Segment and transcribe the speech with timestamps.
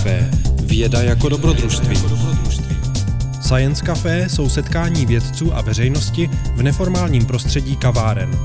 [0.00, 0.30] Café.
[0.62, 1.96] Věda jako dobrodružství.
[3.40, 8.38] Science Café jsou setkání vědců a veřejnosti v neformálním prostředí kaváren.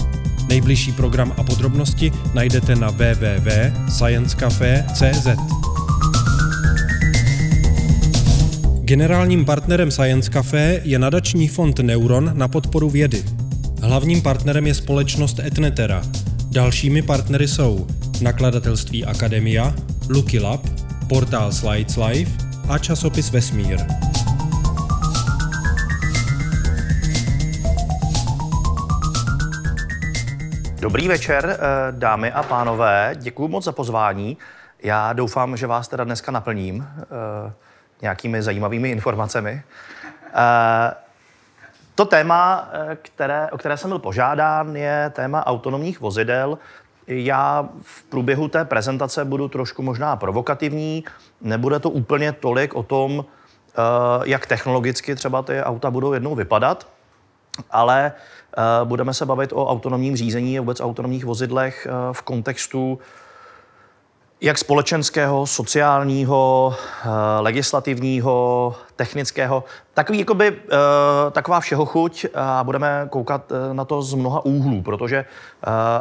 [0.50, 5.28] Nejbližší program a podrobnosti najdete na www.sciencecafe.cz.
[8.82, 13.24] Generálním partnerem Science Café je nadační fond Neuron na podporu vědy.
[13.82, 16.04] Hlavním partnerem je společnost Etnetera.
[16.52, 17.88] Dalšími partnery jsou
[18.22, 19.76] nakladatelství Akademia,
[20.10, 22.32] Lucky Lab, portál Slides Life
[22.70, 23.80] a časopis Vesmír.
[30.80, 31.58] Dobrý večer, eh,
[31.92, 33.12] dámy a pánové.
[33.16, 34.38] Děkuji moc za pozvání.
[34.84, 37.54] Já doufám, že vás teda dneska naplním eh,
[38.02, 39.64] nějakými zajímavými informacemi.
[40.34, 40.94] Eh,
[41.96, 42.70] to téma,
[43.02, 46.58] které, o které jsem byl požádán, je téma autonomních vozidel.
[47.08, 51.04] Já v průběhu té prezentace budu trošku možná provokativní.
[51.42, 53.26] Nebude to úplně tolik o tom,
[54.24, 56.88] jak technologicky třeba ty auta budou jednou vypadat,
[57.72, 58.14] ale
[58.58, 63.00] Eh, budeme se bavit o autonomním řízení a vůbec autonomních vozidlech eh, v kontextu
[64.42, 66.76] jak společenského, sociálního,
[67.06, 67.10] eh,
[67.40, 70.58] legislativního, technického, takový, jakoby,
[71.32, 75.26] taková všeho chuť a budeme koukat na to z mnoha úhlů, protože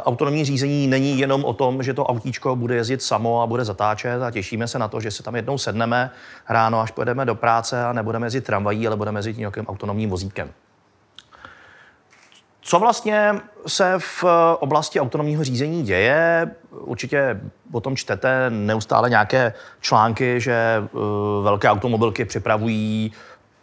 [0.05, 4.21] autonomní řízení není jenom o tom, že to autíčko bude jezdit samo a bude zatáčet
[4.21, 6.11] a těšíme se na to, že se tam jednou sedneme
[6.49, 10.51] ráno, až pojedeme do práce a nebudeme jezdit tramvají, ale budeme jezdit nějakým autonomním vozíkem.
[12.67, 13.35] Co vlastně
[13.67, 14.23] se v
[14.59, 16.51] oblasti autonomního řízení děje?
[16.71, 17.41] Určitě
[17.71, 20.89] o tom čtete neustále nějaké články, že eh,
[21.43, 23.11] velké automobilky připravují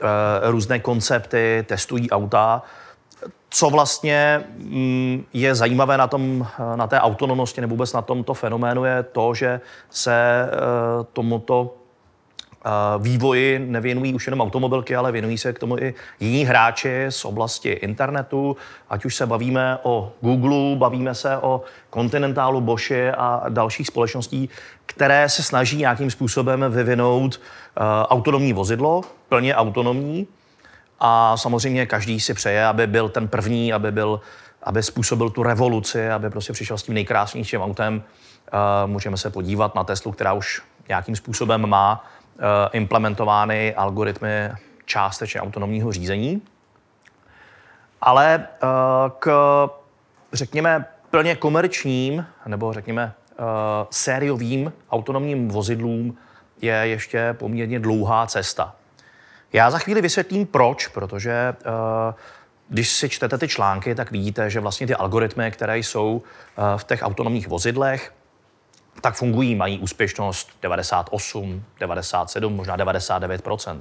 [0.01, 2.63] eh, různé koncepty, testují auta.
[3.51, 8.85] Co vlastně mm, je zajímavé na, tom, na té autonomnosti nebo vůbec na tomto fenoménu
[8.85, 10.49] je to, že se eh,
[11.13, 11.75] tomuto
[12.99, 17.69] vývoji nevěnují už jenom automobilky, ale věnují se k tomu i jiní hráči z oblasti
[17.69, 18.57] internetu,
[18.91, 21.63] ať už se bavíme o Google, bavíme se o
[21.95, 24.49] Continentalu, Boschi a dalších společností,
[24.87, 30.27] které se snaží nějakým způsobem vyvinout uh, autonomní vozidlo, plně autonomní.
[31.01, 34.21] A samozřejmě každý si přeje, aby byl ten první, aby byl
[34.65, 38.03] aby způsobil tu revoluci, aby prostě přišel s tím nejkrásnějším autem.
[38.53, 42.22] Uh, můžeme se podívat na Teslu, která už nějakým způsobem má Eh,
[42.73, 44.51] implementovány algoritmy
[44.85, 46.43] částečně autonomního řízení.
[48.01, 48.67] Ale eh,
[49.19, 49.31] k,
[50.33, 53.35] řekněme, plně komerčním nebo řekněme eh,
[53.91, 56.17] sériovým autonomním vozidlům
[56.63, 58.75] je ještě poměrně dlouhá cesta.
[59.53, 61.55] Já za chvíli vysvětlím proč, protože
[62.69, 66.23] když si čtete ty články, tak vidíte, že vlastně ty algoritmy, které jsou
[66.77, 68.13] v těch autonomních vozidlech,
[69.03, 73.81] tak fungují, mají úspěšnost 98, 97, možná 99%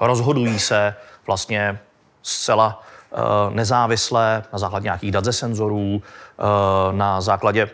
[0.00, 0.94] Rozhodují se
[1.26, 1.78] vlastně
[2.22, 6.02] zcela uh, nezávisle na základě nějakých dat ze senzorů, uh,
[6.96, 7.70] na základě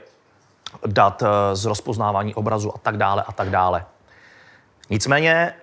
[0.86, 3.84] dat uh, z rozpoznávání obrazu a tak dále a tak dále.
[4.90, 5.54] Nicméně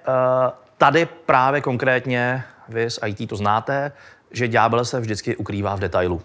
[0.78, 3.92] tady právě konkrétně, vy z IT to znáte,
[4.32, 6.22] že ďábel se vždycky ukrývá v detailu.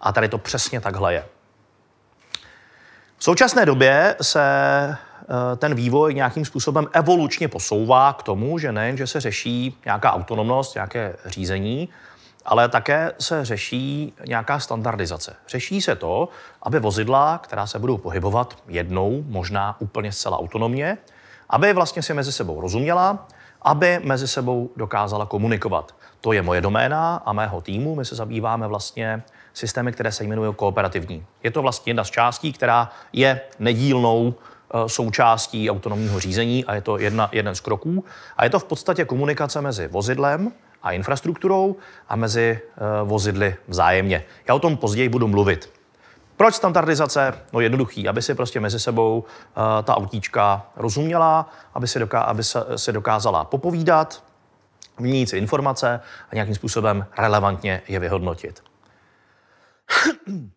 [0.00, 1.24] A tady to přesně takhle je.
[3.18, 8.96] V současné době se eh, ten vývoj nějakým způsobem evolučně posouvá k tomu, že nejen,
[8.96, 11.88] že se řeší nějaká autonomnost, nějaké řízení,
[12.44, 15.36] ale také se řeší nějaká standardizace.
[15.48, 16.28] Řeší se to,
[16.62, 20.98] aby vozidla, která se budou pohybovat jednou, možná úplně zcela autonomně,
[21.50, 23.26] aby vlastně si mezi sebou rozuměla,
[23.62, 25.94] aby mezi sebou dokázala komunikovat.
[26.20, 27.94] To je moje doména a mého týmu.
[27.94, 29.22] My se zabýváme vlastně
[29.56, 31.24] systémy, které se jmenují kooperativní.
[31.42, 36.80] Je to vlastně jedna z částí, která je nedílnou eh, součástí autonomního řízení a je
[36.80, 38.04] to jedna, jeden z kroků.
[38.36, 40.52] A je to v podstatě komunikace mezi vozidlem
[40.82, 41.76] a infrastrukturou
[42.08, 42.58] a mezi
[43.02, 44.24] uh, vozidly vzájemně.
[44.48, 45.72] Já o tom později budu mluvit.
[46.36, 47.34] Proč standardizace?
[47.52, 52.44] No jednoduchý, aby si prostě mezi sebou uh, ta autíčka rozuměla, aby si, doká- aby
[52.44, 54.24] se, se dokázala popovídat,
[54.98, 56.00] vyměnit si informace
[56.30, 58.62] a nějakým způsobem relevantně je vyhodnotit.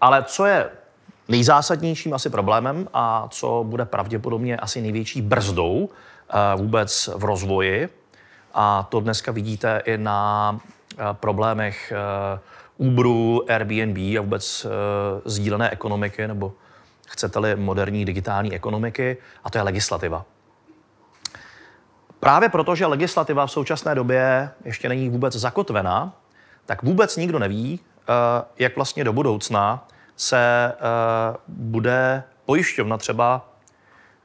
[0.00, 0.70] Ale co je
[1.28, 7.88] nejzásadnějším asi problémem a co bude pravděpodobně asi největší brzdou eh, vůbec v rozvoji,
[8.54, 10.60] a to dneska vidíte i na
[10.92, 12.38] eh, problémech eh,
[12.76, 14.66] Uberu, Airbnb a vůbec
[15.24, 16.52] sdílené ekonomiky, nebo
[17.08, 20.24] chcete-li moderní digitální ekonomiky, a to je legislativa.
[22.20, 26.12] Právě proto, že legislativa v současné době ještě není vůbec zakotvená,
[26.66, 27.80] tak vůbec nikdo neví,
[28.58, 33.48] jak vlastně do budoucna se eh, bude pojišťovna třeba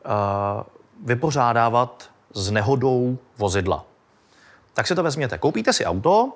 [0.06, 0.64] eh,
[1.06, 3.86] vypořádávat s nehodou vozidla.
[4.74, 5.38] Tak si to vezměte.
[5.38, 6.32] Koupíte si auto,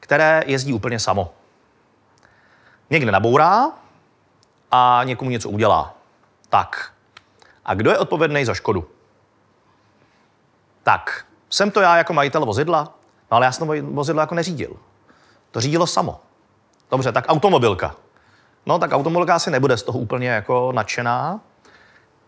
[0.00, 1.32] které jezdí úplně samo.
[2.90, 3.70] Někde nabourá
[4.70, 5.94] a někomu něco udělá.
[6.48, 6.92] Tak.
[7.64, 8.88] A kdo je odpovědný za škodu?
[10.82, 12.84] Tak, jsem to já jako majitel vozidla,
[13.30, 14.76] no ale já jsem to vozidlo jako neřídil.
[15.50, 16.20] To řídilo samo.
[16.90, 17.94] Dobře, tak automobilka.
[18.66, 21.40] No tak automobilka asi nebude z toho úplně jako nadšená.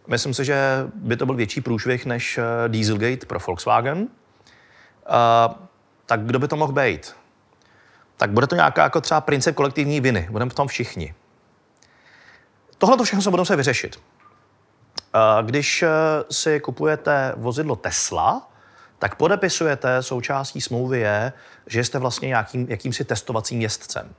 [0.06, 3.98] Myslím si, že by to byl větší průšvih než eh, Dieselgate pro Volkswagen.
[3.98, 5.54] Uh,
[6.06, 7.16] tak kdo by to mohl být?
[8.16, 10.28] Tak bude to nějaká jako třeba princip kolektivní viny.
[10.30, 11.14] Budeme v tom všichni.
[12.78, 13.96] Tohle to všechno se budeme se vyřešit.
[13.96, 15.84] Uh, když
[16.30, 18.50] si kupujete vozidlo Tesla,
[18.98, 21.32] tak podepisujete, součástí smlouvy je,
[21.66, 24.14] že jste vlastně nějakým, jakýmsi testovacím jezdcem.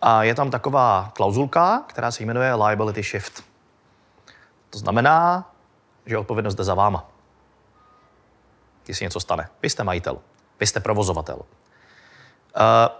[0.00, 3.44] A je tam taková klauzulka, která se jmenuje liability shift.
[4.70, 5.50] To znamená,
[6.06, 7.10] že odpovědnost jde za váma.
[8.92, 9.48] Se něco stane.
[9.62, 10.18] Vy jste majitel,
[10.60, 11.38] vy jste provozovatel.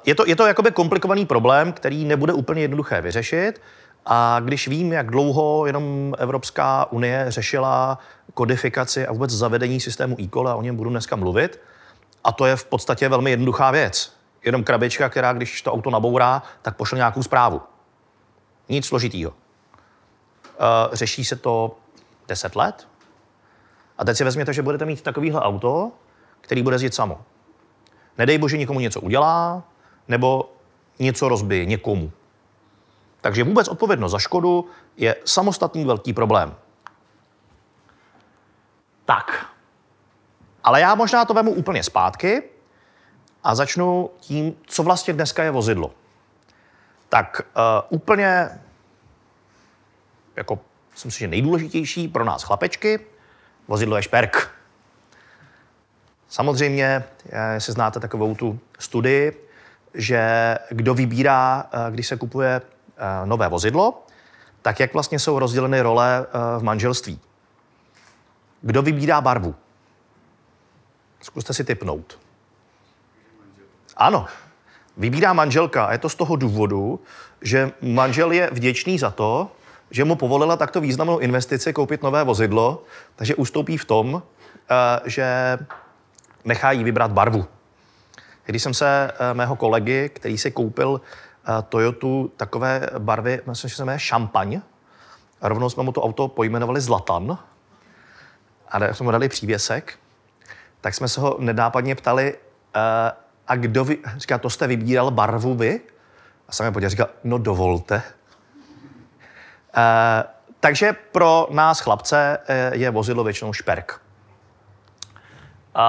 [0.06, 3.61] Je to, je to jakoby komplikovaný problém, který nebude úplně jednoduché vyřešit.
[4.06, 7.99] A když vím, jak dlouho jenom Evropská unie řešila
[8.35, 11.61] kodifikaci a vůbec zavedení systému e a o něm budu dneska mluvit,
[12.25, 14.19] a to je v podstatě velmi jednoduchá věc.
[14.44, 17.60] Jenom krabička, která, když to auto nabourá, tak pošle nějakou zprávu.
[18.69, 19.31] Nic složitýho.
[19.31, 19.37] Uh,
[20.92, 21.76] řeší se to
[22.28, 22.88] 10 let.
[23.98, 25.92] A teď si vezměte, že budete mít takovýhle auto,
[26.40, 27.20] který bude jezdit samo.
[28.19, 29.62] Nedej bože, někomu něco udělá,
[30.08, 30.52] nebo
[30.98, 32.12] něco rozbije někomu.
[33.20, 36.54] Takže vůbec odpovědnost za škodu je samostatný velký problém.
[39.04, 39.46] Tak.
[40.64, 42.42] Ale já možná to vemu úplně zpátky
[43.44, 45.90] a začnu tím, co vlastně dneska je vozidlo.
[47.08, 48.48] Tak uh, úplně,
[50.37, 50.58] jako
[50.92, 53.00] myslím si, že nejdůležitější pro nás chlapečky,
[53.69, 54.50] vozidlo je šperk.
[56.28, 57.04] Samozřejmě,
[57.54, 59.48] jestli znáte takovou tu studii,
[59.94, 62.60] že kdo vybírá, eh, když se kupuje
[63.02, 64.02] Eh, nové vozidlo,
[64.62, 67.20] tak jak vlastně jsou rozděleny role eh, v manželství.
[68.62, 69.54] Kdo vybírá barvu?
[71.20, 72.19] Zkuste si typnout.
[74.00, 74.26] Ano,
[74.97, 77.00] vybírá manželka a je to z toho důvodu,
[77.41, 79.52] že manžel je vděčný za to,
[79.91, 82.82] že mu povolila takto významnou investici koupit nové vozidlo,
[83.17, 85.58] takže ustoupí v tom, eh, že
[86.44, 87.47] nechá jí vybrat barvu.
[88.44, 91.00] Když jsem se mého kolegy, který si koupil
[91.69, 94.61] Toyotu takové barvy, myslím, že se jmenuje šampaň.
[95.41, 97.38] A rovnou jsme mu to auto pojmenovali Zlatan.
[98.69, 99.99] A jsme mu dali přívěsek.
[100.81, 102.35] Tak jsme se ho nedápadně ptali,
[103.50, 105.81] a kdo vy, říká, to jste vybíral barvu vy?
[106.49, 108.02] A jsem podíval, říkal, no dovolte.
[109.76, 109.82] Uh,
[110.61, 114.00] takže pro nás chlapce uh, je vozidlo většinou šperk.
[115.76, 115.82] Uh,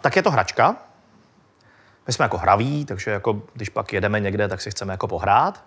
[0.00, 0.76] tak je to hračka,
[2.06, 5.64] my jsme jako hraví, takže jako, když pak jedeme někde, tak si chceme jako pohrát.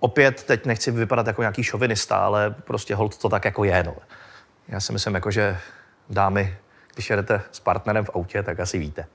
[0.00, 3.82] Opět teď nechci vypadat jako nějaký šovinista, ale prostě hold to tak jako je.
[3.84, 3.96] No.
[4.68, 5.58] Já si myslím, jako, že
[6.10, 6.56] dámy,
[6.94, 9.06] když jedete s partnerem v autě, tak asi víte.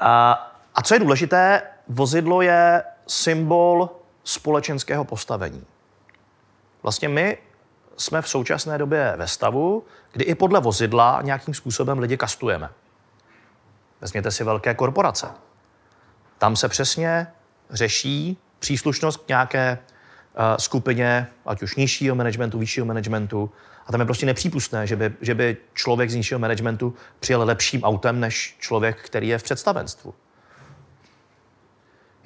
[0.00, 3.90] A, co je důležité, vozidlo je symbol
[4.24, 5.64] společenského postavení.
[6.82, 7.38] Vlastně my
[7.96, 12.70] jsme v současné době ve stavu, kdy i podle vozidla nějakým způsobem lidi kastujeme.
[14.00, 15.26] Vezměte si velké korporace.
[16.38, 17.26] Tam se přesně
[17.70, 23.50] řeší příslušnost k nějaké uh, skupině, ať už nižšího managementu, vyššího managementu.
[23.86, 27.82] A tam je prostě nepřípustné, že by, že by člověk z nižšího managementu přijel lepším
[27.82, 30.14] autem než člověk, který je v představenstvu.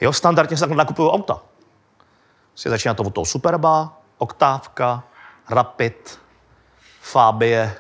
[0.01, 1.43] Jo, standardně se takhle nakupují auta.
[2.55, 5.05] Si začíná to od toho Superba, Oktávka,
[5.49, 6.19] Rapid,
[7.01, 7.75] Fabie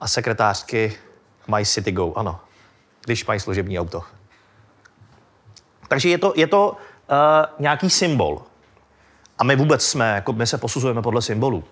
[0.00, 0.98] a sekretářky
[1.48, 2.40] My City Go, ano
[3.04, 4.02] když mají služební auto.
[5.88, 6.76] Takže je to, je to uh,
[7.58, 8.42] nějaký symbol.
[9.38, 11.64] A my vůbec jsme, jako my se posuzujeme podle symbolů.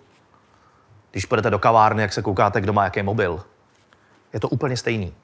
[1.13, 3.45] Když půjdete do kavárny, jak se koukáte, kdo má jaký mobil.
[4.33, 5.15] Je to úplně stejný.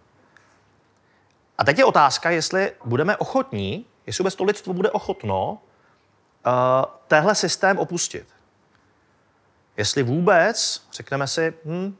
[1.59, 6.53] A teď je otázka, jestli budeme ochotní, jestli vůbec to lidstvo bude ochotno uh,
[7.09, 8.29] téhle systém opustit.
[9.77, 11.97] Jestli vůbec řekneme si, hm,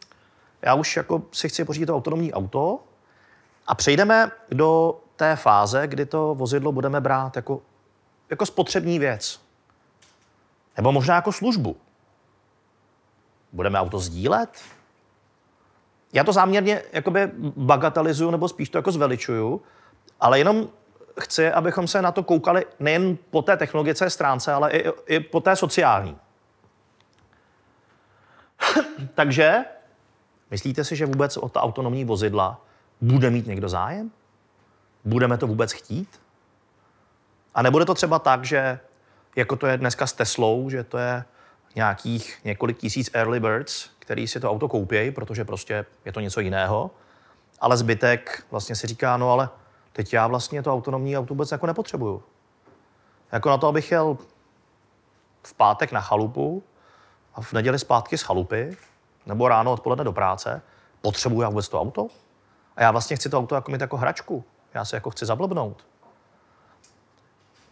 [0.63, 2.81] já už jako si chci pořídit to autonomní auto,
[3.67, 7.63] a přejdeme do té fáze, kdy to vozidlo budeme brát jako,
[8.31, 9.41] jako spotřební věc.
[10.77, 11.77] Nebo možná jako službu.
[13.53, 14.61] Budeme auto sdílet?
[16.13, 19.63] Já to záměrně jakoby bagatelizuju nebo spíš to jako zveličuju,
[20.21, 20.69] ale jenom
[21.21, 25.41] chci, abychom se na to koukali nejen po té technologické stránce, ale i, i po
[25.41, 26.17] té sociální.
[29.15, 29.65] Takže
[30.51, 32.61] Myslíte si, že vůbec o ta autonomní vozidla
[33.01, 34.11] bude mít někdo zájem?
[35.05, 36.21] Budeme to vůbec chtít?
[37.55, 38.81] A nebude to třeba tak, že
[39.37, 41.25] jako to je dneska s Teslou, že to je
[41.75, 46.41] nějakých několik tisíc early birds, který si to auto koupějí, protože prostě je to něco
[46.41, 46.91] jiného,
[47.61, 49.49] ale zbytek vlastně si říká, no ale
[49.93, 52.23] teď já vlastně to autonomní auto vůbec jako nepotřebuju.
[53.33, 54.19] Jako na to, abych jel
[55.43, 56.63] v pátek na chalupu
[57.35, 58.77] a v neděli zpátky z chalupy,
[59.27, 60.63] nebo ráno odpoledne do práce,
[61.01, 62.09] potřebuji já vůbec to auto?
[62.77, 64.45] A já vlastně chci to auto jako mít jako hračku.
[64.75, 65.87] Já se jako chci zablbnout.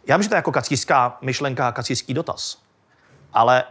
[0.07, 2.61] Já vím, že to je jako kacířská myšlenka, kacířský dotaz.
[3.33, 3.63] Ale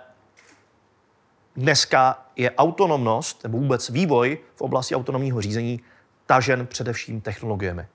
[1.57, 5.81] dneska je autonomnost nebo vůbec vývoj v oblasti autonomního řízení
[6.27, 7.87] tažen především technologiemi.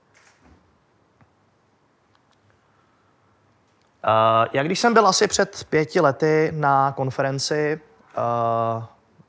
[4.08, 7.80] Uh, já když jsem byl asi před pěti lety na konferenci,
[8.18, 8.84] uh,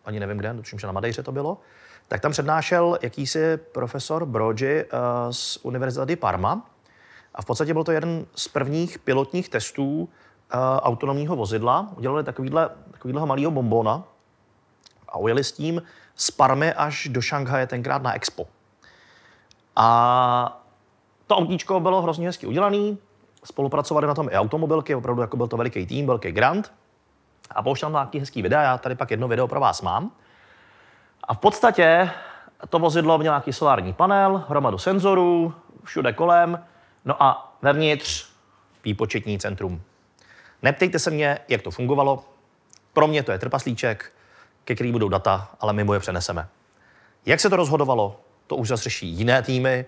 [0.05, 1.59] ani nevím kde, tuším, že na Madejře to bylo,
[2.09, 4.91] tak tam přednášel jakýsi profesor Brogi uh,
[5.31, 6.67] z Univerzity Parma.
[7.35, 10.09] A v podstatě byl to jeden z prvních pilotních testů uh,
[10.79, 11.93] autonomního vozidla.
[11.97, 14.05] Udělali takovýhle, takovýhle malého bombona
[15.13, 15.83] a ujeli s tím
[16.15, 18.47] z Parmy až do Šanghaje tenkrát na Expo.
[19.77, 20.63] A
[21.27, 22.99] to autíčko bylo hrozně hezky udělaný,
[23.45, 26.73] spolupracovali na tom i automobilky, opravdu jako byl to veliký tým, velký grant.
[27.51, 30.11] A pouštěl nějaký hezký videa, já tady pak jedno video pro vás mám.
[31.25, 32.11] A v podstatě
[32.69, 35.55] to vozidlo mělo nějaký solární panel, hromadu senzorů,
[35.85, 36.65] všude kolem,
[37.05, 38.29] no a vevnitř
[38.85, 39.83] výpočetní centrum.
[40.63, 42.25] Neptejte se mě, jak to fungovalo.
[42.93, 44.13] Pro mě to je trpaslíček,
[44.65, 46.49] ke který budou data, ale my mu je přeneseme.
[47.27, 49.87] Jak se to rozhodovalo, to už zase řeší jiné týmy,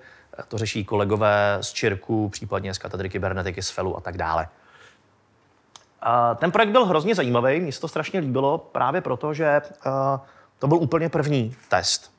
[0.49, 4.49] to řeší kolegové z Čirku, případně z katedry kybernetiky, z FELu a tak dále.
[6.01, 9.63] A ten projekt byl hrozně zajímavý, mně se to strašně líbilo právě proto, že
[10.59, 12.15] to byl úplně první test.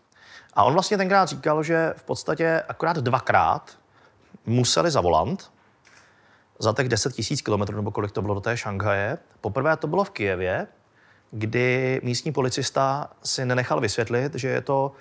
[0.54, 3.78] A on vlastně tenkrát říkal, že v podstatě akorát dvakrát
[4.46, 5.52] museli za volant
[6.60, 9.18] za těch 10 tisíc kilometrů, nebo kolik to bylo do té Šanghaje.
[9.42, 10.68] Poprvé to bylo v Kijevě,
[11.38, 14.92] kdy místní policista si nenechal vysvětlit, že je to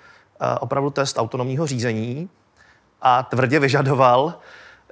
[0.59, 2.29] opravdu test autonomního řízení
[3.01, 4.39] a tvrdě vyžadoval,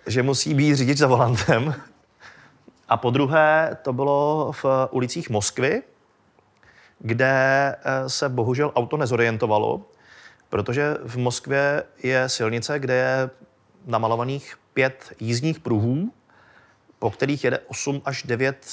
[0.07, 1.75] že musí být řidič za volantem.
[2.89, 5.83] A po druhé to bylo v ulicích Moskvy,
[6.99, 7.31] kde
[7.75, 9.81] eh, se bohužel auto nezorientovalo,
[10.49, 13.29] protože v Moskvě je silnice, kde je
[13.85, 16.13] namalovaných pět jízdních pruhů,
[16.99, 18.67] po kterých jede 8 až 9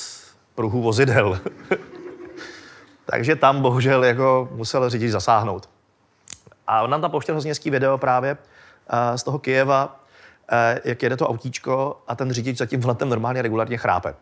[0.54, 1.40] pruhů vozidel.
[3.10, 5.68] Takže tam bohužel jako musel řidič zasáhnout.
[6.66, 11.16] A on nám tam pouštěl hrozně video právě uh, z toho Kijeva, uh, jak jede
[11.16, 14.14] to autíčko a ten řidič za tím vletem normálně regulárně chrápe.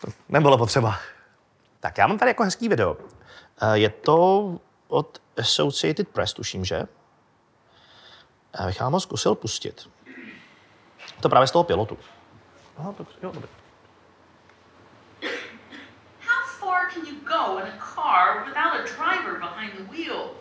[0.00, 0.98] To nebylo potřeba.
[1.80, 2.96] Tak já mám tady jako hezký video.
[3.60, 6.82] Eh, je to od Associated Press, tuším, že?
[8.60, 9.88] Já bych vám ho zkusil pustit.
[11.20, 11.98] To právě z toho pilotu.
[12.76, 13.65] Aha, tak jo, dobrý.
[16.96, 20.34] Can you go in a car without a driver behind the wheel?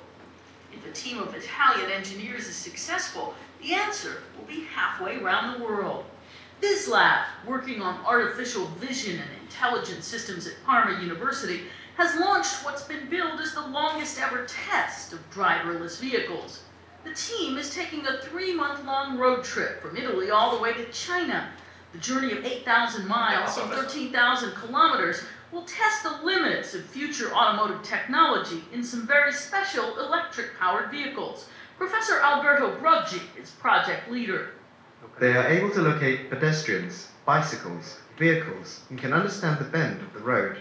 [0.73, 5.65] If a team of Italian engineers is successful, the answer will be halfway around the
[5.65, 6.05] world.
[6.61, 11.63] BizLab, working on artificial vision and intelligent systems at Parma University,
[11.97, 16.61] has launched what's been billed as the longest ever test of driverless vehicles.
[17.03, 20.73] The team is taking a three month long road trip from Italy all the way
[20.73, 21.49] to China.
[21.91, 27.83] The journey of 8,000 miles and 13,000 kilometers will test the limits of future automotive
[27.83, 31.47] technology in some very special electric powered vehicles.
[31.77, 34.51] Professor Alberto Bruggi is project leader.
[35.19, 40.19] They are able to locate pedestrians, bicycles, vehicles, and can understand the bend of the
[40.19, 40.57] road.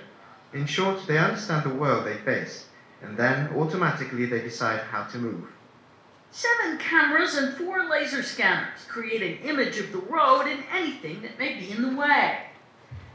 [0.52, 2.66] In short, they understand the world they face,
[3.02, 5.48] and then automatically they decide how to move.
[6.30, 11.38] Seven cameras and four laser scanners create an image of the road and anything that
[11.38, 12.40] may be in the way.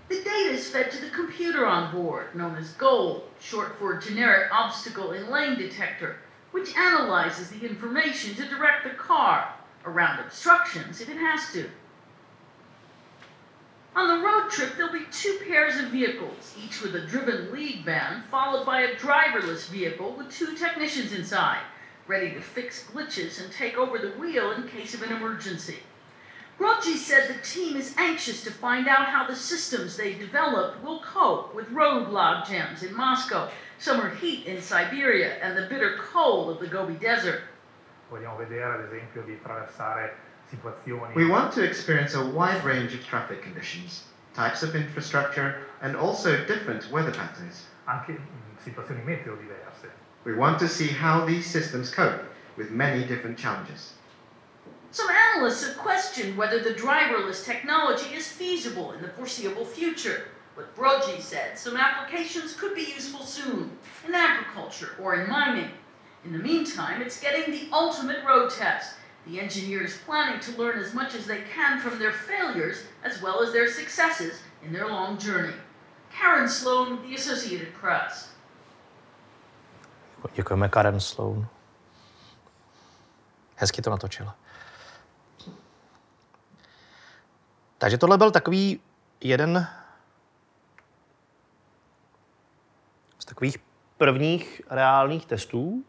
[0.10, 4.52] The data is fed to the computer on board, known as GOLD, short for Generic
[4.52, 6.18] Obstacle and Lane Detector,
[6.50, 9.54] which analyzes the information to direct the car
[9.86, 11.70] around obstructions if it has to.
[13.96, 17.86] On the road trip, there'll be two pairs of vehicles, each with a driven lead
[17.86, 21.62] van, followed by a driverless vehicle with two technicians inside,
[22.08, 25.78] ready to fix glitches and take over the wheel in case of an emergency.
[26.60, 31.00] Groggy said the team is anxious to find out how the systems they've developed will
[31.00, 36.50] cope with road log jams in Moscow, summer heat in Siberia, and the bitter cold
[36.50, 37.44] of the Gobi Desert.
[38.12, 40.12] Vogliamo vedere, ad esempio, di attraversare
[40.52, 41.14] situazioni.
[41.16, 46.44] We want to experience a wide range of traffic conditions, types of infrastructure, and also
[46.46, 47.68] different weather patterns.
[47.86, 48.20] Anche
[48.62, 49.90] situazioni meteo diverse.
[50.26, 52.20] We want to see how these systems cope
[52.58, 53.94] with many different challenges.
[54.92, 60.30] Some analysts have questioned whether the driverless technology is feasible in the foreseeable future.
[60.56, 63.72] But Brogy said some applications could be useful soon,
[64.06, 65.70] in agriculture or in mining.
[66.26, 68.96] In the meantime, it's getting the ultimate road test.
[69.28, 73.42] The engineers planning to learn as much as they can from their failures as well
[73.42, 75.54] as their successes in their long journey.
[76.12, 78.30] Karen Sloan, The Associated Press.
[80.36, 81.48] Děkujeme Karen Sloan.
[83.56, 84.39] Hezky to natočila.
[87.80, 88.80] Takže tohle byl takový
[89.22, 89.68] jeden
[93.20, 93.58] z takových
[93.98, 95.84] prvních reálných testů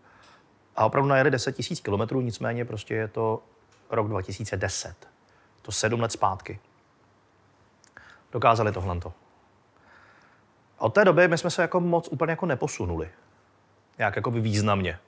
[0.76, 3.42] a opravdu najeli 10 000 kilometrů, nicméně prostě je to
[3.90, 5.08] rok 2010.
[5.62, 6.60] To sedm let zpátky.
[8.32, 9.00] Dokázali tohle.
[10.78, 13.10] Od té doby my jsme se jako moc úplně jako neposunuli.
[13.98, 14.98] Nějak jako by významně.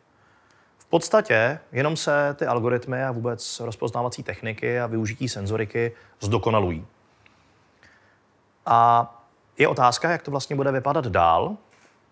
[0.92, 6.86] Podstatě jenom se ty algoritmy a vůbec rozpoznávací techniky a využití senzoriky zdokonalují.
[8.66, 9.10] A
[9.58, 11.56] je otázka, jak to vlastně bude vypadat dál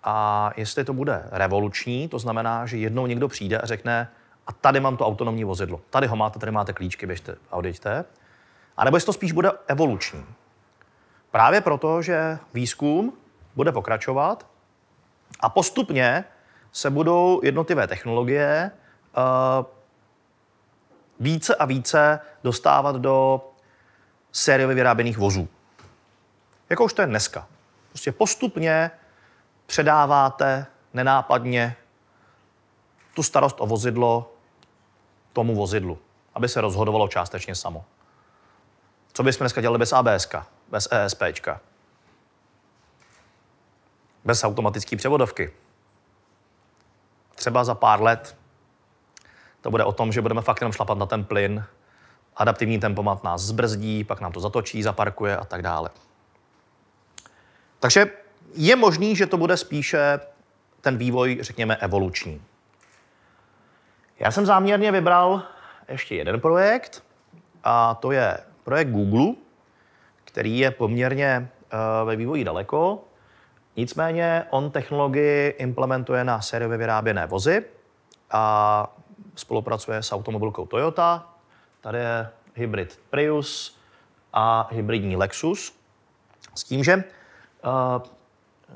[0.04, 4.08] a jestli to bude revoluční, to znamená, že jednou někdo přijde a řekne,
[4.46, 8.04] a tady mám to autonomní vozidlo, tady ho máte, tady máte klíčky, běžte a odjeďte.
[8.76, 10.24] A nebo jestli to spíš bude evoluční.
[11.30, 13.12] Právě proto, že výzkum
[13.56, 14.46] bude pokračovat
[15.40, 16.24] a postupně
[16.72, 18.70] se budou jednotlivé technologie
[19.16, 19.66] uh,
[21.20, 23.48] více a více dostávat do
[24.32, 25.48] sériově vyráběných vozů.
[26.70, 27.46] Jako už to je dneska.
[27.88, 28.90] Prostě postupně
[29.66, 31.76] předáváte nenápadně
[33.14, 34.32] tu starost o vozidlo
[35.32, 35.98] tomu vozidlu,
[36.34, 37.84] aby se rozhodovalo částečně samo.
[39.12, 40.28] Co bychom dneska dělali bez ABS,
[40.68, 41.22] bez ESP,
[44.24, 45.52] bez automatické převodovky?
[47.40, 48.36] Třeba za pár let
[49.60, 51.64] to bude o tom, že budeme fakt jenom šlapat na ten plyn,
[52.36, 55.90] adaptivní tempomat nás zbrzdí, pak nám to zatočí, zaparkuje a tak dále.
[57.80, 58.06] Takže
[58.54, 60.20] je možný, že to bude spíše
[60.80, 62.42] ten vývoj, řekněme, evoluční.
[64.18, 65.42] Já jsem záměrně vybral
[65.88, 67.02] ještě jeden projekt,
[67.64, 69.34] a to je projekt Google,
[70.24, 73.04] který je poměrně uh, ve vývoji daleko.
[73.80, 77.64] Nicméně on technologii implementuje na sériově vyráběné vozy
[78.30, 78.96] a
[79.34, 81.28] spolupracuje s automobilkou Toyota.
[81.80, 83.78] Tady je hybrid Prius
[84.32, 85.74] a hybridní Lexus.
[86.54, 87.02] S tím, že uh,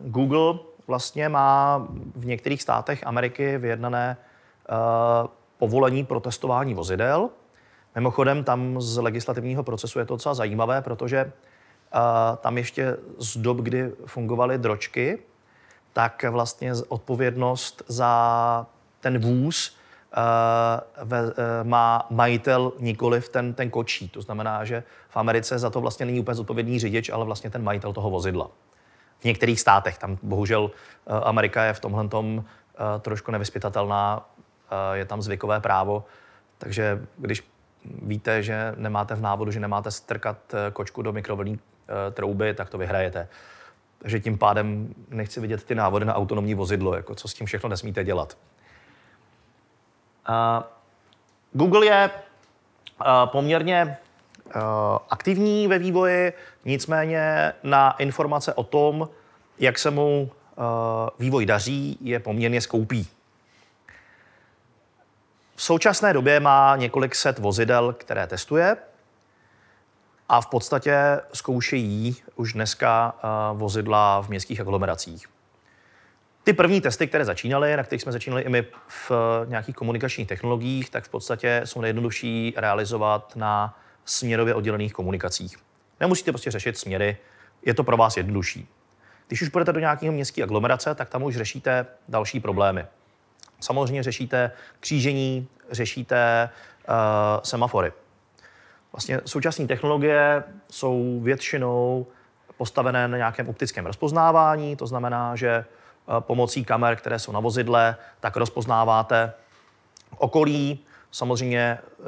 [0.00, 7.30] Google vlastně má v některých státech Ameriky vyjednané uh, povolení pro testování vozidel.
[7.94, 11.53] Mimochodem, tam z legislativního procesu je to docela zajímavé, protože uh,
[12.40, 15.18] tam ještě z dob, kdy fungovaly dročky,
[15.92, 18.66] tak vlastně odpovědnost za
[19.00, 19.76] ten vůz
[20.16, 24.08] uh, ve, uh, má majitel nikoli ten, ten kočí.
[24.08, 27.62] To znamená, že v Americe za to vlastně není úplně zodpovědný řidič, ale vlastně ten
[27.62, 28.50] majitel toho vozidla
[29.24, 29.98] v některých státech.
[29.98, 34.28] Tam bohužel eh, Amerika je v tomhle tom eh, trošku nevyspytatelná,
[34.70, 36.04] eh, je tam zvykové právo,
[36.58, 37.48] takže když
[38.02, 40.36] víte, že nemáte v návodu, že nemáte strkat
[40.72, 41.58] kočku do mikrovlnní
[42.10, 43.28] trouby, tak to vyhrajete.
[43.98, 47.68] Takže tím pádem nechci vidět ty návody na autonomní vozidlo, jako co s tím všechno
[47.68, 48.38] nesmíte dělat.
[51.52, 52.10] Google je
[53.24, 53.96] poměrně
[54.56, 54.60] Eh,
[55.10, 56.32] aktivní ve vývoji,
[56.64, 59.08] nicméně na informace o tom,
[59.58, 60.62] jak se mu eh,
[61.18, 63.08] vývoj daří, je poměrně skoupý.
[65.56, 68.76] V současné době má několik set vozidel, které testuje
[70.28, 75.26] a v podstatě zkoušejí už dneska eh, vozidla v městských aglomeracích.
[76.44, 79.10] Ty první testy, které začínaly, na kterých jsme začínali i my v
[79.46, 85.56] nějakých komunikačních technologiích, tak v podstatě jsou nejjednodušší realizovat na směrově oddělených komunikacích.
[86.00, 87.16] Nemusíte prostě řešit směry,
[87.66, 88.68] je to pro vás jednodušší.
[89.28, 92.84] Když už půjdete do nějakého městské aglomerace, tak tam už řešíte další problémy.
[93.60, 96.50] Samozřejmě řešíte křížení, řešíte
[96.88, 96.94] uh,
[97.42, 97.92] semafory.
[98.94, 102.06] Vlastně současné technologie jsou většinou
[102.56, 105.64] postavené na nějakém optickém rozpoznávání, to znamená, že
[106.06, 109.32] uh, pomocí kamer, které jsou na vozidle, tak rozpoznáváte
[110.18, 112.02] okolí, Samozřejmě eh,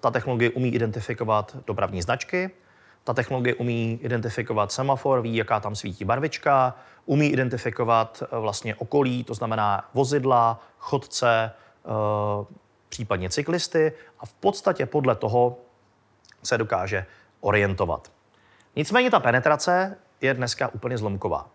[0.00, 2.50] ta technologie umí identifikovat dopravní značky,
[3.04, 6.74] ta technologie umí identifikovat semafor, ví, jaká tam svítí barvička,
[7.06, 11.52] umí identifikovat eh, vlastně okolí, to znamená vozidla, chodce,
[11.84, 12.54] eh,
[12.88, 15.56] případně cyklisty a v podstatě podle toho
[16.42, 17.06] se dokáže
[17.40, 18.12] orientovat.
[18.76, 21.46] Nicméně ta penetrace je dneska úplně zlomková.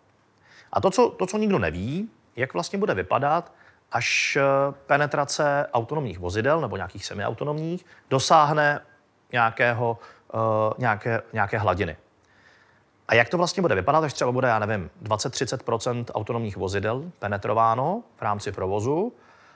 [0.72, 3.52] A to, co, to, co nikdo neví, jak vlastně bude vypadat
[3.92, 4.42] až eh,
[4.86, 8.82] penetrace autonomních vozidel nebo nějakých semiautonomních dosáhne
[9.32, 9.98] nějakého,
[10.34, 10.40] uh,
[10.78, 11.98] nějaké, nějaké hladiny.
[13.08, 18.04] A jak to vlastně bude vypadat, až třeba bude, já nevím, 20-30% autonomních vozidel penetrováno
[18.18, 19.14] v rámci provozu?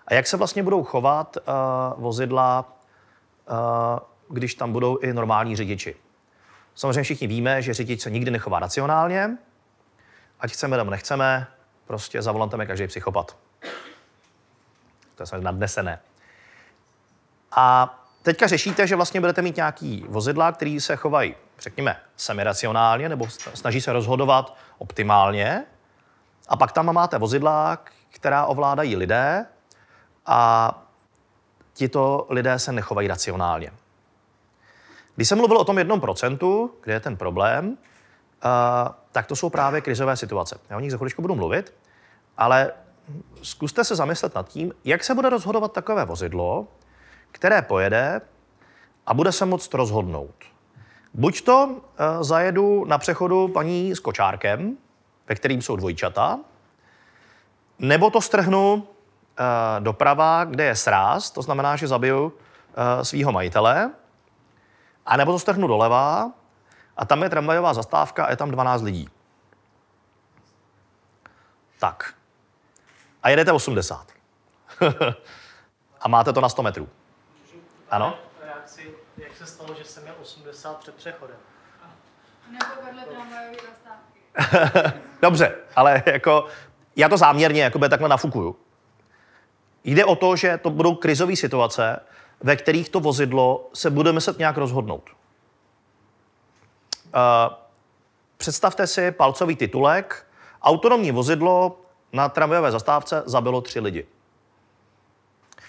[0.07, 2.65] A jak se vlastně budou chovat uh, vozidla,
[3.49, 3.99] uh,
[4.31, 5.95] když tam budou i normální řidiči?
[6.75, 9.37] Samozřejmě všichni víme, že řidič se nikdy nechová racionálně,
[10.39, 11.47] ať chceme nebo nechceme,
[11.85, 13.37] prostě za volantem je každý psychopat.
[15.15, 15.99] To je samozřejmě nadnesené.
[17.51, 23.27] A teďka řešíte, že vlastně budete mít nějaký vozidla, který se chovají, řekněme, semiracionálně, nebo
[23.53, 25.65] snaží se rozhodovat optimálně.
[26.47, 27.77] A pak tam máte vozidla,
[28.09, 29.45] která ovládají lidé
[30.25, 30.83] a
[31.73, 33.71] tito lidé se nechovají racionálně.
[35.15, 37.75] Když jsem mluvil o tom jednom procentu, kde je ten problém, uh,
[39.11, 40.59] tak to jsou právě krizové situace.
[40.69, 41.73] Já o nich za chviličku budu mluvit,
[42.37, 42.71] ale
[43.41, 46.67] zkuste se zamyslet nad tím, jak se bude rozhodovat takové vozidlo,
[47.31, 48.21] které pojede
[49.05, 50.35] a bude se moct rozhodnout.
[51.13, 54.77] Buď to uh, zajedu na přechodu paní s kočárkem,
[55.29, 56.39] ve kterým jsou dvojčata,
[57.79, 58.83] nebo to strhnu uh,
[59.79, 62.33] doprava, kde je sráz, to znamená, že zabiju
[63.03, 63.91] svého majitele,
[65.11, 66.31] a nebo to strhnu doleva
[66.97, 69.09] a tam je tramvajová zastávka a je tam 12 lidí.
[71.79, 72.13] Tak.
[73.23, 74.07] A jedete 80.
[76.01, 76.89] a máte to na 100 metrů.
[77.89, 78.17] Ano?
[78.41, 81.37] Reakci, jak se stalo, že jsem měl 80 před přechodem.
[82.51, 84.99] Nebo vedle tramvajové zastávky.
[85.21, 86.47] Dobře, ale jako
[86.95, 88.55] já to záměrně jakoby takhle nafukuju.
[89.83, 91.99] Jde o to, že to budou krizové situace,
[92.43, 95.09] ve kterých to vozidlo se bude muset nějak rozhodnout.
[97.15, 97.53] Uh,
[98.37, 100.27] představte si palcový titulek.
[100.61, 101.81] Autonomní vozidlo
[102.13, 104.05] na tramvajové zastávce zabilo tři lidi.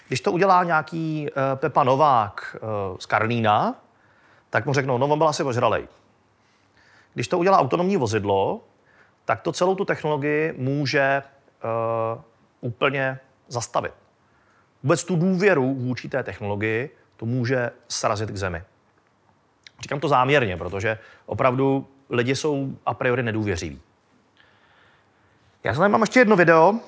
[0.07, 3.75] Když to udělá nějaký uh, Pepa Novák uh, z Karlína,
[4.49, 5.87] tak mu řeknou, no on byl asi ožralej.
[7.13, 8.61] Když to udělá autonomní vozidlo,
[9.25, 11.23] tak to celou tu technologii může
[12.13, 12.21] uh,
[12.61, 14.02] úplně zastavit.
[14.83, 18.63] Vůbec tu důvěru vůči té technologii to může srazit k zemi.
[19.81, 23.81] Říkám to záměrně, protože opravdu lidi jsou a priori nedůvěřiví.
[25.63, 26.79] Já tady mám ještě jedno video uh,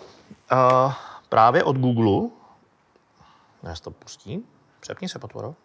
[1.30, 2.30] právě od Google.
[3.64, 4.44] Já to pustím.
[4.80, 5.56] Přepni se, potvoro.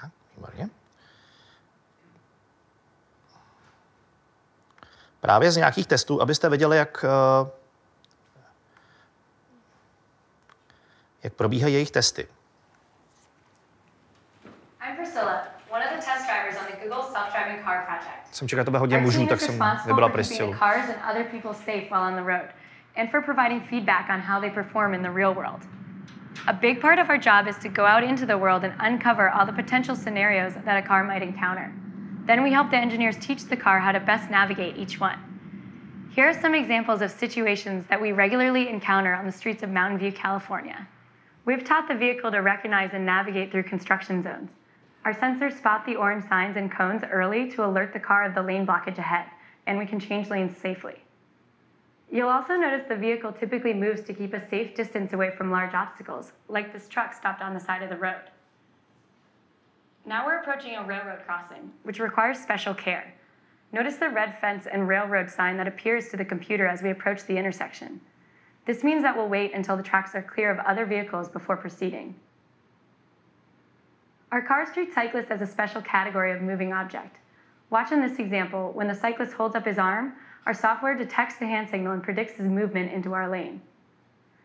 [0.00, 0.68] Tak, výborně.
[5.20, 7.48] Právě z nějakých testů, abyste věděli, jak, uh,
[11.22, 12.26] jak probíhají jejich testy.
[14.88, 18.34] I'm Priscilla, one of the test drivers on the Google self-driving car project.
[18.34, 20.52] Jsem čekal, bude hodně mužů, tak jsem vybrala Priscilu.
[20.52, 22.48] cars and other people safe while on the road,
[22.96, 25.60] and for providing feedback on how they perform in the real world.
[26.46, 29.30] A big part of our job is to go out into the world and uncover
[29.30, 31.72] all the potential scenarios that a car might encounter.
[32.26, 35.18] Then we help the engineers teach the car how to best navigate each one.
[36.14, 39.98] Here are some examples of situations that we regularly encounter on the streets of Mountain
[39.98, 40.86] View, California.
[41.44, 44.50] We've taught the vehicle to recognize and navigate through construction zones.
[45.04, 48.42] Our sensors spot the orange signs and cones early to alert the car of the
[48.42, 49.26] lane blockage ahead,
[49.66, 51.02] and we can change lanes safely.
[52.12, 55.74] You'll also notice the vehicle typically moves to keep a safe distance away from large
[55.74, 58.22] obstacles, like this truck stopped on the side of the road.
[60.06, 63.12] Now we're approaching a railroad crossing, which requires special care.
[63.72, 67.24] Notice the red fence and railroad sign that appears to the computer as we approach
[67.24, 68.00] the intersection.
[68.64, 72.14] This means that we'll wait until the tracks are clear of other vehicles before proceeding.
[74.30, 77.16] Our cars treat cyclists as a special category of moving object.
[77.70, 80.14] Watch in this example, when the cyclist holds up his arm,
[80.46, 83.60] our software detects the hand signal and predicts his movement into our lane.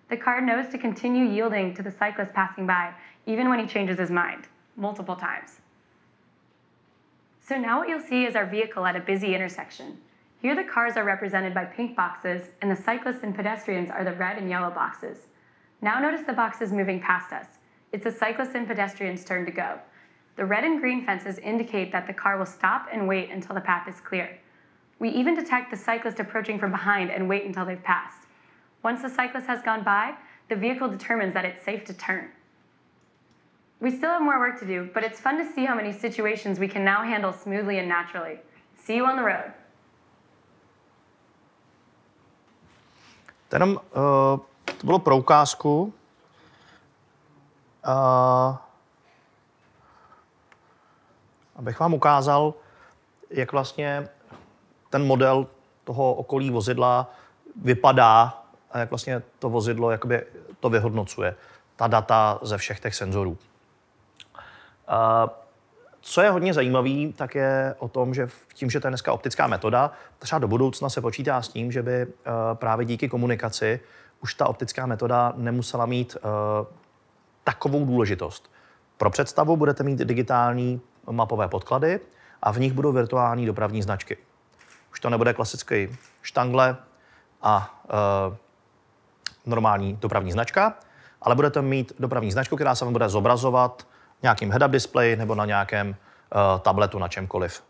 [0.09, 2.93] The car knows to continue yielding to the cyclist passing by,
[3.25, 5.59] even when he changes his mind, multiple times.
[7.41, 9.97] So now what you'll see is our vehicle at a busy intersection.
[10.39, 14.13] Here the cars are represented by pink boxes, and the cyclists and pedestrians are the
[14.13, 15.27] red and yellow boxes.
[15.81, 17.47] Now notice the boxes moving past us.
[17.91, 19.79] It's the cyclists and pedestrian's turn to go.
[20.35, 23.61] The red and green fences indicate that the car will stop and wait until the
[23.61, 24.37] path is clear.
[24.99, 28.27] We even detect the cyclist approaching from behind and wait until they've passed.
[28.83, 30.13] Once the cyclist has gone by,
[30.49, 32.29] the vehicle determines that it's safe to turn.
[33.79, 36.59] We still have more work to do, but it's fun to see how many situations
[36.59, 38.39] we can now handle smoothly and naturally.
[38.75, 39.53] See you on the road.
[43.55, 43.79] Jenom uh,
[44.79, 45.93] to bylo pro ukázku.
[47.87, 48.57] Uh,
[51.55, 52.53] abych vám ukázal,
[53.29, 54.09] jak vlastně
[54.89, 55.47] ten model
[55.83, 57.11] toho okolí vozidla
[57.55, 60.25] vypadá a jak vlastně to vozidlo jakoby
[60.59, 61.35] to vyhodnocuje.
[61.75, 63.31] Ta data ze všech těch senzorů.
[63.31, 65.29] Uh,
[66.09, 69.47] co je hodně zajímavý, tak je o tom, že tím, že to je dneska optická
[69.47, 72.11] metoda, třeba do budoucna se počítá s tím, že by uh,
[72.53, 73.79] právě díky komunikaci
[74.23, 76.29] už ta optická metoda nemusela mít uh,
[77.43, 78.51] takovou důležitost.
[78.97, 81.99] Pro představu budete mít digitální mapové podklady
[82.41, 84.17] a v nich budou virtuální dopravní značky.
[84.91, 86.77] Už to nebude klasický štangle
[87.41, 87.81] a
[88.29, 88.35] uh,
[89.45, 90.73] normální dopravní značka,
[91.21, 93.87] ale budete mít dopravní značku, která se vám bude zobrazovat
[94.21, 97.63] nějakým head-up display nebo na nějakém uh, tabletu, na čemkoliv.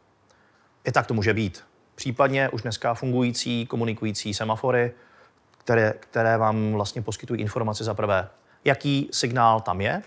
[0.83, 1.63] I tak to může být.
[1.95, 4.93] Případně už dneska fungující, komunikující semafory,
[5.57, 8.29] které, které vám vlastně poskytují informaci za prvé,
[8.65, 10.01] jaký signál tam je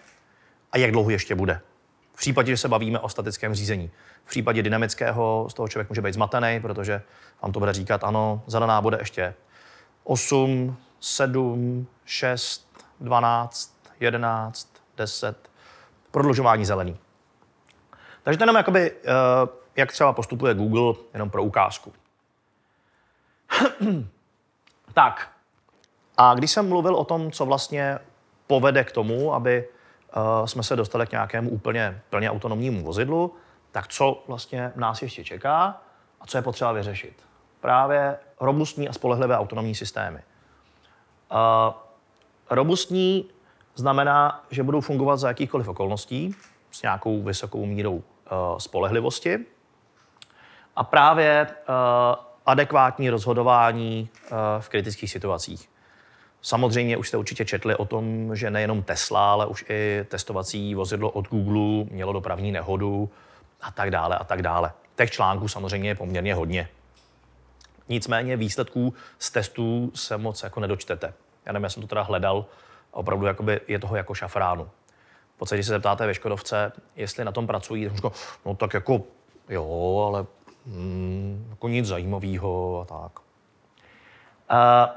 [0.73, 1.61] a jak dlouho ještě bude.
[2.13, 3.91] V případě, že se bavíme o statickém řízení.
[4.25, 7.03] V případě dynamického z toho člověk může být zmatený, protože
[7.43, 9.35] vám to bude říkat, ano, zelená bude ještě
[10.05, 12.67] 8, 7, 6,
[13.01, 15.50] 12, 11, 10,
[16.11, 16.97] prodlužování zelený.
[18.23, 19.13] Takže to jenom jakoby, eh,
[19.77, 21.93] jak třeba postupuje Google, jenom pro ukázku.
[24.95, 25.31] tak,
[26.17, 27.99] a když jsem mluvil o tom, co vlastně
[28.47, 29.69] povede k tomu, aby
[30.17, 33.35] uh, jsme se dostali k nějakému úplně plně autonomnímu vozidlu,
[33.73, 35.83] tak co vlastně nás ještě čeká
[36.21, 37.15] a co je potřeba vyřešit?
[37.61, 40.19] Právě robustní a spolehlivé autonomní systémy.
[41.33, 41.75] Uh,
[42.51, 43.31] robustní
[43.81, 46.35] znamená, že budou fungovat za jakýchkoliv okolností
[46.71, 48.03] s nějakou vysokou mírou uh,
[48.59, 49.39] spolehlivosti
[50.77, 51.75] a právě uh,
[52.47, 55.69] adekvátní rozhodování uh, v kritických situacích.
[56.43, 61.11] Samozřejmě už jste určitě četli o tom, že nejenom Tesla, ale už i testovací vozidlo
[61.11, 63.11] od Google mělo dopravní nehodu
[63.61, 64.73] a tak dále a tak dále.
[64.97, 66.69] Těch článků samozřejmě je poměrně hodně.
[67.89, 71.15] Nicméně výsledků z testů se moc jako nedočtete.
[71.47, 72.45] Já nevím, já jsem to teda hledal
[72.91, 74.71] opravdu jakoby je toho jako šafránu.
[75.35, 78.13] V podstatě, když se zeptáte ve Škodovce, jestli na tom pracují, tak
[78.47, 79.03] no tak jako
[79.49, 80.27] jo, ale
[80.67, 83.21] mm, jako nic zajímavého a tak.
[84.51, 84.97] Uh,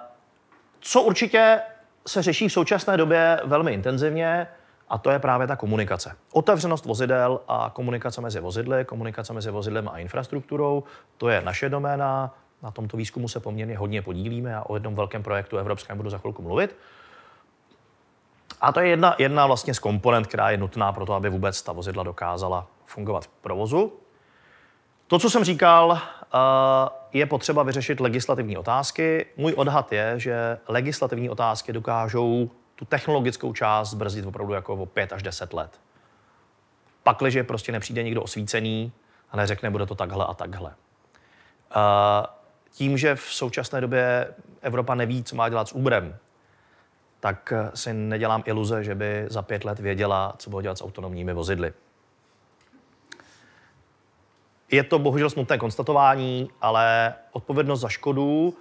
[0.80, 1.62] co určitě
[2.08, 4.48] se řeší v současné době velmi intenzivně,
[4.90, 6.16] a to je právě ta komunikace.
[6.34, 10.84] Otevřenost vozidel a komunikace mezi vozidly, komunikace mezi vozidlem a infrastrukturou,
[11.18, 12.36] to je naše doména.
[12.64, 16.18] Na tomto výzkumu se poměrně hodně podílíme a o jednom velkém projektu evropském budu za
[16.18, 16.76] chvilku mluvit.
[18.64, 21.62] A to je jedna, jedna vlastně z komponent, která je nutná pro to, aby vůbec
[21.62, 23.94] ta vozidla dokázala fungovat v provozu.
[25.08, 26.38] To, co jsem říkal, eh,
[27.14, 29.26] je potřeba vyřešit legislativní otázky.
[29.38, 35.14] Můj odhad je, že legislativní otázky dokážou tu technologickou část zbrzdit opravdu jako o 5
[35.14, 35.80] až 10 let.
[37.04, 38.92] Pakliže prostě nepřijde někdo osvícený
[39.32, 40.72] a neřekne, bude to takhle a takhle.
[41.76, 42.26] Eh,
[42.72, 46.18] tím, že v současné době Evropa neví, co má dělat s Uberem,
[47.24, 51.34] tak si nedělám iluze, že by za pět let věděla, co bude dělat s autonomními
[51.34, 51.74] vozidly.
[54.72, 58.58] Je to bohužel smutné konstatování, ale odpovědnost za škodu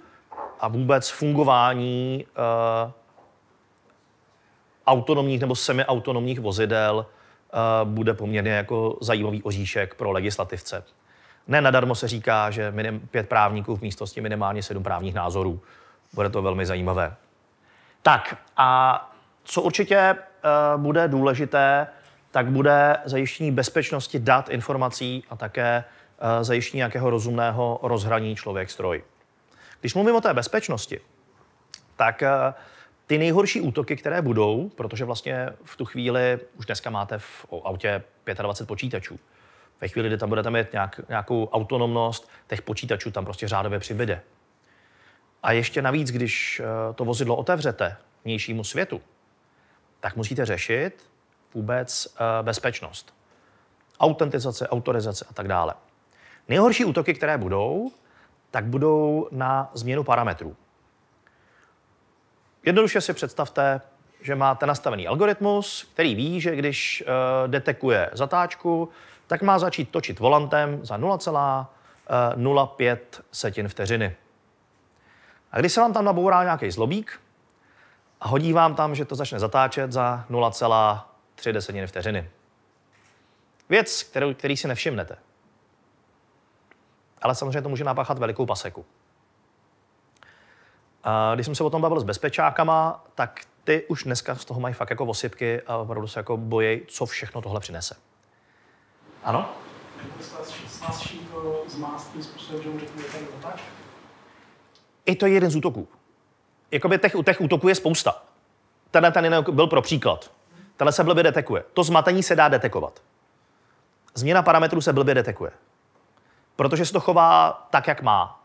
[0.59, 2.25] a vůbec fungování
[2.85, 2.91] uh,
[4.87, 7.05] autonomních nebo semiautonomních vozidel
[7.85, 10.83] uh, bude poměrně jako zajímavý oříšek pro legislativce.
[11.47, 15.61] Ne nadarmo se říká, že minim, pět právníků v místnosti minimálně sedm právních názorů.
[16.13, 17.15] Bude to velmi zajímavé.
[18.03, 19.11] Tak a
[19.43, 21.87] co určitě uh, bude důležité,
[22.31, 25.83] tak bude zajištění bezpečnosti dat, informací a také
[26.37, 29.03] uh, zajištění nějakého rozumného rozhraní člověk-stroj.
[29.79, 30.99] Když mluvím o té bezpečnosti,
[31.95, 32.53] tak uh,
[33.07, 38.03] ty nejhorší útoky, které budou, protože vlastně v tu chvíli už dneska máte v autě
[38.41, 39.19] 25 počítačů,
[39.81, 44.21] ve chvíli, kdy tam budete mít nějak, nějakou autonomnost, těch počítačů tam prostě řádově přibyde.
[45.43, 49.01] A ještě navíc, když eh, to vozidlo otevřete vnějšímu světu,
[49.99, 51.09] tak musíte řešit
[51.53, 53.13] vůbec eh, bezpečnost.
[53.99, 55.73] Autentizace, autorizace a tak dále.
[56.47, 57.91] Nejhorší útoky, které budou,
[58.51, 60.55] tak budou na změnu parametrů.
[62.65, 63.81] Jednoduše si představte,
[64.21, 67.11] že máte nastavený algoritmus, který ví, že když uh,
[67.51, 68.89] detekuje zatáčku,
[69.27, 72.97] tak má začít točit volantem za 0,05
[73.31, 74.15] setin vteřiny.
[75.53, 77.21] A když se vám tam nabourá nějaký zlobík
[78.21, 82.29] a hodí vám tam, že to začne zatáčet za 0,3 desetiny vteřiny.
[83.69, 85.17] Věc, kterou, který si nevšimnete.
[87.21, 88.85] Ale samozřejmě to může napáchat velikou paseku.
[91.03, 94.59] A když jsem se o tom bavil s bezpečákama, tak ty už dneska z toho
[94.59, 97.95] mají fakt jako osypky a opravdu se jako bojí, co všechno tohle přinese.
[99.23, 99.49] Ano?
[101.67, 103.07] Zmást tím způsobem, že mu řeknu, je
[103.41, 103.61] tady?
[105.05, 105.87] I to je jeden z útoků.
[106.71, 108.23] jakoby těch, těch útoků je spousta.
[108.91, 110.31] Tenhle ten byl pro příklad.
[110.77, 111.63] Tenhle se blbě detekuje.
[111.73, 113.01] To zmatení se dá detekovat.
[114.15, 115.51] Změna parametrů se blbě detekuje.
[116.55, 118.43] Protože se to chová tak, jak má.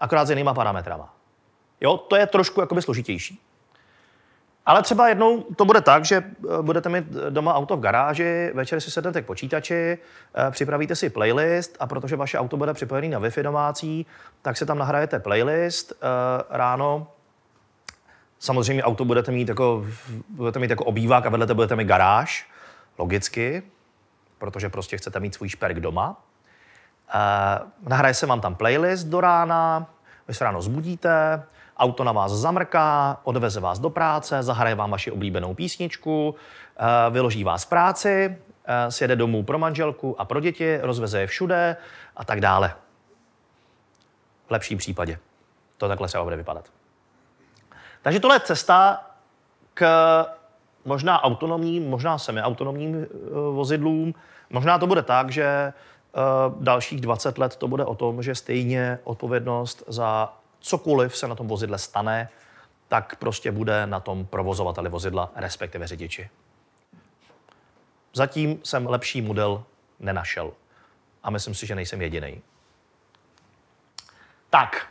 [0.00, 1.14] Akorát s jinýma parametrama.
[1.80, 3.40] Jo, to je trošku jakoby složitější.
[4.66, 8.80] Ale třeba jednou to bude tak, že eh, budete mít doma auto v garáži, večer
[8.80, 9.98] si sednete k počítači,
[10.34, 14.06] eh, připravíte si playlist a protože vaše auto bude připojené na Wi-Fi domácí,
[14.42, 16.06] tak se tam nahrajete playlist eh,
[16.50, 17.06] ráno.
[18.38, 19.86] Samozřejmě auto budete mít jako,
[20.28, 22.50] budete mít jako obývák a vedle to budete mít garáž,
[22.98, 23.62] logicky,
[24.38, 26.22] protože prostě chcete mít svůj šperk doma.
[27.88, 29.90] Nahraje se vám tam playlist do rána,
[30.28, 31.42] vy se ráno zbudíte,
[31.78, 36.34] auto na vás zamrká, odveze vás do práce, zahraje vám vaši oblíbenou písničku,
[36.76, 41.26] eh, vyloží vás v práci, eh, sjede domů pro manželku a pro děti, rozveze je
[41.26, 41.76] všude
[42.16, 42.74] a tak dále.
[44.46, 45.18] V lepším případě.
[45.76, 46.64] To takhle třeba bude vypadat.
[48.02, 49.06] Takže tohle je cesta
[49.74, 49.86] k
[50.84, 53.06] možná autonomním, možná semiautonomním eh,
[53.52, 54.14] vozidlům.
[54.50, 55.72] Možná to bude tak, že
[56.58, 61.48] dalších 20 let to bude o tom, že stejně odpovědnost za cokoliv se na tom
[61.48, 62.28] vozidle stane,
[62.88, 66.30] tak prostě bude na tom provozovateli vozidla, respektive řidiči.
[68.14, 69.64] Zatím jsem lepší model
[70.00, 70.52] nenašel.
[71.22, 72.42] A myslím si, že nejsem jediný.
[74.50, 74.86] Tak.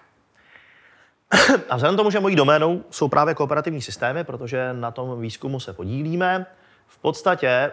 [1.69, 5.73] A vzhledem tomu, že mojí doménou jsou právě kooperativní systémy, protože na tom výzkumu se
[5.73, 6.45] podílíme,
[6.87, 7.71] v podstatě, eh,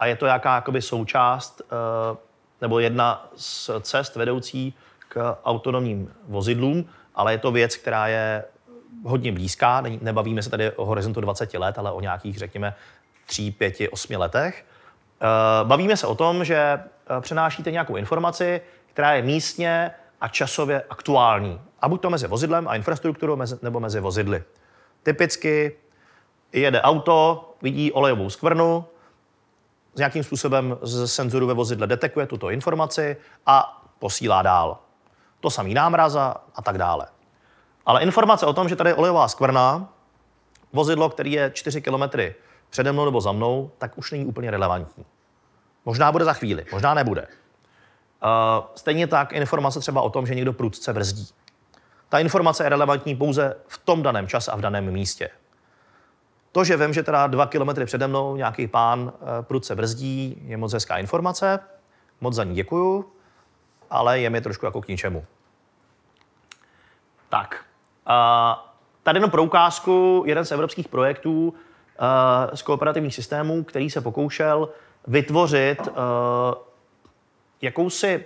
[0.00, 2.16] a je to jaká jakoby součást eh,
[2.60, 4.74] nebo jedna z cest vedoucí
[5.08, 8.44] k autonomním vozidlům, ale je to věc, která je
[9.04, 9.80] hodně blízká.
[10.00, 12.74] Nebavíme se tady o horizontu 20 let, ale o nějakých, řekněme,
[13.26, 14.64] 3, 5, 8 letech.
[15.20, 15.26] Eh,
[15.64, 16.80] bavíme se o tom, že eh,
[17.20, 18.60] přenášíte nějakou informaci,
[18.92, 21.60] která je místně a časově aktuální.
[21.80, 24.42] A buď to mezi vozidlem a infrastrukturou, nebo mezi vozidly.
[25.02, 25.76] Typicky
[26.52, 28.84] jede auto, vidí olejovou skvrnu,
[29.96, 34.78] nějakým způsobem z senzoru ve vozidle detekuje tuto informaci a posílá dál
[35.40, 37.06] to samý námraza a tak dále.
[37.86, 39.88] Ale informace o tom, že tady je olejová skvrna,
[40.72, 42.02] vozidlo, který je 4 km
[42.70, 45.04] přede mnou nebo za mnou, tak už není úplně relevantní.
[45.84, 47.26] Možná bude za chvíli, možná nebude.
[47.26, 51.28] Uh, stejně tak informace třeba o tom, že někdo prudce brzdí.
[52.08, 55.30] Ta informace je relevantní pouze v tom daném čase a v daném místě.
[56.52, 60.56] To, že vím, že teda dva kilometry přede mnou nějaký pán uh, prudce brzdí, je
[60.56, 61.58] moc hezká informace,
[62.20, 63.12] moc za ní děkuju,
[63.90, 65.24] ale je mi trošku jako k ničemu.
[67.28, 67.64] Tak,
[69.02, 71.54] tady jenom pro ukázku, jeden z evropských projektů uh,
[72.54, 74.68] z kooperativních systémů, který se pokoušel
[75.06, 75.94] vytvořit uh,
[77.62, 78.24] jakousi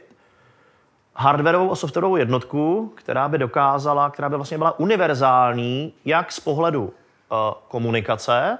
[1.15, 6.83] hardwareovou a softwarovou jednotku, která by dokázala, která by vlastně byla univerzální jak z pohledu
[6.83, 6.93] uh,
[7.69, 8.59] komunikace,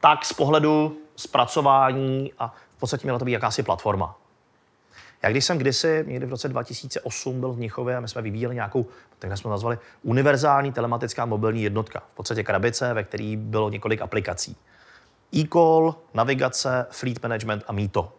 [0.00, 4.14] tak z pohledu zpracování a v podstatě měla to být jakási platforma.
[5.22, 8.54] Já když jsem kdysi, někdy v roce 2008 byl v Mnichově a my jsme vyvíjeli
[8.54, 8.86] nějakou,
[9.18, 12.02] tak jsme nazvali, univerzální telematická mobilní jednotka.
[12.12, 14.56] V podstatě krabice, ve které bylo několik aplikací.
[15.36, 18.12] E-call, navigace, fleet management a Mito.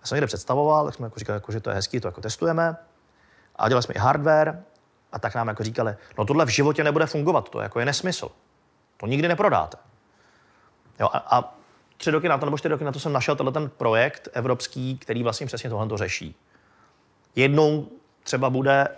[0.00, 2.20] Já jsem někde představoval, tak jsme jako říkali, jako, že to je hezký, to jako
[2.20, 2.76] testujeme.
[3.56, 4.62] A dělali jsme i hardware
[5.12, 8.30] a tak nám jako říkali, no tohle v životě nebude fungovat, to jako je nesmysl.
[8.96, 9.76] To nikdy neprodáte.
[11.00, 11.57] Jo, a, a
[11.98, 14.98] tři roky na to, nebo čtyři roky na to jsem našel tenhle ten projekt evropský,
[14.98, 16.34] který vlastně přesně tohle to řeší.
[17.36, 17.88] Jednou
[18.22, 18.88] třeba bude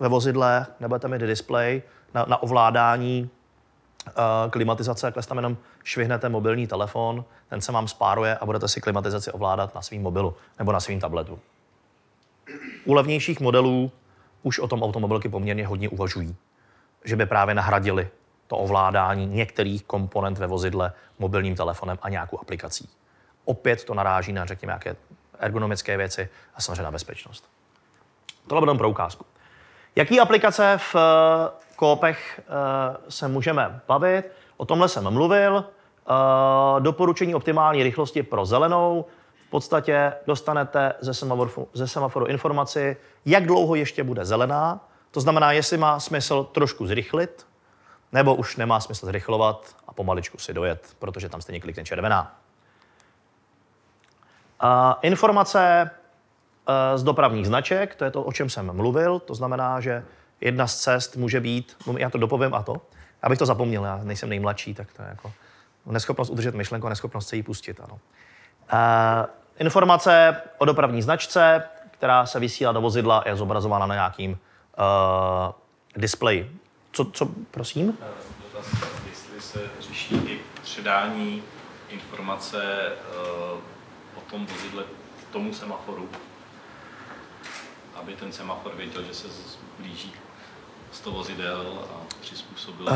[0.00, 1.82] ve vozidle, nebudete mít display
[2.14, 3.30] na, na ovládání
[4.06, 8.80] uh, klimatizace, takhle tam jenom švihnete mobilní telefon, ten se vám spáruje a budete si
[8.80, 11.38] klimatizaci ovládat na svém mobilu nebo na svém tabletu.
[12.84, 13.92] U levnějších modelů
[14.42, 16.36] už o tom automobilky poměrně hodně uvažují,
[17.04, 18.08] že by právě nahradili
[18.46, 22.88] to ovládání některých komponent ve vozidle mobilním telefonem a nějakou aplikací.
[23.44, 24.96] Opět to naráží na, řekněme, nějaké
[25.38, 27.44] ergonomické věci a samozřejmě na bezpečnost.
[28.46, 29.24] Tohle bude pro ukázku.
[29.96, 34.32] Jaký aplikace v eh, koopech eh, se můžeme bavit?
[34.56, 35.64] O tomhle jsem mluvil.
[35.64, 39.04] Eh, doporučení optimální rychlosti pro zelenou.
[39.46, 42.96] V podstatě dostanete ze semaforu, ze semaforu informaci,
[43.26, 44.88] jak dlouho ještě bude zelená.
[45.10, 47.46] To znamená, jestli má smysl trošku zrychlit,
[48.14, 52.38] nebo už nemá smysl zrychlovat a pomaličku si dojet, protože tam stejně klikne červená.
[54.60, 59.80] A informace e, z dopravních značek, to je to, o čem jsem mluvil, to znamená,
[59.80, 60.04] že
[60.40, 62.76] jedna z cest může být, já to dopovím a to,
[63.22, 65.32] abych to zapomněl, já nejsem nejmladší, tak to je jako
[65.86, 67.80] neschopnost udržet myšlenku neschopnost se jí pustit.
[67.80, 67.98] Ano.
[68.72, 69.26] E,
[69.58, 74.36] informace o dopravní značce, která se vysílá do vozidla, je zobrazována na nějakým uh,
[75.96, 76.60] displeji
[76.94, 77.98] Co, co, prosím?
[78.52, 78.66] Dotaz,
[79.10, 81.42] jestli se řeší i předání
[81.88, 82.92] informace
[83.52, 83.58] uh,
[84.18, 84.84] o tom vozidle
[85.32, 86.08] tomu semaforu,
[87.94, 89.28] aby ten semafor věděl, že se
[89.78, 90.12] blíží
[90.92, 92.86] 100 vozidel a přizpůsobil.
[92.86, 92.92] Uh,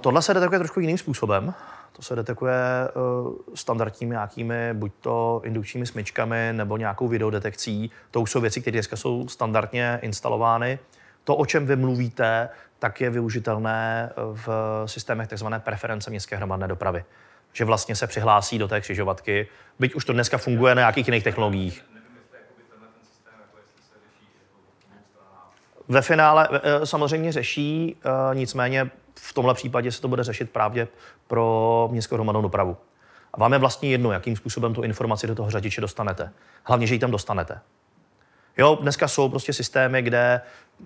[0.00, 1.54] tohle se detekuje trošku jiným způsobem.
[1.92, 2.54] To se detekuje
[2.94, 7.90] uh, standardními nějakými, buď to indukčními smyčkami nebo nějakou videodetekcí.
[8.10, 10.78] To už jsou věci, které dneska jsou standardně instalovány.
[11.24, 12.48] To, o čem vy mluvíte,
[12.78, 14.48] tak je využitelné v
[14.86, 15.46] systémech tzv.
[15.58, 17.04] preference městské hromadné dopravy.
[17.52, 19.48] Že vlastně se přihlásí do té křižovatky,
[19.78, 21.84] byť už to dneska funguje na nějakých jiných technologiích.
[25.88, 30.88] Ve finále eh, samozřejmě řeší, eh, nicméně v tomhle případě se to bude řešit právě
[31.26, 32.76] pro městskou hromadnou dopravu.
[33.34, 36.32] A vám je vlastně jedno, jakým způsobem tu informaci do toho řadiče dostanete.
[36.64, 37.60] Hlavně, že ji tam dostanete.
[38.56, 40.40] Jo, dneska jsou prostě systémy, kde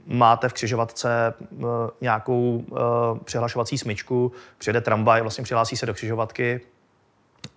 [0.07, 1.67] máte v křižovatce uh,
[2.01, 2.79] nějakou uh,
[3.19, 6.61] přihlašovací smyčku, přijede tramvaj, vlastně přihlásí se do křižovatky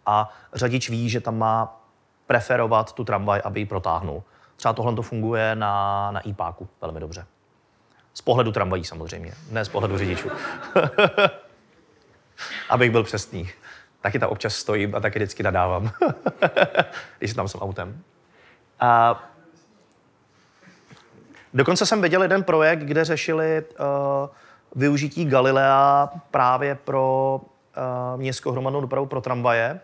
[0.06, 1.82] a řadič ví, že tam má
[2.28, 4.24] preferovat tu tramvaj, aby ji protáhnul.
[4.56, 7.26] Třeba tohle to funguje na, na IPáku velmi dobře.
[8.14, 10.30] Z pohledu tramvají samozřejmě, ne z pohledu řidičů.
[12.70, 13.50] Abych byl přesný.
[14.02, 15.92] Taky tam občas stojím a taky vždycky nadávám,
[17.20, 18.04] když tam jsem autem.
[18.80, 19.24] A
[21.54, 23.86] dokonce jsem viděl jeden projekt, kde řešili uh,
[24.76, 29.80] využití Galilea právě pro uh, městskou hromadnou dopravu pro tramvaje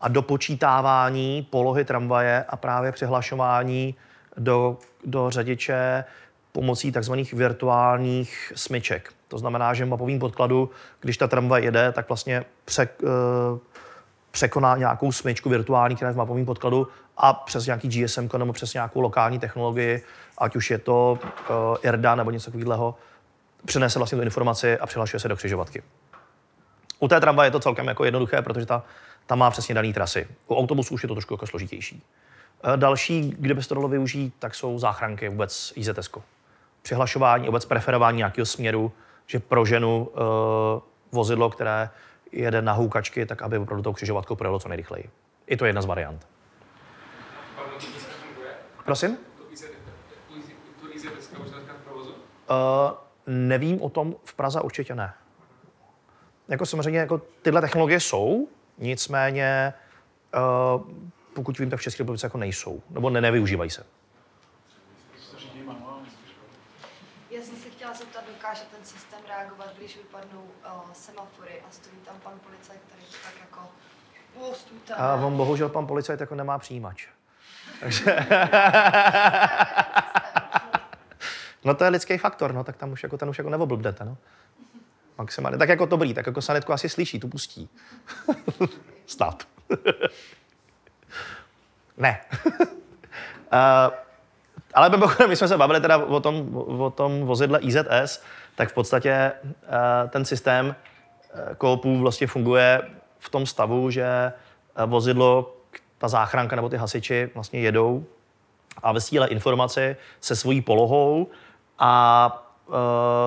[0.00, 3.94] a dopočítávání polohy tramvaje a právě přihlašování
[4.36, 6.04] do, do řadiče
[6.52, 7.12] pomocí tzv.
[7.32, 9.12] virtuálních smyček.
[9.28, 12.44] To znamená, že v mapovém podkladu, když ta tramvaj jede, tak vlastně
[13.02, 13.08] uh,
[14.30, 16.88] překoná nějakou smyčku virtuální, která je v mapovém podkladu
[17.18, 20.04] a přes nějaký GSM nebo přes nějakou lokální technologii,
[20.38, 22.94] ať už je to uh, IRDA nebo něco takového,
[23.64, 25.82] přenese vlastně tu informaci a přihlašuje se do křižovatky.
[26.98, 28.82] U té tramvaje je to celkem jako jednoduché, protože ta,
[29.26, 30.28] ta má přesně dané trasy.
[30.46, 32.02] U autobusu už je to trošku jako složitější.
[32.64, 36.10] Uh, další, kde by se to dalo využít, tak jsou záchranky, vůbec IZS.
[36.82, 38.92] Přihlašování, vůbec preferování nějakého směru,
[39.26, 40.20] že pro ženu uh,
[41.12, 41.90] vozidlo, které
[42.32, 45.10] jede na houkačky, tak aby opravdu tou křižovatkou projelo co nejrychleji.
[45.46, 46.26] I to je jedna z variant.
[48.88, 49.18] Prosím?
[52.50, 52.56] Uh,
[53.26, 55.14] nevím o tom, v Praze určitě ne.
[56.48, 59.74] Jako samozřejmě jako tyhle technologie jsou, nicméně
[60.34, 60.82] uh,
[61.34, 63.86] pokud vím, tak v České republice jako nejsou, nebo ne, nevyužívají se.
[67.30, 71.96] Já jsem se chtěla zeptat, dokáže ten systém reagovat, když vypadnou uh, semafory a stojí
[72.04, 73.60] tam pan policajt, který tak jako.
[74.96, 77.08] A on bohužel pan policajt jako nemá přijímač.
[77.80, 78.16] Takže...
[81.64, 84.16] no to je lidský faktor, no, tak tam už jako ten už jako neoblbnete, no.
[85.18, 85.58] Maximálně.
[85.58, 87.68] Tak jako dobrý, tak jako sanitku asi slyší, tu pustí.
[89.06, 89.44] Stát.
[91.96, 92.20] ne.
[92.56, 92.60] uh,
[94.74, 98.22] ale mimochodem, my jsme se bavili teda o tom, o tom vozidle IZS,
[98.54, 100.74] tak v podstatě uh, ten systém uh,
[101.54, 102.82] koopů vlastně funguje
[103.18, 104.32] v tom stavu, že
[104.86, 105.57] vozidlo,
[105.98, 108.04] ta záchranka nebo ty hasiči vlastně jedou
[108.82, 111.26] a vysílá informaci se svojí polohou
[111.78, 112.74] a uh,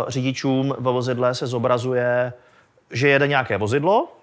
[0.07, 2.33] řidičům ve vozidle se zobrazuje,
[2.91, 4.17] že jede nějaké vozidlo,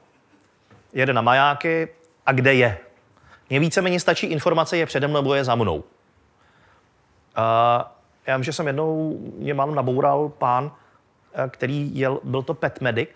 [0.93, 1.89] jede na majáky
[2.27, 2.79] a kde je.
[3.51, 5.77] Mně víceméně stačí informace, je přede mnou nebo je za mnou.
[5.77, 5.85] Uh,
[8.27, 10.71] já vím, že jsem jednou, mě mám naboural pán,
[11.49, 13.11] který jel, byl to pet medic,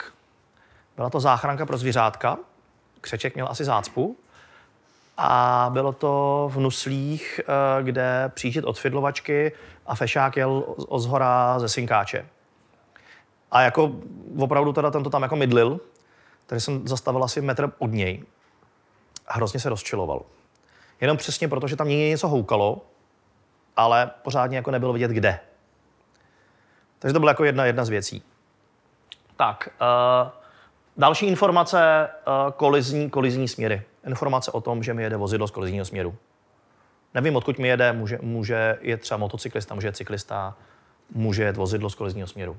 [0.97, 2.39] byla to záchranka pro zvířátka,
[3.01, 4.17] křeček měl asi zácpu
[5.17, 7.41] a bylo to v Nuslích,
[7.83, 9.53] kde přijíždět od fidlovačky
[9.87, 12.27] a fešák jel od zhora ze synkáče.
[13.51, 13.93] A jako
[14.39, 15.81] opravdu teda tento tam jako mydlil,
[16.47, 18.23] takže jsem zastavil asi metr od něj
[19.27, 20.23] a hrozně se rozčiloval.
[21.01, 22.83] Jenom přesně proto, že tam někde něco houkalo,
[23.77, 25.41] ale pořádně jako nebylo vidět kde.
[26.99, 28.23] Takže to byla jako jedna, jedna z věcí.
[29.37, 30.42] Tak, uh,
[30.97, 33.83] další informace, uh, kolizní, kolizní směry.
[34.07, 36.15] Informace o tom, že mi jede vozidlo z kolizního směru.
[37.15, 40.57] Nevím, odkud mi jede, může, může jet třeba motocyklista, může jet cyklista,
[41.11, 42.53] může jet vozidlo z kolizního směru.
[42.53, 42.59] Uh,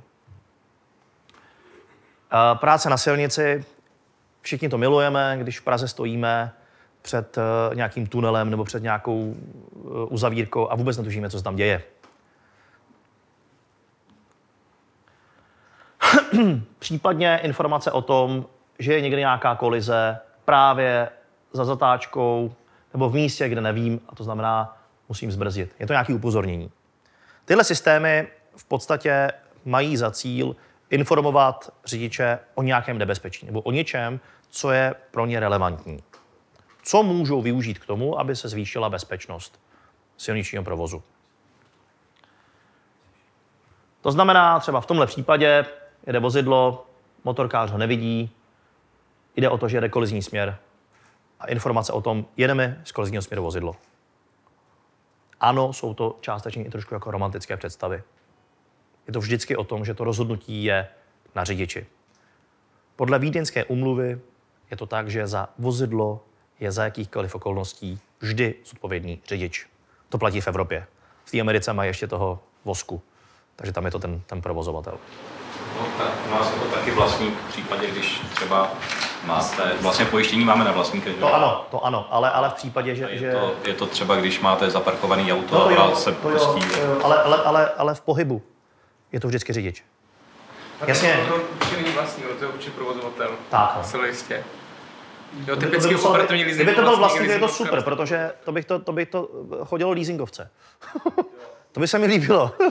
[2.59, 3.65] práce na silnici,
[4.41, 6.53] všichni to milujeme, když v Praze stojíme,
[7.01, 9.35] před uh, nějakým tunelem nebo před nějakou
[10.09, 11.83] uzavírkou a vůbec netušíme, co se tam děje.
[16.79, 18.45] Případně informace o tom,
[18.79, 21.09] že je někde nějaká kolize právě
[21.53, 22.53] za zatáčkou
[22.93, 24.77] nebo v místě, kde nevím, a to znamená,
[25.09, 25.75] musím zbrzdit.
[25.79, 26.71] Je to nějaké upozornění.
[27.45, 29.31] Tyhle systémy v podstatě
[29.65, 30.55] mají za cíl
[30.89, 34.19] informovat řidiče o nějakém nebezpečí nebo o něčem,
[34.49, 36.03] co je pro ně relevantní.
[36.83, 39.59] Co můžou využít k tomu, aby se zvýšila bezpečnost
[40.17, 41.03] silničního provozu.
[44.01, 45.65] To znamená, třeba v tomhle případě
[46.07, 46.85] jede vozidlo,
[47.23, 48.31] motorkář ho nevidí,
[49.35, 50.57] jde o to, že jede kolizní směr
[51.39, 53.75] a informace o tom, jedeme z kolizního směru vozidlo.
[55.39, 58.03] Ano, jsou to částečně i trošku jako romantické představy.
[59.07, 60.87] Je to vždycky o tom, že to rozhodnutí je
[61.35, 61.85] na řidiči.
[62.95, 64.19] Podle vídeňské umluvy
[64.71, 66.23] je to tak, že za vozidlo
[66.59, 69.67] je za jakýchkoliv okolností vždy zodpovědný řidič.
[70.09, 70.87] To platí v Evropě.
[71.25, 73.01] V té Americe mají ještě toho vosku,
[73.55, 74.97] takže tam je to ten, ten provozovatel.
[75.97, 78.71] Tak, u nás je to taky vlastník v případě, když třeba
[79.25, 81.09] máte, vlastně pojištění máme na vlastníka.
[81.09, 81.15] že?
[81.15, 83.07] To ano, to ano, ale, ale v případě, A že...
[83.11, 83.31] Je že...
[83.31, 86.37] to, je to třeba, když máte zaparkovaný auto No to a jo, se to jo,
[86.39, 86.69] pustí.
[86.69, 88.41] to jo, ale, ale, ale, ale v pohybu
[89.11, 89.83] je to vždycky řidič.
[90.87, 91.25] Jasně.
[91.29, 93.31] To určitě není vlastní, to je určitě provozovatel.
[93.49, 93.83] Tak, no.
[93.83, 94.43] Zcela jistě.
[95.47, 96.61] Jo, Kdyby typicky musel- operativní leasing.
[96.63, 99.29] Kdyby to byl vlastník, je to super, protože to bych to, to, bych to
[99.65, 100.49] chodilo leasingovce.
[101.71, 102.51] to by se mi líbilo.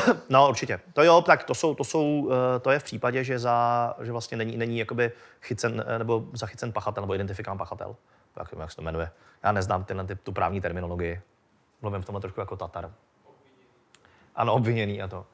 [0.28, 0.80] No, určitě.
[0.92, 4.12] To jo, tak to, jsou, to, jsou, eh, to je v případě, že, za, že
[4.12, 7.96] vlastně není, není jakoby chycen, eh, nebo zachycen pachatel, nebo identifikován pachatel.
[8.36, 9.10] Jak, jak se to jmenuje.
[9.42, 11.20] Já neznám tyhle, ty, tu právní terminologii.
[11.82, 12.92] Mluvím v tomhle trošku jako Tatar.
[14.34, 15.26] Ano, obviněný a to.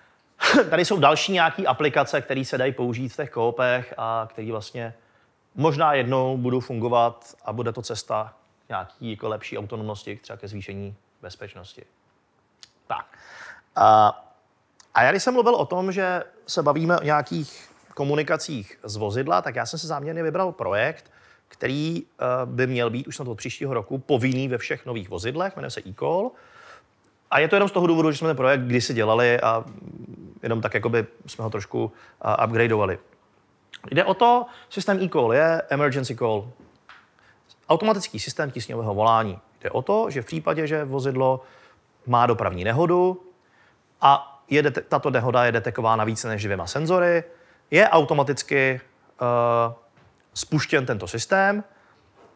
[0.70, 4.94] Tady jsou další nějaké aplikace, které se dají použít v těch koopech a které vlastně
[5.54, 8.34] možná jednou budou fungovat a bude to cesta
[8.68, 11.84] nějaký jako lepší autonomnosti, třeba ke zvýšení bezpečnosti.
[12.86, 13.18] Tak.
[13.76, 14.18] A,
[14.94, 19.42] a já když jsem mluvil o tom, že se bavíme o nějakých komunikacích z vozidla,
[19.42, 21.10] tak já jsem se záměrně vybral projekt,
[21.48, 25.56] který uh, by měl být už snad od příštího roku povinný ve všech nových vozidlech,
[25.56, 26.30] jmenuje se e-call.
[27.30, 29.64] A je to jenom z toho důvodu, že jsme ten projekt kdysi dělali a
[30.42, 32.98] jenom tak jakoby jsme ho trošku uh, upgradeovali.
[33.90, 36.50] Jde o to, systém e-call je emergency call.
[37.68, 39.38] Automatický systém tísňového volání.
[39.62, 41.40] Jde o to, že v případě, že vozidlo
[42.06, 43.31] má dopravní nehodu
[44.02, 47.24] a je tato nehoda je detekována více než dvěma senzory,
[47.70, 48.80] je automaticky
[49.20, 49.74] uh,
[50.34, 51.64] spuštěn tento systém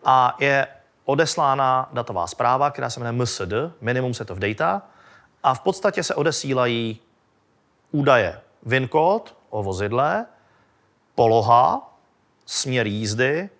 [0.05, 0.67] a je
[1.05, 4.83] odeslána datová zpráva, která se jmenuje MSD, Minimum Set of Data,
[5.43, 7.01] a v podstatě se odesílají
[7.91, 8.41] údaje.
[8.62, 10.27] VIN kód o vozidle,
[11.14, 11.95] poloha,
[12.47, 13.51] směr jízdy,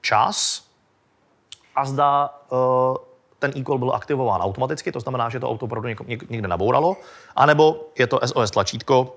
[0.00, 0.66] čas
[1.74, 2.96] a zda uh,
[3.38, 5.88] ten e-call byl aktivován automaticky, to znamená, že to auto opravdu
[6.28, 6.96] někde nabouralo,
[7.36, 9.16] anebo je to SOS tlačítko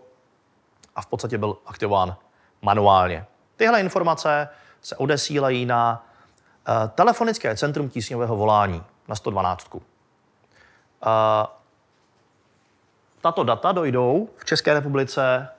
[0.95, 2.15] a v podstatě byl aktivován
[2.61, 3.26] manuálně.
[3.55, 4.49] Tyhle informace
[4.82, 6.05] se odesílají na
[6.68, 9.76] uh, telefonické centrum tísňového volání na 112.
[9.76, 9.82] Uh,
[13.22, 15.49] tato data dojdou v České republice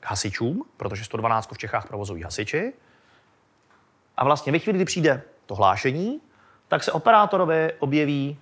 [0.00, 2.72] k hasičům, protože 112 v Čechách provozují hasiči.
[4.16, 6.20] A vlastně ve chvíli, kdy přijde to hlášení,
[6.72, 8.38] tak se operátorovi objeví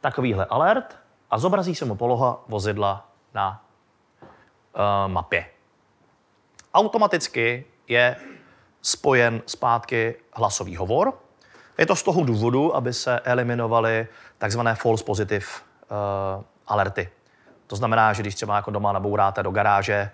[0.00, 0.98] takovýhle alert
[1.30, 3.62] a zobrazí se mu poloha vozidla na
[4.74, 5.46] uh, mapě.
[6.74, 8.16] Automaticky je
[8.82, 11.18] spojen zpátky hlasový hovor.
[11.78, 14.06] Je to z toho důvodu, aby se eliminovaly
[14.38, 17.08] takzvané false positive uh, alerty.
[17.66, 20.10] To znamená, že když třeba jako doma nabouráte do garáže,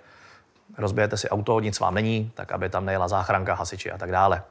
[0.79, 4.43] rozbijete si auto, nic vám není, tak aby tam nejela záchranka, hasiči a tak dále.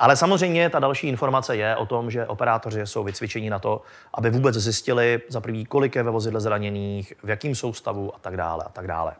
[0.00, 3.82] Ale samozřejmě ta další informace je o tom, že operátoři jsou vycvičeni na to,
[4.14, 8.36] aby vůbec zjistili za prvý, kolik je ve vozidle zraněných, v jakém soustavu a tak
[8.36, 9.12] dále a tak dále.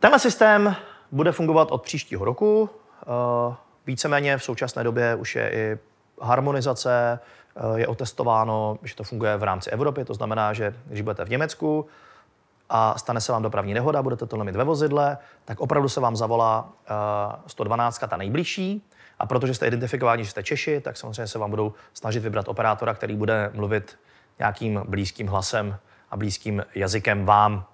[0.00, 0.76] Tenhle systém
[1.12, 2.70] bude fungovat od příštího roku.
[3.02, 3.54] Eh,
[3.86, 5.78] Víceméně v současné době už je i
[6.22, 7.18] harmonizace,
[7.56, 11.30] eh, je otestováno, že to funguje v rámci Evropy, to znamená, že když budete v
[11.30, 11.86] Německu
[12.68, 16.16] a stane se vám dopravní nehoda, budete to mít ve vozidle, tak opravdu se vám
[16.16, 18.82] zavolá eh, 112, ta nejbližší.
[19.18, 22.94] A protože jste identifikováni, že jste Češi, tak samozřejmě se vám budou snažit vybrat operátora,
[22.94, 23.98] který bude mluvit
[24.38, 25.78] nějakým blízkým hlasem
[26.10, 27.64] a blízkým jazykem vám.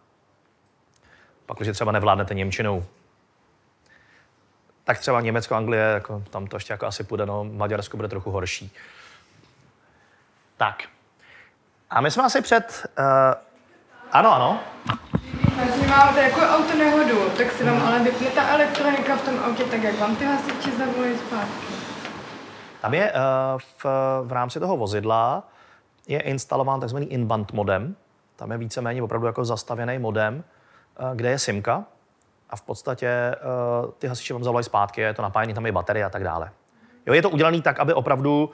[1.46, 2.84] Pak, když třeba nevládnete Němčinou,
[4.84, 8.30] tak třeba Německo, Anglie, jako, tam to ještě jako asi půjde, no, Maďarsko bude trochu
[8.30, 8.72] horší.
[10.56, 10.82] Tak.
[11.90, 12.86] A my jsme asi před...
[12.98, 13.51] Uh,
[14.12, 14.58] ano, ano.
[15.56, 19.64] Vlastně máte jako auto nehodu, tak se vám ale vypne ta elektronika v tom autě,
[19.64, 21.74] tak jak vám ty hasiči zavolají zpátky.
[22.80, 23.18] Tam je uh,
[23.78, 23.84] v,
[24.22, 25.48] v rámci toho vozidla
[26.08, 26.96] je instalován tzv.
[27.08, 27.96] in-band modem.
[28.36, 30.44] Tam je víceméně opravdu jako zastavěný modem,
[31.00, 31.84] uh, kde je SIMka
[32.50, 33.36] a v podstatě
[33.84, 36.50] uh, ty hasiči vám zavolají zpátky, je to napájený, tam je baterie a tak dále.
[37.06, 38.50] Jo, je to udělané tak, aby opravdu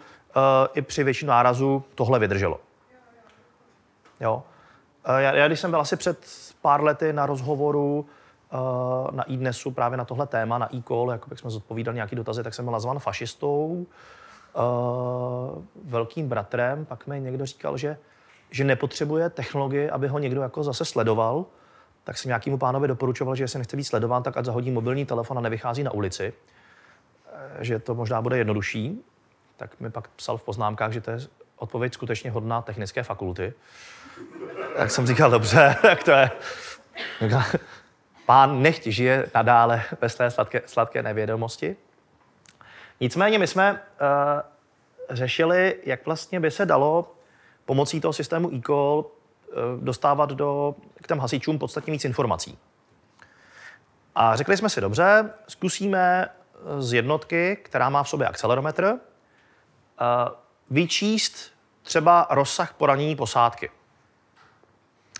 [0.74, 2.60] i při větším nárazu tohle vydrželo.
[4.20, 4.42] Jo.
[5.04, 6.26] Eh, Já, já, když jsem byl asi před
[6.62, 8.06] pár lety na rozhovoru
[8.52, 8.58] uh,
[9.10, 12.64] na iDnesu právě na tohle téma, na e-call, jak jsme zodpovídali nějaký dotazy, tak jsem
[12.64, 13.86] byl nazvan fašistou,
[14.54, 17.98] uh, velkým bratrem, pak mi někdo říkal, že,
[18.50, 21.44] že nepotřebuje technologii, aby ho někdo jako zase sledoval,
[22.04, 25.38] tak jsem nějakému pánovi doporučoval, že jestli nechce být sledován, tak ať zahodí mobilní telefon
[25.38, 26.32] a nevychází na ulici,
[27.60, 29.04] že to možná bude jednodušší.
[29.56, 31.18] Tak mi pak psal v poznámkách, že to je
[31.58, 33.52] odpověď skutečně hodná technické fakulty.
[34.76, 36.30] Tak jsem říkal, dobře, tak to je.
[38.26, 41.76] Pán nechť žije nadále ve své sladké, sladké nevědomosti.
[43.00, 43.78] Nicméně my jsme uh,
[45.10, 47.14] řešili, jak vlastně by se dalo
[47.64, 52.58] pomocí toho systému e-call uh, dostávat do, k těm hasičům podstatně víc informací.
[54.14, 56.28] A řekli jsme si, dobře, zkusíme
[56.78, 58.98] z jednotky, která má v sobě akcelerometr,
[60.70, 61.52] vyčíst
[61.82, 63.70] třeba rozsah poranění posádky.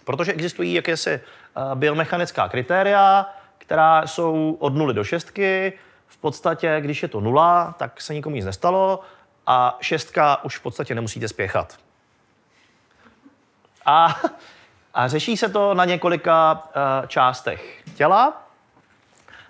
[0.05, 3.27] Protože existují jakési uh, biomechanická kritéria,
[3.59, 5.73] která jsou od nuly do šestky.
[6.07, 9.01] V podstatě, když je to nula, tak se nikomu nic nestalo
[9.47, 11.79] a šestka už v podstatě nemusíte spěchat.
[13.87, 14.21] A,
[14.95, 18.49] a řeší se to na několika uh, částech těla.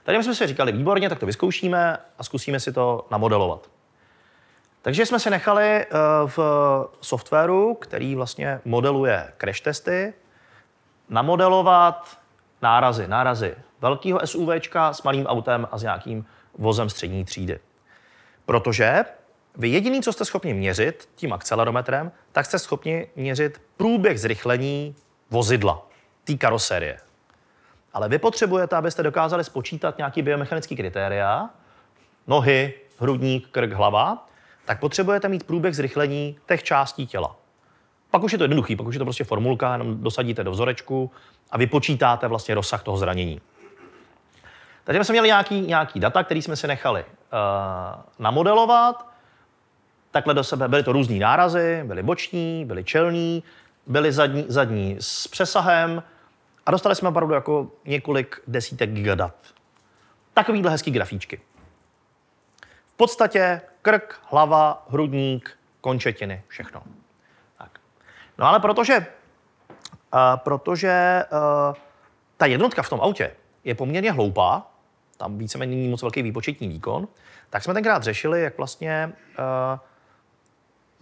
[0.04, 3.68] Tady jsme si říkali, výborně, tak to vyzkoušíme a zkusíme si to namodelovat.
[4.88, 6.38] Takže jsme si nechali uh, v
[7.00, 10.14] softwaru, který vlastně modeluje crash testy,
[11.08, 12.18] namodelovat
[12.62, 16.26] nárazy, nárazy velkého SUVčka s malým autem a s nějakým
[16.58, 17.58] vozem střední třídy.
[18.46, 19.04] Protože
[19.56, 24.96] vy jediný, co jste schopni měřit tím akcelerometrem, tak jste schopni měřit průběh zrychlení
[25.30, 25.86] vozidla,
[26.24, 26.98] té karoserie.
[27.92, 31.50] Ale vy potřebujete, abyste dokázali spočítat nějaký biomechanický kritéria,
[32.26, 34.28] nohy, hrudník, krk, hlava,
[34.68, 37.36] tak potřebujete mít průběh zrychlení těch částí těla.
[38.10, 41.10] Pak už je to jednoduchý, pak už je to prostě formulka, jenom dosadíte do vzorečku
[41.50, 43.40] a vypočítáte vlastně rozsah toho zranění.
[44.84, 49.06] Takže jsme měli nějaký, nějaký data, který jsme si nechali uh, namodelovat.
[50.10, 53.42] Takhle do sebe byly to různý nárazy, byly boční, byly čelní,
[53.86, 56.02] byly zadní, zadní s přesahem
[56.66, 59.34] a dostali jsme opravdu jako několik desítek gigadat.
[60.34, 61.40] Takovýhle hezký grafíčky.
[62.98, 66.82] Podstatě krk, hlava, hrudník, končetiny, všechno.
[67.58, 67.78] Tak.
[68.38, 71.76] No ale protože, uh, protože uh,
[72.36, 74.70] ta jednotka v tom autě je poměrně hloupá,
[75.16, 77.08] tam víceméně není moc velký výpočetní výkon,
[77.50, 79.78] tak jsme tenkrát řešili, jak vlastně uh,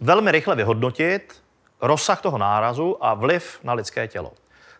[0.01, 1.43] velmi rychle vyhodnotit
[1.81, 4.33] rozsah toho nárazu a vliv na lidské tělo.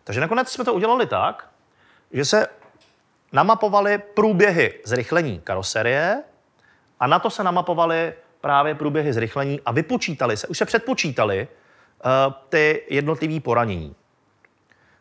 [0.05, 1.49] Takže nakonec jsme to udělali tak,
[2.13, 2.47] že se
[3.33, 6.23] namapovaly průběhy zrychlení karoserie
[7.01, 11.49] a na to se namapovaly právě průběhy zrychlení a vypočítali se, už se předpočítali
[12.05, 13.95] uh, ty jednotlivé poranění.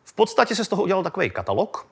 [0.04, 1.86] V podstatě se z toho udělal takový katalog,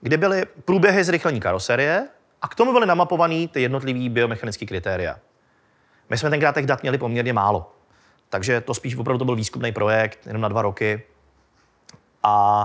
[0.00, 2.08] kde byly průběhy zrychlení karoserie
[2.42, 5.18] a k tomu byly namapované ty jednotlivé biomechanické kritéria.
[6.10, 7.72] My jsme tenkrát těch dat měli poměrně málo,
[8.28, 11.02] takže to spíš opravdu to byl výzkumný projekt, jenom na dva roky.
[12.22, 12.62] A,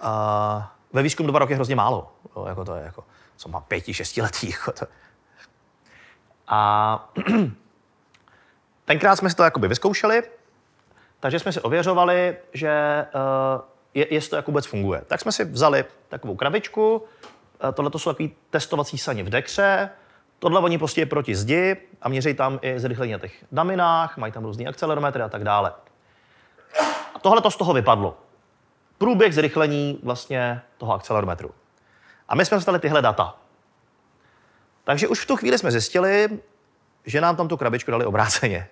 [0.00, 2.12] a ve výzkumu dva roky je hrozně málo.
[2.36, 3.04] Jo, jako to je jako,
[3.36, 4.50] co má pěti, šestiletý.
[4.50, 4.86] Jako to.
[6.48, 7.12] A
[8.84, 10.22] tenkrát jsme si to jakoby vyzkoušeli,
[11.20, 13.60] takže jsme si ověřovali, že uh,
[13.94, 15.02] je, jestli to jak vůbec funguje.
[15.06, 17.02] Tak jsme si vzali takovou krabičku,
[17.74, 19.90] tohle to jsou takový testovací saně v dekře,
[20.38, 24.32] tohle oni prostě je proti zdi a měří tam i zrychlení na těch daminách, mají
[24.32, 25.72] tam různý akcelerometry a tak dále.
[27.14, 28.16] A tohle to z toho vypadlo.
[28.98, 31.50] Průběh zrychlení vlastně toho akcelerometru.
[32.28, 33.34] A my jsme dostali tyhle data.
[34.86, 36.28] Takže už v tu chvíli jsme zjistili,
[37.06, 38.68] že nám tam tu krabičku dali obráceně.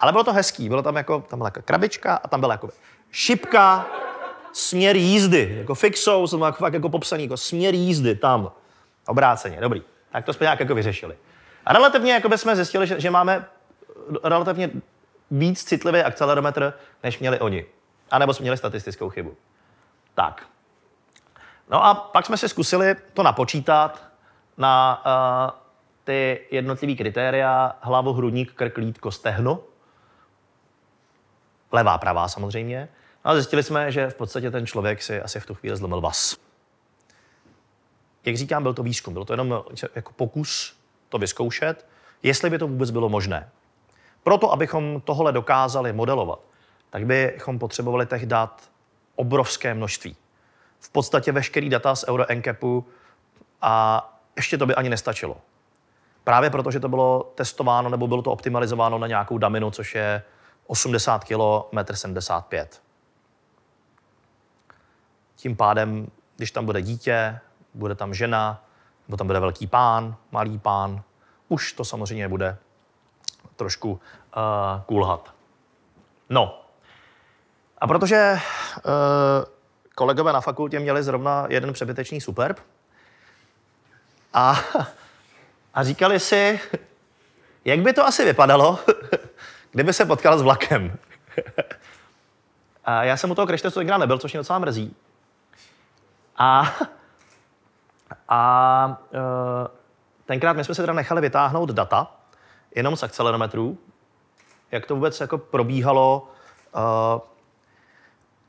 [0.00, 2.70] Ale bylo to hezký, bylo tam jako, tam byla jako krabička a tam byla jako
[3.10, 3.86] šipka,
[4.52, 8.52] směr jízdy, jako fixou, jsem jako, fakt jako popsaný, jako směr jízdy tam,
[9.06, 9.82] obráceně, dobrý.
[10.12, 11.16] Tak to jsme nějak jako vyřešili.
[11.66, 13.46] A relativně jako jsme zjistili, že, že máme
[14.24, 14.70] relativně
[15.30, 16.72] víc citlivý akcelerometr,
[17.02, 17.64] než měli oni.
[18.10, 19.36] A nebo jsme měli statistickou chybu.
[20.14, 20.46] Tak.
[21.70, 24.07] No a pak jsme si zkusili to napočítat
[24.58, 25.58] na uh,
[26.04, 29.60] ty jednotlivé kritéria hlavu, hrudník, krk, lítko, stehno.
[31.72, 32.88] Levá, pravá samozřejmě.
[33.24, 36.00] No a zjistili jsme, že v podstatě ten člověk si asi v tu chvíli zlomil
[36.00, 36.36] vás.
[38.24, 40.76] Jak říkám, byl to výzkum, byl to jenom jako pokus
[41.08, 41.86] to vyzkoušet,
[42.22, 43.50] jestli by to vůbec bylo možné.
[44.22, 46.40] Proto, abychom tohle dokázali modelovat,
[46.90, 48.70] tak bychom potřebovali těch dat
[49.16, 50.16] obrovské množství.
[50.80, 52.86] V podstatě veškerý data z Euro NCAPu
[53.62, 55.36] a ještě to by ani nestačilo.
[56.24, 60.22] Právě proto, že to bylo testováno nebo bylo to optimalizováno na nějakou daminu, což je
[60.66, 62.68] 80 kg, 1,75 m.
[65.36, 67.38] Tím pádem, když tam bude dítě,
[67.74, 68.64] bude tam žena,
[69.08, 71.02] nebo tam bude velký pán, malý pán,
[71.48, 72.56] už to samozřejmě bude
[73.56, 74.00] trošku uh,
[74.86, 75.34] kulhat.
[76.30, 76.62] No.
[77.78, 78.38] A protože
[78.76, 78.92] uh,
[79.94, 82.60] kolegové na fakultě měli zrovna jeden přebytečný superb
[84.32, 84.60] a,
[85.74, 86.60] a říkali si,
[87.64, 88.78] jak by to asi vypadalo,
[89.70, 90.98] kdyby se potkal s vlakem.
[92.84, 94.96] a já jsem u toho crash testu tenkrát nebyl, což mě docela mrzí.
[96.36, 96.74] A,
[98.28, 99.18] a uh,
[100.26, 102.16] tenkrát my jsme se teda nechali vytáhnout data,
[102.74, 103.78] jenom z akcelerometrů,
[104.70, 106.28] jak to vůbec jako probíhalo,
[106.74, 107.20] uh,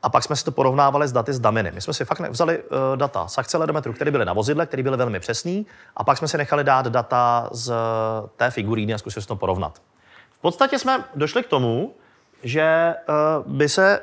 [0.03, 1.71] a pak jsme si to porovnávali s daty z Daminy.
[1.71, 2.63] My jsme si fakt vzali uh,
[2.95, 6.37] data z akcelerometru, které byly na vozidle, které byly velmi přesný, a pak jsme si
[6.37, 7.73] nechali dát data z
[8.35, 9.81] té figuríny a zkusili to porovnat.
[10.31, 11.93] V podstatě jsme došli k tomu,
[12.43, 14.01] že uh, by se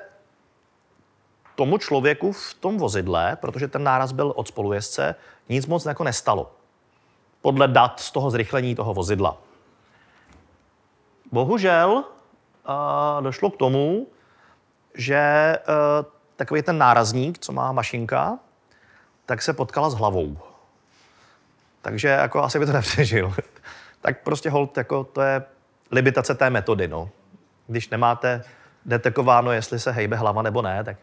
[1.54, 5.14] tomu člověku v tom vozidle, protože ten náraz byl od spolujezdce,
[5.48, 6.52] nic moc jako nestalo.
[7.42, 9.36] Podle dat z toho zrychlení toho vozidla.
[11.32, 12.04] Bohužel uh,
[13.24, 14.06] došlo k tomu,
[14.96, 18.38] že uh, takový ten nárazník, co má mašinka,
[19.26, 20.38] tak se potkala s hlavou.
[21.82, 23.34] Takže jako asi by to nepřežil.
[24.00, 25.42] tak prostě hold, jako to je
[25.90, 26.88] limitace té metody.
[26.88, 27.10] No.
[27.66, 28.44] Když nemáte
[28.84, 30.96] detekováno, jestli se hejbe hlava nebo ne, tak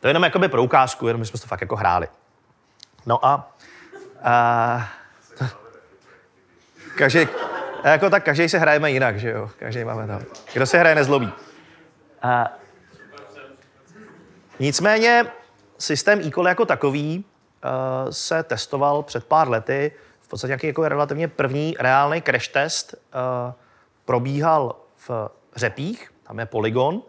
[0.00, 2.08] to je jenom jakoby pro ukázku, jenom jsme to fakt jako hráli.
[3.06, 3.52] No a,
[4.22, 4.88] a
[6.98, 7.28] každý,
[7.84, 9.50] jako tak každý se hrajeme jinak, že jo?
[9.58, 10.22] Každý máme tam.
[10.52, 11.32] Kdo se hraje, nezlobí.
[12.22, 12.52] A,
[14.58, 15.26] nicméně
[15.78, 19.92] systém e jako takový uh, se testoval před pár lety.
[20.20, 23.52] V podstatě nějaký jako relativně první reálný crash test uh,
[24.04, 25.10] probíhal v
[25.56, 27.02] Řepích, tam je Polygon,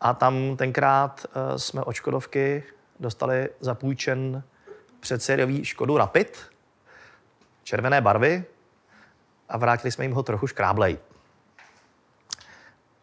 [0.00, 2.64] a tam tenkrát uh, jsme od Škodovky
[3.00, 4.42] dostali zapůjčen
[5.00, 6.38] předsériový Škodu Rapid,
[7.62, 8.44] červené barvy,
[9.48, 10.98] a vrátili jsme jim ho trochu škráblej.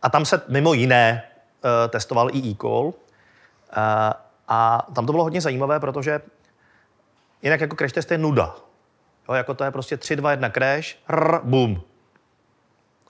[0.01, 1.23] A tam se mimo jiné
[1.89, 2.93] testoval i e-call.
[3.77, 4.13] Uh,
[4.47, 6.21] a tam to bylo hodně zajímavé, protože
[7.41, 8.55] jinak jako crash test je nuda.
[9.29, 11.75] Jo, jako to je prostě 3, 2, 1 crash, rrr, boom.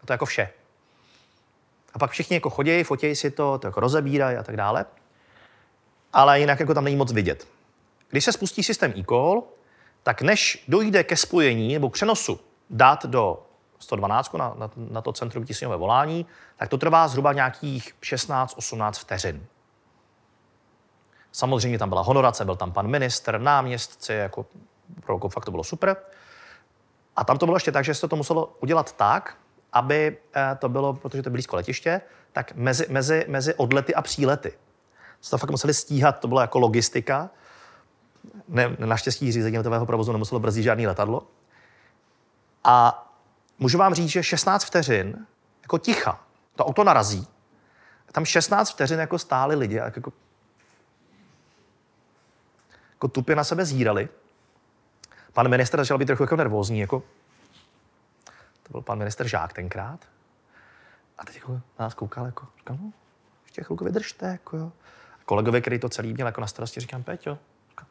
[0.05, 0.49] To je jako vše.
[1.93, 4.85] A pak všichni jako chodí, fotějí si to, to jako rozebírají a tak dále.
[6.13, 7.47] Ale jinak jako tam není moc vidět.
[8.09, 9.43] Když se spustí systém e-call,
[10.03, 12.39] tak než dojde ke spojení nebo přenosu
[12.69, 13.43] dat do
[13.79, 16.25] 112 na, na, na to centrum tísňové volání,
[16.57, 19.45] tak to trvá zhruba nějakých 16-18 vteřin.
[21.37, 24.45] Samozřejmě tam byla honorace, byl tam pan minister, náměstci, jako,
[25.09, 25.97] jako fakt to bylo super.
[27.15, 29.37] A tam to bylo ještě tak, že se to muselo udělat tak,
[29.73, 32.01] aby eh, to bylo, protože to je blízko letiště,
[32.33, 34.53] tak mezi, mezi, mezi odlety a přílety.
[35.21, 37.29] Se to fakt museli stíhat, to bylo jako logistika.
[38.47, 41.23] Ne, naštěstí řízení letového provozu nemuselo brzdit žádný letadlo.
[42.63, 43.07] A
[43.59, 45.25] můžu vám říct, že 16 vteřin
[45.61, 46.19] jako ticha,
[46.55, 47.27] to auto narazí.
[48.11, 50.11] Tam 16 vteřin jako stáli lidi, jako,
[52.97, 54.09] jako tupě na sebe zírali.
[55.33, 57.03] Pan minister začal být trochu jako nervózní, jako
[58.63, 59.99] to byl pan minister Žák tenkrát.
[61.17, 62.91] A teď jako nás koukal, jako, říkal, no,
[63.43, 64.71] ještě chvilku vydržte, jako jo.
[65.13, 67.37] A kolegovi, který to celý měl jako na starosti, říkám, Peťo,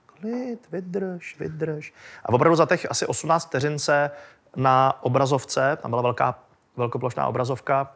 [0.07, 1.95] klid, vydrž, vydrž.
[2.25, 4.11] A opravdu za těch asi 18 vteřin se
[4.57, 6.39] na obrazovce, tam byla velká,
[6.77, 7.95] velkoplošná obrazovka,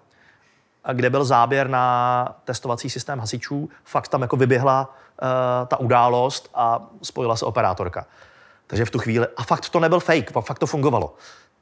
[0.93, 5.29] kde byl záběr na testovací systém hasičů, fakt tam jako vyběhla uh,
[5.67, 8.07] ta událost a spojila se operátorka.
[8.67, 11.15] Takže v tu chvíli, a fakt to nebyl fake, fakt to fungovalo.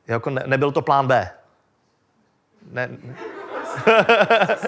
[0.07, 1.31] Jako ne, nebyl to plán B.
[2.73, 2.89] Ne.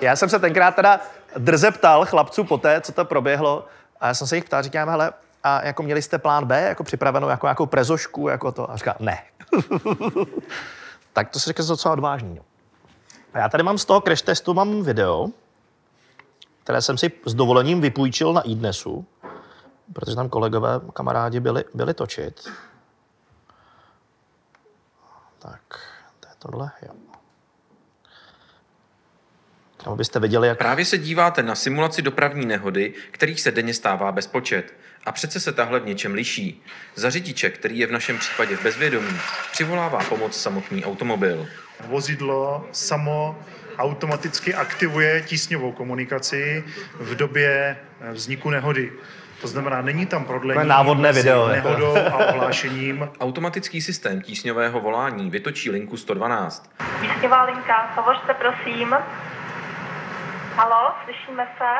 [0.00, 1.00] já jsem se tenkrát teda
[1.36, 3.66] drze ptal chlapců po té, co to proběhlo,
[4.00, 5.12] a já jsem se jich ptal, říkám, hele,
[5.42, 8.70] a jako měli jste plán B, jako připravenou jako nějakou prezošku, jako to?
[8.70, 9.18] A říká, ne.
[11.12, 12.40] tak to se říká docela odvážný.
[13.32, 15.28] A já tady mám z toho crash testu mám video,
[16.62, 19.06] které jsem si s dovolením vypůjčil na iDnesu
[19.92, 22.48] protože tam kolegové, kamarádi byli, byli točit.
[25.38, 25.62] Tak,
[26.20, 27.07] to je tohle, jo.
[29.92, 30.58] Abyste viděli, jak...
[30.58, 34.74] Právě se díváte na simulaci dopravní nehody, kterých se denně stává bezpočet.
[35.06, 36.62] A přece se tahle v něčem liší.
[36.94, 39.18] Za řidiče, který je v našem případě v bezvědomí,
[39.52, 41.46] přivolává pomoc samotný automobil.
[41.86, 43.38] Vozidlo samo
[43.78, 46.64] automaticky aktivuje tísňovou komunikaci
[46.94, 47.76] v době
[48.12, 48.92] vzniku nehody.
[49.40, 51.68] To znamená, není tam prodlení návodné video, jako.
[51.68, 53.08] nehodou a ohlášením.
[53.20, 56.70] Automatický systém tísňového volání vytočí linku 112.
[57.00, 58.94] Tísňová linka, hovořte prosím.
[60.58, 61.72] Halo, slyšíme se?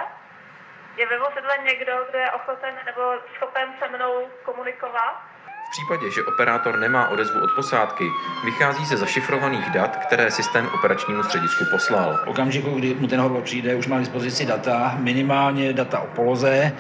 [0.97, 3.03] Je ve vozidle někdo, kdo je ochoten nebo
[3.37, 5.28] schopen se mnou komunikovat?
[5.69, 8.05] V případě, že operátor nemá odezvu od posádky,
[8.45, 12.21] vychází ze zašifrovaných dat, které systém operačnímu středisku poslal.
[12.25, 16.07] V okamžiku, kdy mu ten hovor přijde, už má k dispozici data, minimálně data o
[16.07, 16.73] poloze, e,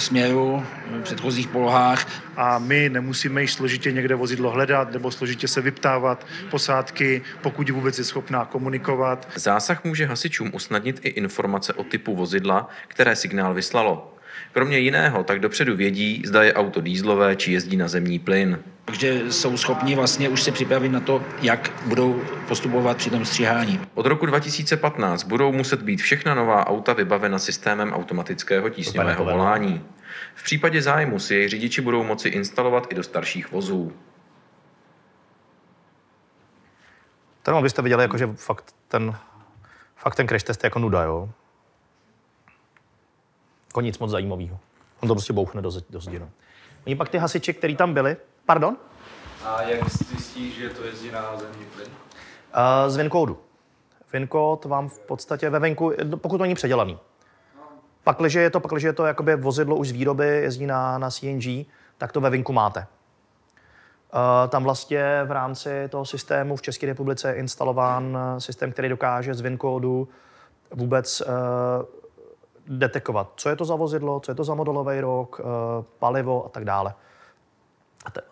[0.00, 2.06] směru, v předchozích polohách.
[2.36, 7.98] A my nemusíme již složitě někde vozidlo hledat nebo složitě se vyptávat posádky, pokud vůbec
[7.98, 9.28] je schopná komunikovat.
[9.34, 14.12] Zásah může hasičům usnadnit i informace o typu vozidla, které signál vyslalo.
[14.52, 18.58] Kromě jiného tak dopředu vědí, zda je auto dýzlové či jezdí na zemní plyn.
[18.84, 23.80] Takže jsou schopni vlastně už se připravit na to, jak budou postupovat při tom stříhání.
[23.94, 29.84] Od roku 2015 budou muset být všechna nová auta vybavena systémem automatického tísňového volání.
[30.34, 33.92] V případě zájmu si jej řidiči budou moci instalovat i do starších vozů.
[37.42, 39.16] To jenom abyste viděli, jako, že fakt ten,
[39.96, 41.30] fakt ten crash test je jako nuda, jo.
[43.72, 44.58] Jako nic moc zajímavého.
[45.00, 46.28] On to prostě bouchne do, zdi- do zdi, no.
[46.86, 48.16] Oni pak ty hasiči, kteří tam byli,
[48.46, 48.76] pardon,
[49.44, 51.86] A jak zjistí, že to jezdí na zemní plyn?
[51.86, 53.38] uh, z VIN-kódu.
[54.12, 56.98] VIN-kód vám v podstatě ve venku, pokud to není předělaný.
[58.04, 61.66] Pakliže je to, pakliže je to jakoby vozidlo už z výroby, jezdí na, na CNG,
[61.98, 62.80] tak to ve vinku máte.
[62.80, 68.88] Uh, tam vlastně v rámci toho systému v České republice je instalován eh, systém, který
[68.88, 70.08] dokáže z VIN kódu
[70.70, 71.26] vůbec uh,
[72.78, 75.46] detekovat, co je to za vozidlo, co je to za modelový rok, uh,
[75.98, 76.94] palivo a tak dále.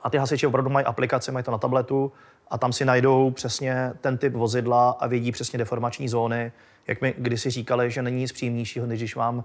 [0.02, 2.12] A, ty hasiči opravdu mají aplikaci, mají to na tabletu
[2.48, 6.52] a tam si najdou přesně ten typ vozidla a vědí přesně deformační zóny.
[6.86, 9.42] Jak mi kdysi říkali, že není nic příjemnějšího, než když vám uh,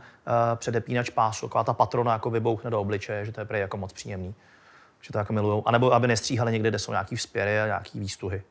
[0.55, 3.93] předepínač pásu, taková ta patrona jako vybouchne do obličeje, že to je prý jako moc
[3.93, 4.35] příjemný.
[5.01, 5.63] Že to jako milujou.
[5.65, 8.41] A nebo aby nestříhali někde, kde jsou nějaký vzpěry a nějaký výstuhy.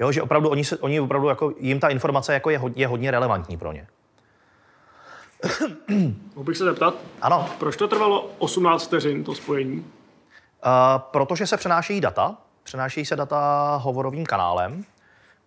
[0.00, 3.10] Jo, že opravdu oni, se, oni opravdu jako, jim ta informace jako je, je hodně
[3.10, 3.86] relevantní pro ně.
[6.34, 6.94] Mohl bych se zeptat?
[7.22, 7.48] Ano.
[7.58, 9.78] Proč to trvalo 18 vteřin, to spojení?
[9.78, 9.84] Uh,
[10.98, 14.84] protože se přenášejí data, přenášejí se data hovorovým kanálem,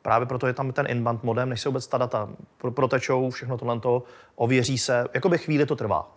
[0.02, 3.58] právě proto je tam ten inbound modem, než se vůbec ta data pro- protečou, všechno
[3.58, 4.04] tohle to
[4.36, 6.12] ověří se, jakoby chvíli to trvá.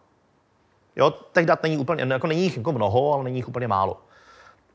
[0.96, 4.00] Jo, těch dat není úplně, jako není jich jako mnoho, ale není jich úplně málo.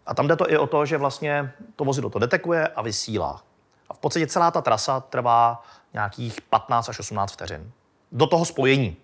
[0.05, 3.41] A tam jde to i o to, že vlastně to vozidlo to detekuje a vysílá.
[3.89, 7.71] A v podstatě celá ta trasa trvá nějakých 15 až 18 vteřin.
[8.13, 8.97] Do toho spojení.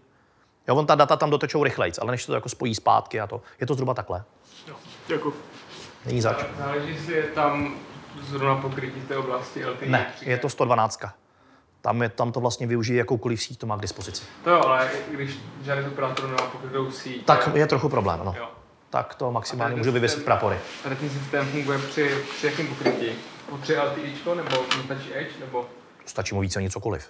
[0.68, 3.42] Jo, on ta data tam dotečou rychlejc, ale než to jako spojí zpátky a to,
[3.62, 4.24] je to zhruba takhle.
[5.08, 5.34] Děkuji.
[6.06, 6.38] Není zač.
[6.58, 7.76] Záleží, jestli je tam
[8.22, 9.86] zrovna pokrytí té oblasti LTE.
[9.86, 11.02] Ne, je to 112.
[11.82, 14.24] Tam, je, tam to vlastně využije jakoukoliv síť, to má k dispozici.
[14.44, 17.26] To jo, ale když žádný operátor nemá pokrytou síť.
[17.26, 18.34] Tak je trochu problém, ano.
[18.38, 18.50] Jo.
[18.90, 20.58] Tak to maximálně můžu vyvěsit prapory.
[20.84, 23.12] Tady ten systém funguje při, při jakém pokrytí?
[23.50, 25.32] Po 3 LTE nebo stačí Edge?
[25.40, 25.66] Nebo...
[26.06, 27.10] Stačí mu více ani cokoliv.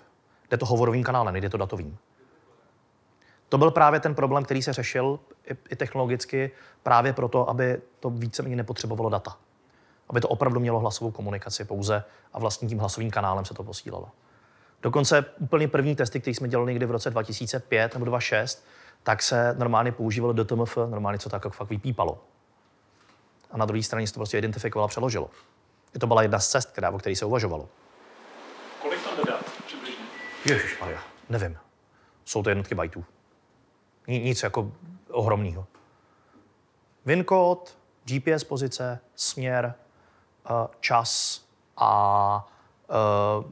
[0.49, 1.97] Jde to hovorovým kanálem, nejde to datovým.
[3.49, 5.19] To byl právě ten problém, který se řešil
[5.69, 6.51] i, technologicky
[6.83, 9.37] právě proto, aby to víceméně nepotřebovalo data.
[10.09, 14.09] Aby to opravdu mělo hlasovou komunikaci pouze a vlastně tím hlasovým kanálem se to posílalo.
[14.81, 18.65] Dokonce úplně první testy, které jsme dělali někdy v roce 2005 nebo 2006,
[19.03, 22.19] tak se normálně používalo DTMF, normálně co tak jako fakt vypípalo.
[23.51, 25.29] A na druhé straně se to prostě identifikovalo a přeložilo.
[25.95, 27.69] I to byla jedna z cest, která, o které se uvažovalo.
[28.81, 30.05] Kolik tam jde dat přibližně?
[30.45, 31.57] Ježíš Maria, nevím.
[32.25, 33.05] Jsou to jednotky bajtů.
[34.07, 34.71] Ni- Nic jako
[35.11, 35.65] ohromného.
[37.05, 39.73] VIN kód, GPS pozice, směr,
[40.49, 41.41] eh, čas
[41.77, 42.47] a
[43.39, 43.45] uh,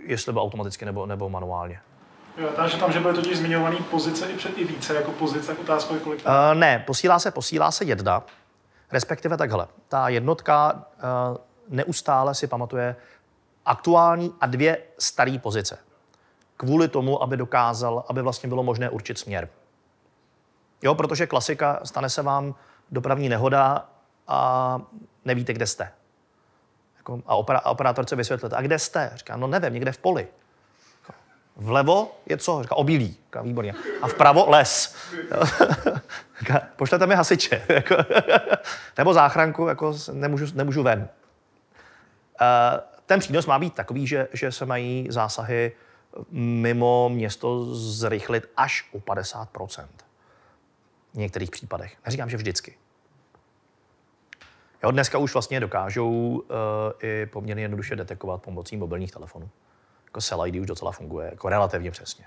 [0.00, 1.80] jestli byl automaticky nebo, nebo manuálně.
[2.36, 5.94] Jo, takže tam, že byly totiž zmiňované pozice i před i více, jako pozice, otázka
[5.94, 6.24] je kolik.
[6.24, 8.22] Uh, ne, posílá se, posílá se jedna,
[8.92, 9.68] respektive takhle.
[9.88, 11.36] Ta jednotka uh,
[11.68, 12.96] neustále si pamatuje
[13.66, 15.78] aktuální a dvě staré pozice.
[16.56, 19.48] Kvůli tomu, aby dokázal, aby vlastně bylo možné určit směr.
[20.82, 22.54] Jo, protože klasika, stane se vám
[22.90, 23.86] dopravní nehoda
[24.28, 24.80] a
[25.24, 25.92] nevíte, kde jste.
[26.96, 29.10] Jako, a, opera, a operátor chce vysvětlit, a kde jste?
[29.14, 30.28] Říká, no nevím, někde v poli.
[31.56, 32.62] Vlevo je co?
[32.62, 33.08] Říká, obilí.
[33.24, 33.74] Říká, výborně.
[34.02, 34.96] A vpravo les.
[36.40, 37.62] Říká, pošlete mi hasiče.
[37.68, 37.96] Jako,
[38.98, 41.08] Nebo záchranku, jako nemůžu, nemůžu ven.
[42.40, 45.72] Eh, Ten přínos má být takový, že, že se mají zásahy
[46.30, 49.48] mimo město zrychlit až o 50
[51.14, 51.96] V některých případech.
[52.04, 52.74] Neříkám, že vždycky.
[54.82, 56.46] Jo, dneska už vlastně dokážou uh,
[57.02, 59.50] i poměrně jednoduše detekovat pomocí mobilních telefonů.
[60.04, 62.24] Jako Cell ID už docela funguje, jako relativně přesně.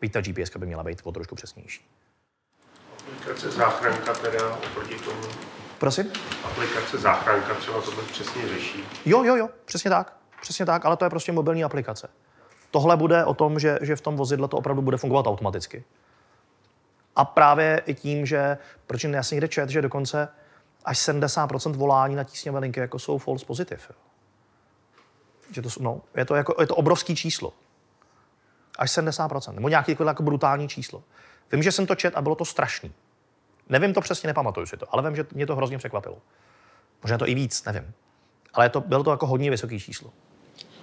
[0.00, 1.86] Byť ta GPS by měla být o trošku přesnější.
[2.98, 5.22] Aplikace záchranka teda oproti tomu.
[5.78, 6.12] Prosím?
[6.44, 8.84] Aplikace záchranka třeba to přesně řeší.
[9.04, 10.16] Jo, jo, jo, přesně tak.
[10.40, 12.08] Přesně tak, ale to je prostě mobilní aplikace.
[12.72, 15.84] Tohle bude o tom, že, že v tom vozidle to opravdu bude fungovat automaticky.
[17.16, 20.28] A právě i tím, že, proč já jsem někde čet, že dokonce
[20.84, 23.82] až 70% volání na tísňové linky jako jsou false positive.
[25.50, 27.52] Že to, no, je, to jako, je to obrovský číslo.
[28.78, 29.54] Až 70%.
[29.54, 31.02] Nebo nějaký jako, jako brutální číslo.
[31.52, 32.92] Vím, že jsem to čet a bylo to strašný.
[33.68, 36.18] Nevím to přesně, nepamatuju si to, ale vím, že mě to hrozně překvapilo.
[37.02, 37.92] Možná to i víc, nevím.
[38.54, 40.12] Ale to, bylo to jako hodně vysoké číslo.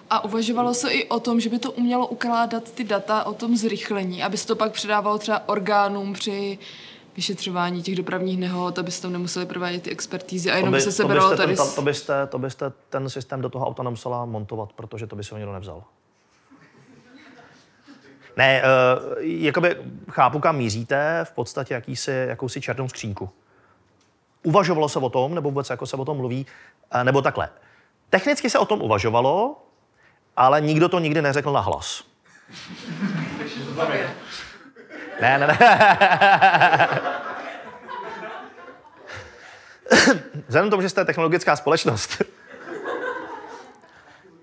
[0.09, 3.57] A uvažovalo se i o tom, že by to umělo ukládat ty data o tom
[3.57, 6.57] zrychlení, aby se to pak předávalo třeba orgánům při
[7.15, 10.91] vyšetřování těch dopravních nehod, aby se tam nemuseli provádět ty expertízy a jenom by, se
[10.91, 11.55] sebralo tady...
[11.55, 15.23] ten, to, byste, to byste ten systém do toho auta nemusela montovat, protože to by
[15.23, 15.83] si ho nikdo nevzal.
[18.37, 19.77] Ne, uh, jakoby
[20.09, 23.29] chápu, kam míříte, v podstatě jakýsi, jakousi černou skřínku.
[24.43, 26.45] Uvažovalo se o tom, nebo vůbec jako se o tom mluví,
[26.91, 27.49] eh, nebo takhle.
[28.09, 29.57] Technicky se o tom uvažovalo,
[30.39, 32.03] ale nikdo to nikdy neřekl na hlas.
[35.21, 35.57] Ne, ne, ne.
[40.47, 42.23] Vzhledem tomu, že jste technologická společnost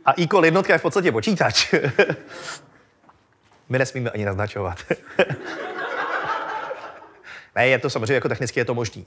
[0.06, 1.74] a e-call jednotka je v podstatě počítač,
[3.68, 4.78] my nesmíme ani naznačovat.
[7.56, 9.06] ne, je to samozřejmě jako technicky je to možný.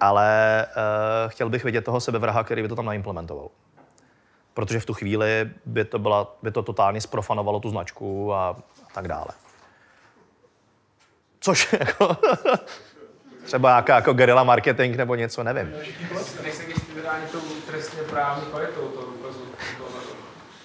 [0.00, 3.48] Ale uh, chtěl bych vidět toho sebevraha, který by to tam naimplementoval.
[4.54, 8.92] Protože v tu chvíli by to, byla, by to totálně sprofanovalo tu značku a, a
[8.94, 9.28] tak dále.
[11.40, 12.16] Což jako,
[13.44, 15.72] třeba jako, jako guerilla marketing nebo něco, nevím.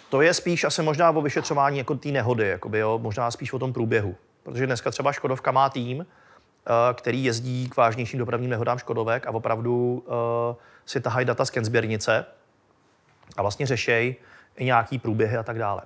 [0.09, 3.59] To je spíš asi možná o vyšetřování jako té nehody, jakoby, jo, možná spíš o
[3.59, 4.15] tom průběhu.
[4.43, 9.31] Protože dneska třeba Škodovka má tým, eh, který jezdí k vážnějším dopravním nehodám Škodovek a
[9.31, 10.55] opravdu uh,
[10.86, 12.25] si tahají data z kenzběrnice
[13.38, 14.15] a vlastně řešejí
[14.59, 15.81] nějaký průběhy a tak dále.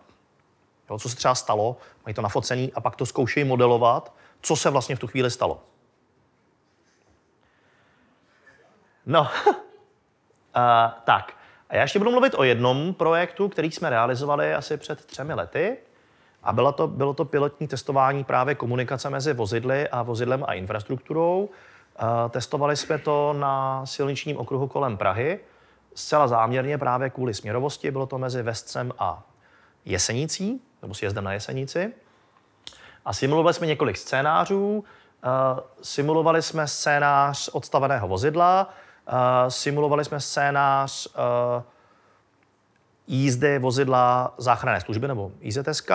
[0.90, 4.70] Jo, co se třeba stalo, mají to nafocený a pak to zkoušejí modelovat, co se
[4.70, 5.64] vlastně v tu chvíli stalo.
[9.06, 9.28] No, uh,
[11.04, 11.34] tak.
[11.70, 15.78] A já ještě budu mluvit o jednom projektu, který jsme realizovali asi před třemi lety.
[16.44, 21.50] A bylo to, bylo to pilotní testování právě komunikace mezi vozidly a vozidlem a infrastrukturou.
[22.02, 25.40] Uh, testovali jsme to na silničním okruhu kolem Prahy,
[26.00, 27.92] zcela záměrně právě kvůli směrovosti.
[27.92, 29.24] Bylo to mezi Vestcem a
[29.86, 31.94] Jesenicí, nebo s jezdem na Jesenici.
[33.06, 34.84] A simulovali jsme několik scénářů.
[35.24, 38.70] Uh, simulovali jsme scénář odstaveného vozidla,
[39.12, 39.14] uh,
[39.50, 41.64] simulovali jsme scénář uh,
[43.08, 45.92] jízdy vozidla záchranné služby nebo IZSK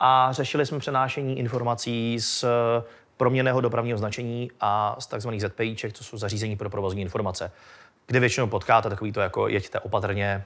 [0.00, 2.44] a řešili jsme přenášení informací z
[3.16, 5.28] proměnného dopravního značení a z tzv.
[5.38, 7.52] ZPIček, co jsou zařízení pro provozní informace,
[8.06, 10.44] kde většinou potkáte takový to jako jeďte opatrně,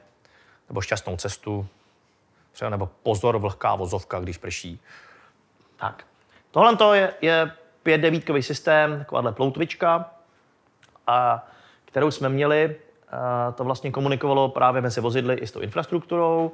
[0.68, 1.66] nebo šťastnou cestu,
[2.52, 4.80] třeba nebo pozor, vlhká vozovka, když prší.
[5.76, 6.04] Tak.
[6.50, 7.52] Tohle to je, je
[7.82, 10.10] pět devítkový systém, takováhle ploutvička,
[11.06, 11.46] a,
[11.84, 12.76] kterou jsme měli.
[13.10, 16.52] A, to vlastně komunikovalo právě mezi vozidly i s tou infrastrukturou.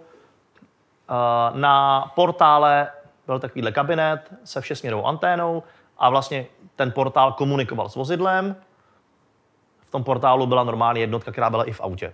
[1.08, 2.88] A, na portále
[3.26, 5.62] byl takovýhle kabinet se všesměrovou anténou
[5.98, 6.46] a vlastně
[6.76, 8.56] ten portál komunikoval s vozidlem.
[9.86, 12.12] V tom portálu byla normálně jednotka, která byla i v autě.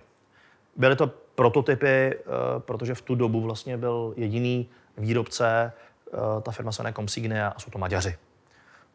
[0.75, 2.19] Byly to prototypy, eh,
[2.59, 5.73] protože v tu dobu vlastně byl jediný výrobce,
[6.07, 8.17] eh, ta firma se jmenuje Comsignia a jsou to Maďaři.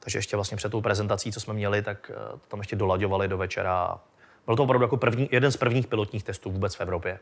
[0.01, 3.39] Takže ještě vlastně před tou prezentací, co jsme měli, tak eh, tam ještě dolaďovali do
[3.39, 3.99] večera.
[4.47, 7.19] Byl to opravdu jako první, jeden z prvních pilotních testů vůbec v Evropě.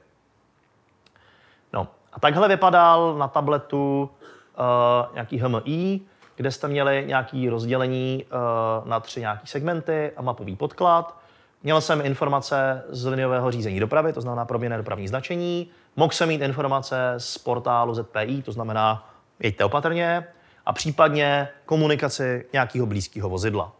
[1.73, 4.11] No a takhle vypadal na tabletu
[4.59, 6.01] uh, nějaký HMI,
[6.37, 11.19] kde jste měli nějaké rozdělení uh, na tři nějaké segmenty a mapový podklad.
[11.67, 15.71] Měl jsem informace z liniového řízení dopravy, to znamená proměné dopravní značení.
[15.97, 19.11] Mohl jsem mít informace z portálu ZPI, to znamená
[19.41, 20.27] jeďte opatrně,
[20.67, 23.73] a případně komunikaci nějakého blízkého vozidla.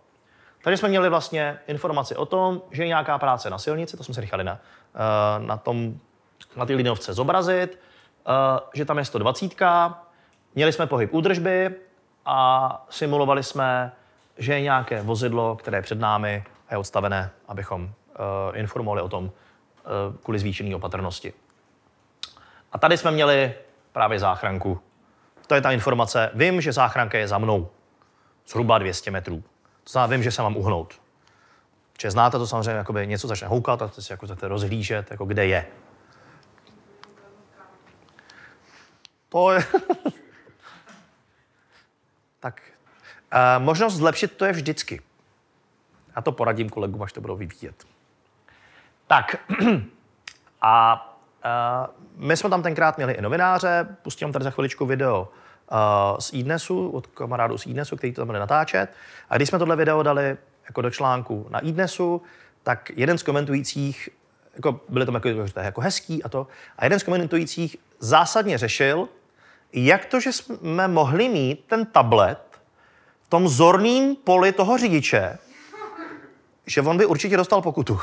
[0.65, 4.15] Takže jsme měli vlastně informaci o tom, že je nějaká práce na silnici, to jsme
[4.15, 4.59] se nechali na,
[4.95, 5.95] eh, na, tom,
[6.57, 7.79] na té linovce zobrazit,
[8.27, 9.95] eh, že tam je 120,
[10.55, 11.75] měli jsme pohyb údržby
[12.25, 13.93] a simulovali jsme,
[14.39, 19.09] že je nějaké vozidlo, které je před námi a je odstavené, abychom uh, informovali o
[19.09, 19.31] tom uh,
[20.23, 21.33] kvůli zvýšené opatrnosti.
[22.73, 23.55] A tady jsme měli
[23.93, 24.81] právě záchranku.
[25.47, 26.31] To je ta informace.
[26.35, 27.71] Vím, že záchranka je za mnou.
[28.49, 29.43] Zhruba 200 metrů.
[29.85, 31.01] To znamená, vím, že se mám uhnout.
[31.97, 35.47] Čiže znáte to samozřejmě, jakoby něco začne houkat, tak si jako chcete rozhlížet, jako kde
[35.47, 35.67] je.
[39.29, 39.61] To je...
[42.41, 42.63] tak
[43.33, 45.03] uh, možnost zlepšit to je vždycky.
[46.17, 47.85] Já to poradím kolegům, až to budou vyvíjet.
[49.07, 49.37] Tak
[50.61, 55.29] a uh, my jsme tam tenkrát měli i novináře, pustím tady za chviličku video
[55.73, 58.91] uh, z iDnesu, od kamarádů z iDnesu, který to tam bude natáčet.
[59.31, 62.23] A když jsme tohle video dali jako do článku na iDnesu,
[62.63, 64.09] tak jeden z komentujících,
[64.55, 66.47] jako byly tam jako, že to je jako hezký a to,
[66.79, 69.09] a jeden z komentujících zásadně řešil,
[69.73, 72.39] jak to, že jsme mohli mít ten tablet
[73.23, 75.39] v tom zorným poli toho řidiče,
[76.67, 78.01] že on by určitě dostal pokutu.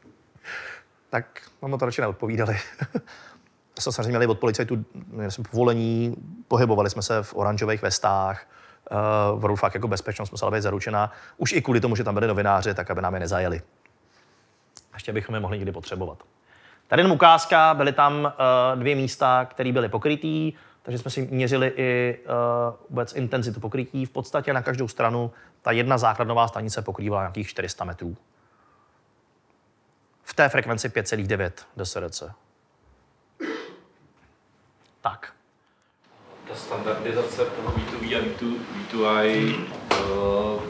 [1.10, 2.58] tak mám to radši neodpovídali.
[3.80, 4.84] jsme samozřejmě měli od policajtů
[5.28, 6.16] jsem povolení,
[6.48, 8.46] pohybovali jsme se v oranžových vestách,
[8.90, 12.26] uh, opravdu fakt jako bezpečnost musela být zaručena, už i kvůli tomu, že tam byli
[12.26, 13.62] novináři, tak aby nám je nezajeli.
[14.94, 16.18] Ještě bychom je mohli někdy potřebovat.
[16.88, 20.52] Tady jenom ukázka, byly tam uh, dvě místa, které byly pokrytý,
[20.88, 24.06] takže jsme si měřili i uh, vůbec intenzitu pokrytí.
[24.06, 25.30] V podstatě na každou stranu
[25.62, 28.16] ta jedna základnová stanice pokrývala nějakých 400 metrů.
[30.22, 32.22] V té frekvenci 5,9 DSRC.
[35.00, 35.32] Tak.
[36.48, 40.62] Ta standardizace pro B2B a B2I, uh,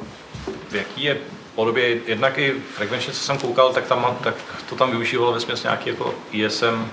[0.68, 1.18] v jaký je
[1.54, 4.34] podobě, jednak i frekvenčně, co jsem koukal, tak, tam, tak
[4.68, 6.88] to tam využívalo ve směs nějaký jako ISM uh,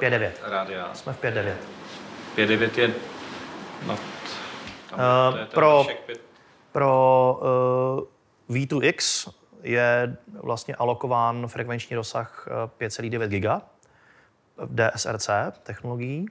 [0.00, 0.30] 5.9.
[0.42, 0.90] rádia.
[0.94, 1.79] Jsme v 5.9.
[2.36, 2.94] 5.9 je
[3.86, 3.98] nad,
[4.90, 6.20] tam, Uh, to je ten pro pět-
[6.72, 7.40] pro
[8.48, 9.30] uh, V2X
[9.62, 12.48] je vlastně alokován frekvenční rozsah
[12.80, 13.62] eh, 5,9 giga
[14.56, 15.30] v DSRC
[15.62, 16.26] technologií.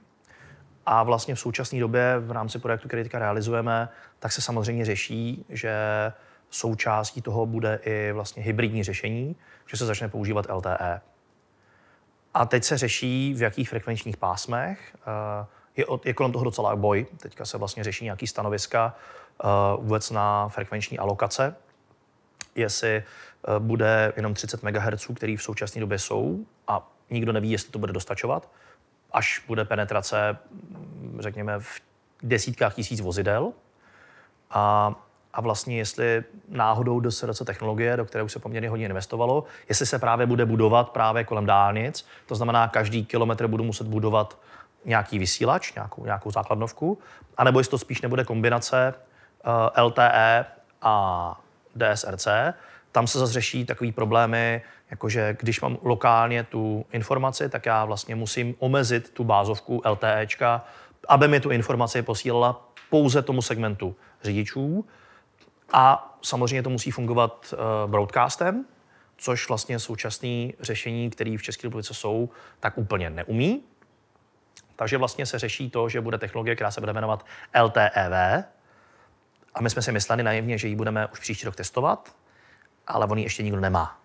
[0.86, 3.88] A vlastně v současné době v rámci projektu, který teďka realizujeme,
[4.18, 5.74] tak se samozřejmě řeší, že
[6.50, 9.36] součástí toho bude i vlastně hybridní řešení,
[9.66, 11.00] že se začne používat LTE.
[12.34, 14.96] A teď se řeší, v jakých frekvenčních pásmech.
[15.80, 17.06] Je, je kolem toho docela boj.
[17.16, 18.94] Teďka se vlastně řeší nějaký stanoviska
[19.44, 21.56] eh, vůbec na frekvenční alokace.
[22.54, 23.04] Jestli eh,
[23.58, 27.92] bude jenom 30 MHz, který v současné době jsou, a nikdo neví, jestli to bude
[27.92, 28.48] dostačovat,
[29.12, 31.80] až bude penetrace, mm, řekněme, v
[32.22, 33.52] desítkách tisíc vozidel.
[34.50, 34.94] A,
[35.32, 39.86] a vlastně jestli náhodou do SRC technologie, do které už se poměrně hodně investovalo, jestli
[39.86, 44.38] se právě bude budovat právě kolem dálnic, to znamená, každý kilometr budu muset budovat
[44.84, 46.98] nějaký vysílač, nějakou, nějakou základnovku,
[47.36, 48.94] anebo jestli to spíš nebude kombinace
[49.46, 50.44] uh, LTE
[50.82, 51.40] a
[51.76, 52.28] DSRC,
[52.92, 58.14] tam se zase řeší takový problémy, jakože když mám lokálně tu informaci, tak já vlastně
[58.14, 60.64] musím omezit tu bázovku LTEčka,
[61.08, 64.84] aby mi tu informaci posílala pouze tomu segmentu řidičů.
[65.72, 68.64] A samozřejmě to musí fungovat uh, broadcastem,
[69.16, 72.28] což vlastně současné řešení, které v České republice jsou,
[72.60, 73.62] tak úplně neumí.
[74.80, 77.26] Takže vlastně se řeší to, že bude technologie, která se bude jmenovat
[77.62, 78.44] LTEV.
[79.54, 82.14] A my jsme si mysleli naivně, že ji budeme už příští rok testovat,
[82.86, 84.00] ale on ji ještě nikdo nemá.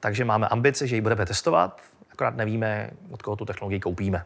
[0.00, 1.80] Takže máme ambici, že ji budeme testovat,
[2.10, 4.24] akorát nevíme, od koho tu technologii koupíme.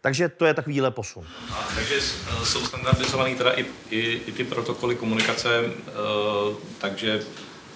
[0.00, 1.26] Takže to je takovýhle posun.
[1.52, 5.92] A, takže eh, jsou standardizované teda i, i, i ty protokoly komunikace, eh,
[6.78, 7.20] takže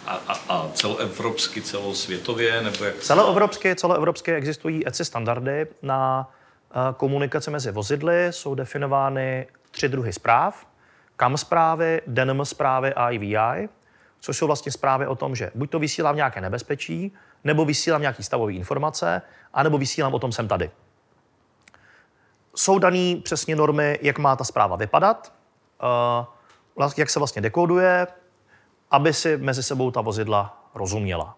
[0.09, 2.97] a, a, a celoevropsky, celosvětově, nebo jak?
[2.97, 6.31] Celoevropsky, celoevropsky existují ECI standardy na
[6.71, 8.27] eh, komunikaci mezi vozidly.
[8.31, 10.67] Jsou definovány tři druhy zpráv.
[11.17, 13.69] CAM zprávy, DNM zprávy a IVI,
[14.21, 17.13] což jsou vlastně zprávy o tom, že buď to vysílám nějaké nebezpečí,
[17.45, 19.23] nebo vysílám nějaký stavové informace,
[19.55, 20.71] anebo vysílám o tom jsem tady.
[22.55, 25.33] Jsou daný přesně normy, jak má ta zpráva vypadat,
[26.81, 28.07] eh, jak se vlastně dekoduje,
[28.91, 31.37] aby si mezi sebou ta vozidla rozuměla.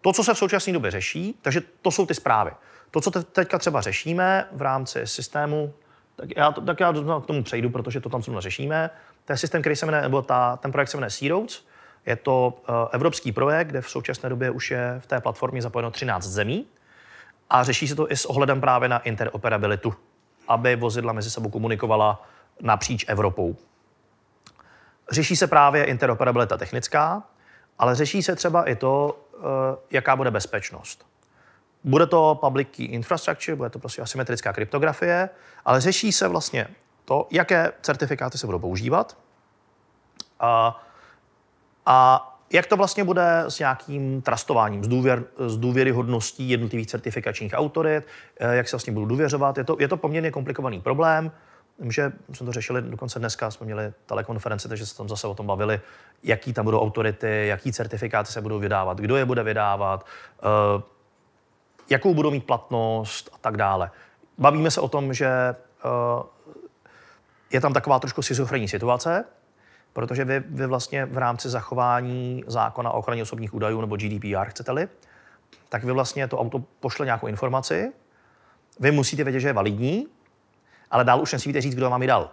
[0.00, 2.50] To, co se v současné době řeší, takže to jsou ty zprávy.
[2.90, 5.74] To, co te- teďka třeba řešíme v rámci systému,
[6.16, 8.90] tak já, tak já k tomu přejdu, protože to tam zrovna řešíme.
[9.30, 11.36] Je systém, který se jmenuje, nebo ta, ten projekt se jmenuje Sea.
[12.06, 15.90] Je to uh, evropský projekt, kde v současné době už je v té platformě zapojeno
[15.90, 16.66] 13 zemí
[17.50, 19.94] a řeší se to i s ohledem právě na interoperabilitu,
[20.48, 22.22] aby vozidla mezi sebou komunikovala
[22.60, 23.56] napříč Evropou.
[25.12, 27.22] Řeší se právě interoperabilita technická,
[27.78, 31.06] ale řeší se třeba i to, eh, jaká bude bezpečnost.
[31.84, 35.28] Bude to public key infrastructure, bude to prostě asymetrická kryptografie,
[35.64, 36.66] ale řeší se vlastně
[37.04, 39.16] to, jaké certifikáty se budou používat
[40.40, 40.82] a,
[41.86, 48.06] a jak to vlastně bude s nějakým trustováním, s, důvěr, s důvěryhodností jednotlivých certifikačních autorit,
[48.40, 49.58] eh, jak se vlastně budou důvěřovat.
[49.58, 51.32] Je to, je to poměrně komplikovaný problém.
[51.78, 55.34] Vím, že jsme to řešili dokonce dneska, jsme měli telekonferenci, takže se tam zase o
[55.34, 55.80] tom bavili,
[56.22, 60.06] jaký tam budou autority, jaký certifikáty se budou vydávat, kdo je bude vydávat,
[60.38, 60.82] eh,
[61.90, 63.90] jakou budou mít platnost a tak dále.
[64.38, 65.54] Bavíme se o tom, že eh,
[67.50, 69.24] je tam taková trošku schizofrenní situace,
[69.92, 74.88] Protože vy, vy vlastně v rámci zachování zákona o ochraně osobních údajů nebo GDPR, chcete-li,
[75.68, 77.92] tak vy vlastně to auto pošle nějakou informaci,
[78.80, 80.06] vy musíte vědět, že je validní,
[80.92, 82.30] ale dál už nesmíte říct, kdo vám ji dal.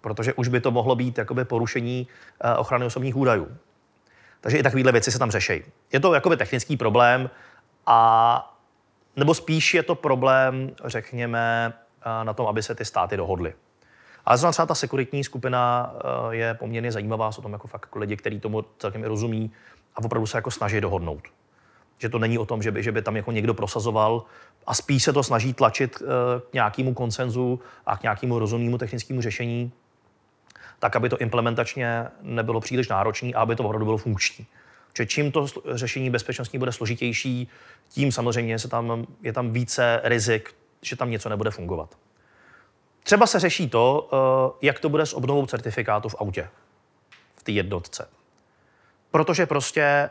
[0.00, 2.08] Protože už by to mohlo být jakoby porušení
[2.40, 3.56] eh, ochrany osobních údajů.
[4.40, 5.62] Takže i takovéhle věci se tam řeší.
[5.92, 7.30] Je to jakoby technický problém,
[7.86, 8.56] a,
[9.16, 11.72] nebo spíš je to problém, řekněme,
[12.02, 13.54] eh, na tom, aby se ty státy dohodly.
[14.24, 17.98] Ale zrovna třeba ta sekuritní skupina eh, je poměrně zajímavá, jsou tam jako fakt jako
[17.98, 19.52] lidi, kteří tomu celkem i rozumí
[19.96, 21.28] a opravdu se jako snaží dohodnout.
[22.00, 24.22] Že to není o tom, že by, že by tam jako někdo prosazoval
[24.66, 26.06] a spíš se to snaží tlačit eh,
[26.50, 29.72] k nějakému konsenzu a k nějakému rozumnému technickému řešení,
[30.78, 34.46] tak, aby to implementačně nebylo příliš náročné a aby to opravdu bylo funkční.
[34.96, 37.48] Že čím to řešení bezpečnostní bude složitější,
[37.88, 41.96] tím samozřejmě se tam, je tam více rizik, že tam něco nebude fungovat.
[43.02, 46.48] Třeba se řeší to, eh, jak to bude s obnovou certifikátu v autě,
[47.36, 48.08] v té jednotce.
[49.10, 50.10] Protože prostě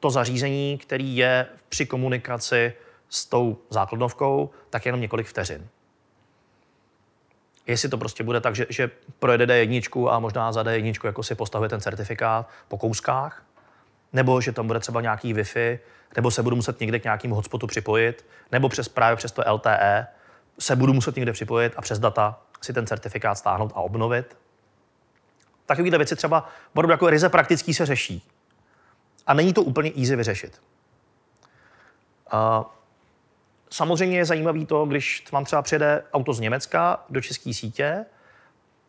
[0.00, 2.72] to zařízení, který je při komunikaci
[3.08, 5.68] s tou základnovkou, tak jenom několik vteřin.
[7.66, 11.34] Jestli to prostě bude tak, že, že projede D1 a možná za D1 jako si
[11.34, 13.46] postavuje ten certifikát po kouskách,
[14.12, 15.78] nebo že tam bude třeba nějaký Wi-Fi,
[16.16, 20.06] nebo se budu muset někde k nějakému hotspotu připojit, nebo přes právě přes to LTE
[20.58, 24.36] se budu muset někde připojit a přes data si ten certifikát stáhnout a obnovit.
[25.66, 26.48] Takovéhle věci třeba
[26.90, 28.22] jako ryze praktický se řeší.
[29.26, 30.62] A není to úplně easy vyřešit.
[32.30, 32.64] A
[33.70, 38.04] samozřejmě je zajímavý to, když vám třeba přijede auto z Německa do české sítě,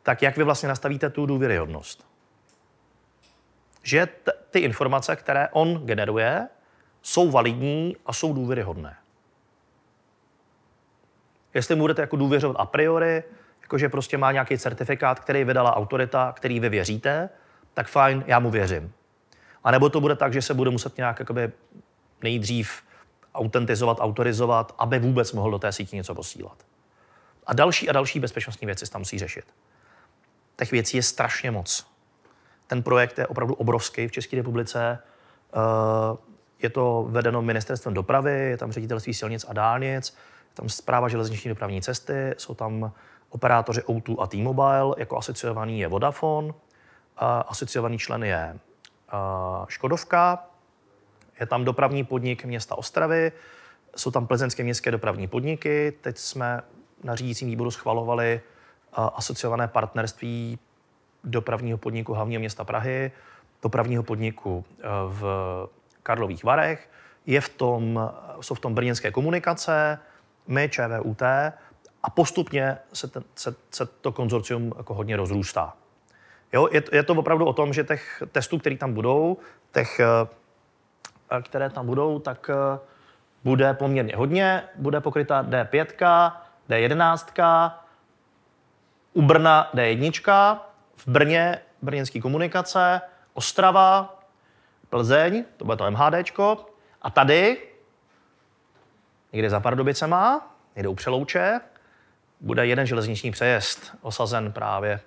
[0.04, 2.08] tak jak vy vlastně nastavíte tu důvěryhodnost.
[3.84, 6.48] Že t- ty informace, které on generuje,
[7.02, 8.98] jsou validní a jsou důvěryhodné.
[11.54, 13.24] Jestli mu budete jako důvěřovat a priori,
[13.62, 17.30] jakože prostě má nějaký certifikát, který vydala autorita, který vy věříte,
[17.74, 18.94] tak fajn, já mu věřím.
[19.68, 21.52] A nebo to bude tak, že se bude muset nějak jakoby
[22.24, 22.82] nejdřív
[23.36, 26.58] autentizovat, autorizovat, aby vůbec mohl do té sítě něco posílat.
[27.48, 29.46] A další a další bezpečnostní věci se tam musí řešit.
[30.58, 31.88] Těch věcí je strašně moc.
[32.68, 35.00] Ten projekt je opravdu obrovský v České republice.
[35.54, 36.18] Eh,
[36.62, 40.10] je to vedeno ministerstvem dopravy, je tam ředitelství silnic a dálnic,
[40.50, 42.92] je tam zpráva železniční dopravní cesty, jsou tam
[43.30, 46.54] operátoři O2 a T-Mobile, jako asociovaný je Vodafone,
[47.48, 48.60] asociovaný člen je
[49.68, 50.48] Škodovka,
[51.40, 53.32] je tam dopravní podnik města Ostravy,
[53.96, 55.94] jsou tam plzeňské městské dopravní podniky.
[56.02, 56.62] Teď jsme
[57.04, 58.42] na řídícím výboru schvalovali
[58.94, 60.60] asociované partnerství
[61.24, 63.12] dopravního podniku hlavního města Prahy,
[63.64, 65.24] dopravního podniku e, v
[66.04, 66.90] Karlových Varech,
[67.26, 68.12] je v tom,
[68.42, 70.00] jsou v tom brněnské komunikace,
[70.48, 71.22] my, ČVUT,
[72.04, 75.74] a postupně se, ten, se, se to konzorcium jako hodně rozrůstá.
[76.54, 79.38] Jo, je, je to opravdu o tom, že těch testů, které tam budou,
[79.74, 82.80] těch, eh, které tam budou, tak eh,
[83.44, 84.64] bude poměrně hodně.
[84.76, 86.32] Bude pokryta D5,
[86.70, 87.72] D11,
[89.14, 90.60] u Brna D1,
[90.96, 93.02] v Brně brněnský komunikace,
[93.34, 94.20] Ostrava,
[94.90, 96.32] Plzeň, to bude to MHD,
[97.02, 97.58] a tady,
[99.34, 101.60] někde za Pardubicema, někde u Přelouče,
[102.42, 105.00] bude jeden železniční přejezd osazen právě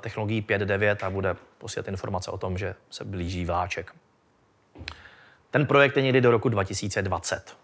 [0.00, 3.94] technologií 5.9 a bude posílat informace o tom, že se blíží vláček.
[5.50, 7.56] Ten projekt je někdy do roku 2020.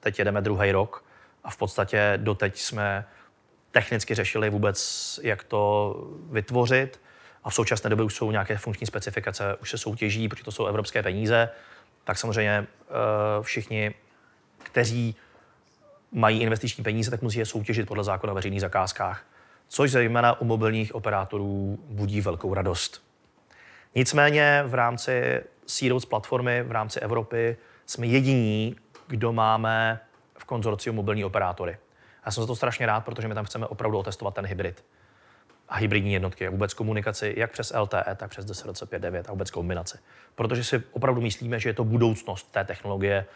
[0.00, 1.04] Teď jedeme druhý rok
[1.44, 3.04] a v podstatě doteď jsme
[3.70, 5.94] technicky řešili vůbec, jak to
[6.30, 7.00] vytvořit.
[7.44, 10.66] A v současné době už jsou nějaké funkční specifikace, už se soutěží, protože to jsou
[10.66, 11.48] evropské peníze.
[12.04, 13.94] Tak samozřejmě uh, všichni,
[14.62, 15.16] kteří
[16.12, 19.24] mají investiční peníze, tak musí je soutěžit podle zákona o veřejných zakázkách,
[19.68, 23.02] což zejména u mobilních operátorů budí velkou radost.
[23.94, 28.76] Nicméně v rámci Seedows platformy, v rámci Evropy, jsme jediní,
[29.06, 30.00] kdo máme
[30.38, 31.78] v konzorciu mobilní operátory.
[32.26, 34.84] Já jsem za to strašně rád, protože my tam chceme opravdu otestovat ten hybrid
[35.68, 39.98] a hybridní jednotky a vůbec komunikaci jak přes LTE, tak přes 10.5.9 a vůbec kombinaci.
[40.34, 43.26] Protože si opravdu myslíme, že je to budoucnost té technologie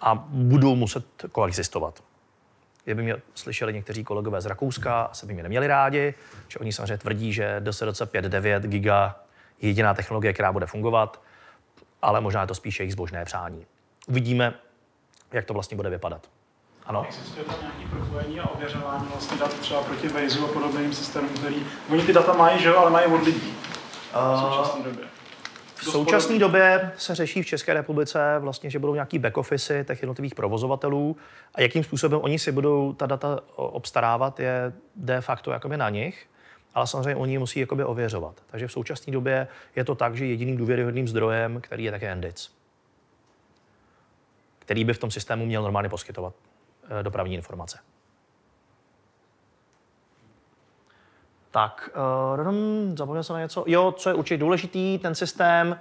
[0.00, 2.02] a budou muset koexistovat.
[2.86, 6.14] Kdyby mě slyšeli někteří kolegové z Rakouska, asi by mě neměli rádi,
[6.48, 9.16] že oni samozřejmě tvrdí, že DSRC 5.9 giga
[9.60, 11.20] je jediná technologie, která bude fungovat,
[12.02, 13.66] ale možná je to spíše jejich zbožné přání.
[14.06, 14.54] Uvidíme,
[15.32, 16.26] jak to vlastně bude vypadat.
[16.84, 17.04] Ano.
[17.06, 21.66] Existuje tam nějaký propojení a ověřování vlastně dat třeba proti Waze a podobným systémům, který...
[21.90, 23.54] Oni ty data mají, že jo, ale mají od lidí
[24.12, 25.15] v současné době.
[25.76, 30.02] V současné době se řeší v České republice vlastně, že budou nějaký back office těch
[30.02, 31.16] jednotlivých provozovatelů
[31.54, 36.26] a jakým způsobem oni si budou ta data obstarávat, je de facto jakoby na nich.
[36.74, 38.42] ale samozřejmě oni musí jakoby ověřovat.
[38.46, 42.50] Takže v současné době je to tak, že jediným důvěryhodným zdrojem, který je také NDIC,
[44.58, 46.34] který by v tom systému měl normálně poskytovat
[47.00, 47.78] eh, dopravní informace.
[51.56, 51.90] Tak,
[52.38, 53.64] uh, zapomněl jsem na něco.
[53.66, 55.76] Jo, co je určitě důležitý, ten systém uh,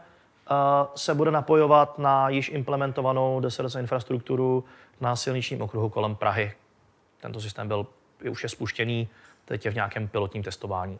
[0.95, 4.63] se bude napojovat na již implementovanou DSRC infrastrukturu
[5.01, 6.53] na silničním okruhu kolem Prahy.
[7.21, 7.87] Tento systém byl,
[8.21, 9.09] je už je spuštěný,
[9.45, 10.99] teď je v nějakém pilotním testování.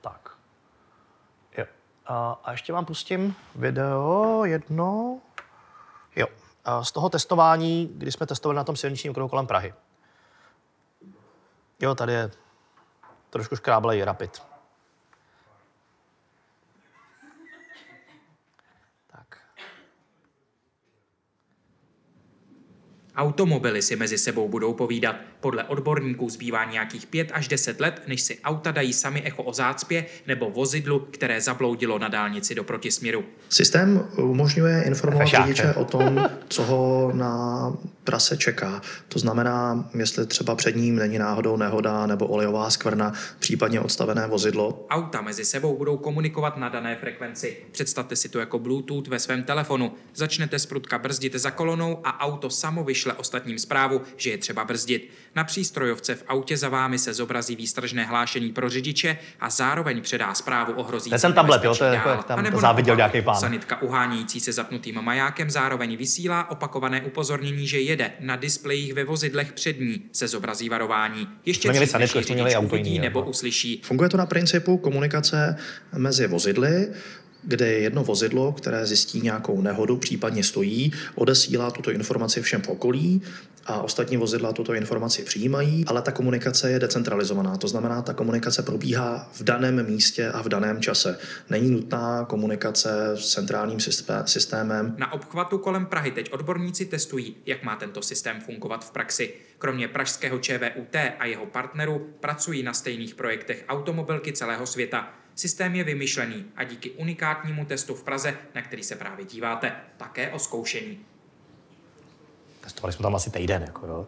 [0.00, 0.30] Tak.
[1.58, 1.64] Jo.
[2.06, 5.18] A, a ještě vám pustím video jedno.
[6.16, 6.26] Jo.
[6.64, 9.74] A z toho testování, kdy jsme testovali na tom silničním okruhu kolem Prahy.
[11.80, 12.30] Jo, tady je
[13.30, 14.47] trošku škráblej rapid.
[23.18, 25.16] Automobily si mezi sebou budou povídat.
[25.40, 29.52] Podle odborníků zbývá nějakých 5 až 10 let, než si auta dají sami echo o
[29.52, 33.24] zácpě nebo vozidlu, které zabloudilo na dálnici do protisměru.
[33.48, 37.72] Systém umožňuje informovat řidiče o tom, co ho na
[38.04, 38.82] trase čeká.
[39.08, 44.86] To znamená, jestli třeba před ním není náhodou nehoda nebo olejová skvrna, případně odstavené vozidlo.
[44.90, 47.56] Auta mezi sebou budou komunikovat na dané frekvenci.
[47.72, 49.92] Představte si to jako Bluetooth ve svém telefonu.
[50.14, 54.64] Začnete z prudka brzdit za kolonou a auto samo vyšle ostatním zprávu, že je třeba
[54.64, 55.10] brzdit.
[55.36, 60.34] Na přístrojovce v autě za vámi se zobrazí výstražné hlášení pro řidiče a zároveň předá
[60.34, 62.96] zprávu o hrozícím To je ten tablet, jo, to je jako jak tam to záviděl
[62.96, 63.34] nějaký pán.
[63.34, 68.12] Sanitka uhánějící se zapnutým majákem zároveň vysílá opakované upozornění, že jede.
[68.20, 71.28] Na displejích ve vozidlech před ní se zobrazí varování.
[71.44, 73.30] Ještě Jsme měli sanitku, měli auto uvidí jiný, nebo jako.
[73.30, 73.80] uslyší.
[73.84, 75.56] Funguje to na principu komunikace
[75.96, 76.88] mezi vozidly,
[77.42, 83.22] kde jedno vozidlo, které zjistí nějakou nehodu, případně stojí, odesílá tuto informaci všem v okolí
[83.68, 87.56] a ostatní vozidla tuto informaci přijímají, ale ta komunikace je decentralizovaná.
[87.56, 91.18] To znamená, ta komunikace probíhá v daném místě a v daném čase.
[91.50, 94.94] Není nutná komunikace s centrálním systé- systémem.
[94.98, 99.34] Na obchvatu kolem Prahy teď odborníci testují, jak má tento systém fungovat v praxi.
[99.58, 105.08] Kromě pražského ČVUT a jeho partnerů pracují na stejných projektech automobilky celého světa.
[105.38, 110.32] Systém je vymyšlený a díky unikátnímu testu v Praze, na který se právě díváte, také
[110.32, 110.98] oskoušený.
[112.60, 114.06] Testovali jsme tam asi týden, jako, jo.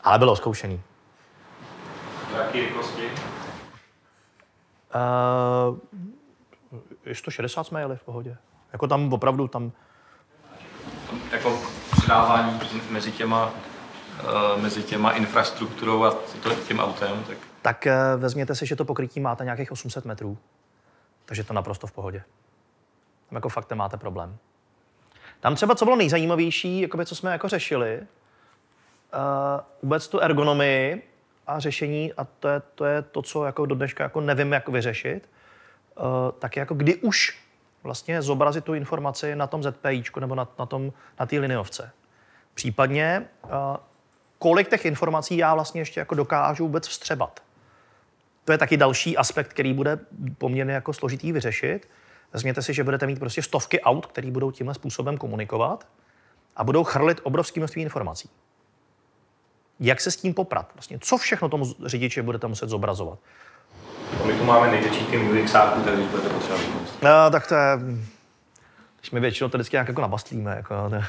[0.00, 0.80] ale bylo zkoušený.
[2.36, 3.02] Jaký rychlosti?
[4.94, 5.78] Uh,
[7.12, 8.36] 160 jsme jeli v pohodě.
[8.72, 9.72] Jako tam opravdu, tam
[11.32, 11.58] Jako
[11.96, 12.60] předávání
[12.90, 13.50] mezi těma,
[14.18, 16.14] eh, mezi těma infrastrukturou a
[16.68, 20.38] tím autem, tak tak eh, vezměte si, že to pokrytí máte nějakých 800 metrů.
[21.24, 22.22] Takže to naprosto v pohodě.
[23.28, 24.36] Tam jako fakt nemáte problém.
[25.40, 28.06] Tam třeba, co bylo nejzajímavější, jakoby, co jsme jako řešili, uh,
[29.82, 31.02] vůbec tu ergonomii
[31.46, 34.68] a řešení, a to je to, je to co jako do dneška jako nevím, jak
[34.68, 35.30] vyřešit,
[35.96, 36.04] uh,
[36.38, 37.42] tak jako kdy už
[37.82, 41.90] vlastně zobrazit tu informaci na tom ZPIčku nebo na, na, tom, na té liniovce.
[42.54, 43.50] Případně, uh,
[44.38, 47.40] kolik těch informací já vlastně ještě jako dokážu vůbec vstřebat.
[48.44, 49.98] To je taky další aspekt, který bude
[50.38, 51.88] poměrně jako složitý vyřešit.
[52.32, 55.86] Vezměte si, že budete mít prostě stovky aut, které budou tímhle způsobem komunikovat
[56.56, 58.30] a budou chrlit obrovské množství informací.
[59.80, 60.70] Jak se s tím poprat?
[60.74, 63.18] Vlastně, co všechno tomu řidiči budete muset zobrazovat?
[64.22, 66.62] A my tu máme největší tým UXáků, takže budete potřebovat.
[67.02, 67.78] No, tak to je...
[69.00, 70.56] Když my většinou to vždycky nějak jako nabastlíme.
[70.56, 71.08] Jako, ne.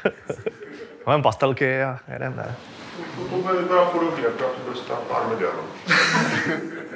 [1.07, 2.55] Máme pastelky a jedeme, ne.
[3.29, 5.63] To bude vypadat podobně, akorát to bude stát pár milionů.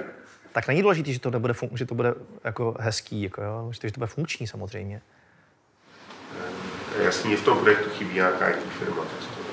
[0.57, 2.13] Tak není důležité, že to, nebude fun- že to bude
[2.43, 3.69] jako hezký, jako, jo?
[3.71, 5.01] Že, to, že to bude funkční samozřejmě.
[7.03, 9.43] Jasně, v tom projektu chybí nějaká IT firma, tak to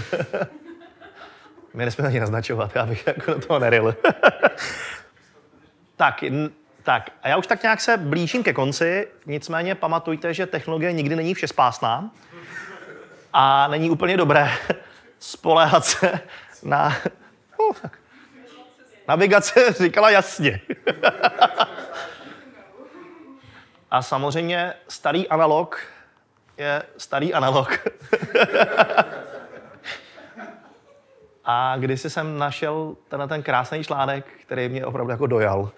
[0.00, 0.46] neděje.
[1.74, 3.96] My nesmíme ani naznačovat, já bych jako do toho neril.
[5.96, 6.50] tak, n-
[6.82, 11.16] tak, a já už tak nějak se blížím ke konci, nicméně pamatujte, že technologie nikdy
[11.16, 12.10] není všespásná
[13.32, 14.50] a není úplně dobré
[15.18, 16.20] spoléhat se
[16.62, 16.96] na...
[17.58, 18.03] Uh, tak.
[19.08, 20.60] Navigace říkala jasně.
[23.90, 25.80] a samozřejmě starý analog
[26.58, 27.68] je starý analog.
[31.44, 35.70] A když jsem našel tenhle ten krásný článek, který mě opravdu jako dojal.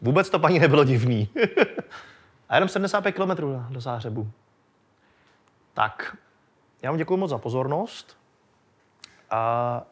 [0.00, 1.28] Vůbec to paní nebylo divný.
[2.48, 3.30] A jenom 75 km
[3.70, 4.30] do Zářebu.
[5.74, 6.16] Tak,
[6.82, 8.16] já vám děkuji moc za pozornost.
[9.30, 9.82] A,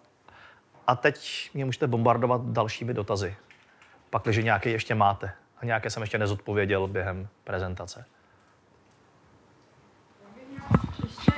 [0.86, 3.36] a teď mě můžete bombardovat dalšími dotazy.
[4.10, 5.32] Pak, když nějaké ještě máte.
[5.60, 8.04] A nějaké jsem ještě nezodpověděl během prezentace.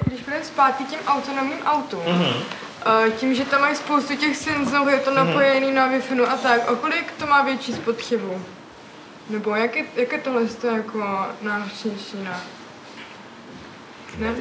[0.06, 2.02] Když půjdeme zpátky těm autonomním autům,
[2.86, 5.26] Uh, tím, že tam mají spoustu těch senzorů, je to Mhm.
[5.26, 8.42] napojený na wi a tak, o kolik to má větší spotřebu?
[9.30, 12.40] Nebo jak je, jak je tohle to jako náročnější na...
[14.18, 14.34] Ne?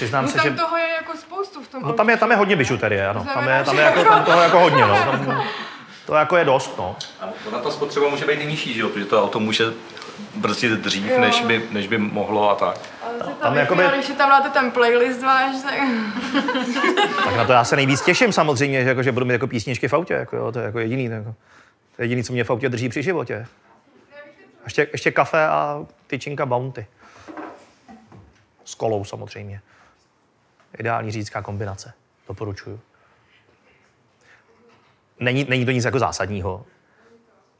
[0.00, 0.50] Přiznám no se, tam že...
[0.50, 3.26] toho je jako spoustu v tom No tam je, tam je hodně bižuterie, ano.
[3.34, 4.94] Tam je, tam je jako, tam toho jako hodně, no.
[4.96, 5.44] Tam,
[6.06, 6.96] to jako je dost, no.
[7.20, 8.88] A ona ta spotřeba může být i nižší, že jo?
[8.88, 9.64] protože to auto může
[10.34, 11.20] brzdit dřív, Jo.
[11.20, 12.78] než by, než by mohlo a tak.
[13.02, 15.74] Ale tam tam jakoby- když tam dáte ten playlist váš, tak...
[17.24, 19.88] Tak na to já se nejvíc těším samozřejmě, že, jako, že budu mít jako písničky
[19.88, 21.08] v autě, jako, jo, to je jako jediný.
[21.08, 21.34] to Jako,
[21.96, 23.46] to je jediný, co mě v autě drží při životě.
[24.64, 26.86] Ještě, ještě kafe a tyčinka Bounty.
[28.64, 29.60] S kolou samozřejmě.
[30.78, 31.92] Ideální řídická kombinace.
[32.28, 32.80] Doporučuju.
[35.20, 36.66] Není, není to nic jako zásadního.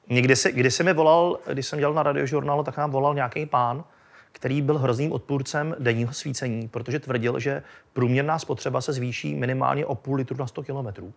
[0.09, 3.47] Někdy si, když se mi volal, když jsem dělal na radiožurnálu, tak nám volal nějaký
[3.47, 3.85] pán,
[4.33, 7.63] který byl hrozným odpůrcem denního svícení, protože tvrdil, že
[7.93, 11.13] průměrná spotřeba se zvýší minimálně o půl litru na 100 kilometrů.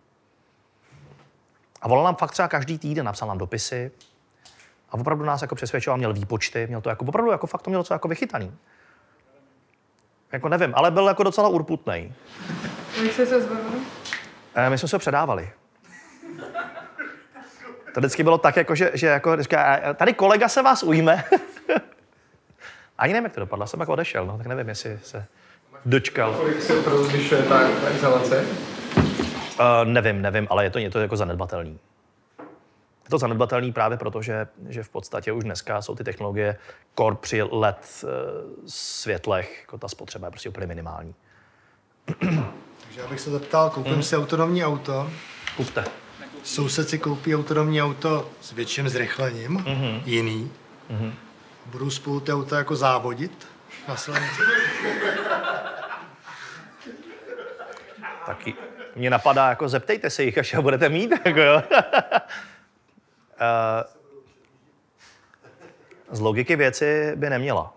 [1.82, 3.90] A volal nám fakt třeba každý týden, napsal nám dopisy
[4.90, 7.84] a opravdu nás jako přesvědčoval, měl výpočty, měl to jako opravdu jako fakt to měl
[7.84, 8.52] co jako vychytaný.
[10.34, 12.12] Jako nevím, ale byl jako docela urputnej.
[13.02, 13.80] Jak jste se zbavili?
[14.54, 15.50] Eh, My jsme se ho předávali.
[17.94, 21.24] To vždycky bylo tak, jako, že, že jako, říká, "Eh, tady kolega se vás ujme.
[22.98, 25.24] Ani nevím, jak to dopadlo, jsem pak odešel, no, tak nevím, jestli se
[25.86, 26.34] dočkal.
[26.34, 28.44] Kolik se zvyšuje ta, ta izolace?
[28.96, 31.78] Uh, nevím, nevím, ale je to něco jako zanedbatelný.
[33.04, 36.56] Je to zanedbatelný právě proto, že, že v podstatě už dneska jsou ty technologie
[36.94, 38.10] kor při LED uh,
[38.66, 41.14] světlech, jako ta spotřeba je prostě úplně minimální.
[42.84, 44.02] Takže já bych se zeptal, koupím Hmm.
[44.02, 45.10] si autonomní auto.
[45.56, 45.84] Kupte.
[46.42, 50.00] Soused si koupí autonomní auto s větším zrychlením, Mhm.
[50.04, 50.52] jiný.
[50.90, 51.12] Mhm.
[51.66, 53.46] Budou spolu ty auta jako závodit
[53.88, 54.42] na silnici.
[58.26, 58.54] Taky
[58.96, 61.10] mě napadá, jako zeptejte se jich, až je budete mít.
[61.24, 61.62] Jako jo.
[63.40, 63.84] Eh,
[66.10, 67.72] Z logiky věci by neměla.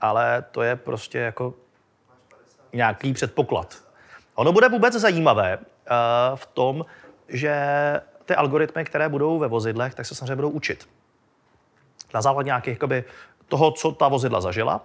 [0.00, 1.54] Ale to je prostě jako
[2.72, 3.76] nějaký předpoklad.
[4.34, 5.90] Ono bude vůbec zajímavé eh,
[6.34, 6.84] v tom,
[7.28, 7.54] že
[8.24, 10.88] ty algoritmy, které budou ve vozidlech, tak se samozřejmě budou učit.
[12.14, 13.04] Na základě nějakých jakoby,
[13.48, 14.80] toho, co ta vozidla zažila.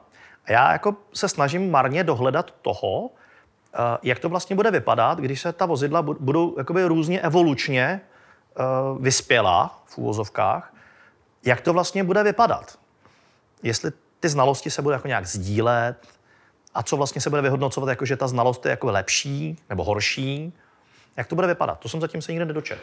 [0.45, 3.09] A já jako se snažím marně dohledat toho,
[3.73, 8.01] eh, jak to vlastně bude vypadat, když se ta vozidla bu- budou jakoby různě evolučně
[8.99, 10.73] vyspělá v úvozovkách,
[11.45, 12.79] jak to vlastně bude vypadat.
[13.63, 15.97] Jestli ty znalosti se budou jako nějak sdílet
[16.73, 20.53] a co vlastně se bude vyhodnocovat, jako že ta znalost je jako lepší nebo horší,
[21.17, 21.79] jak to bude vypadat.
[21.79, 22.79] To jsem zatím se nikdy nedočet.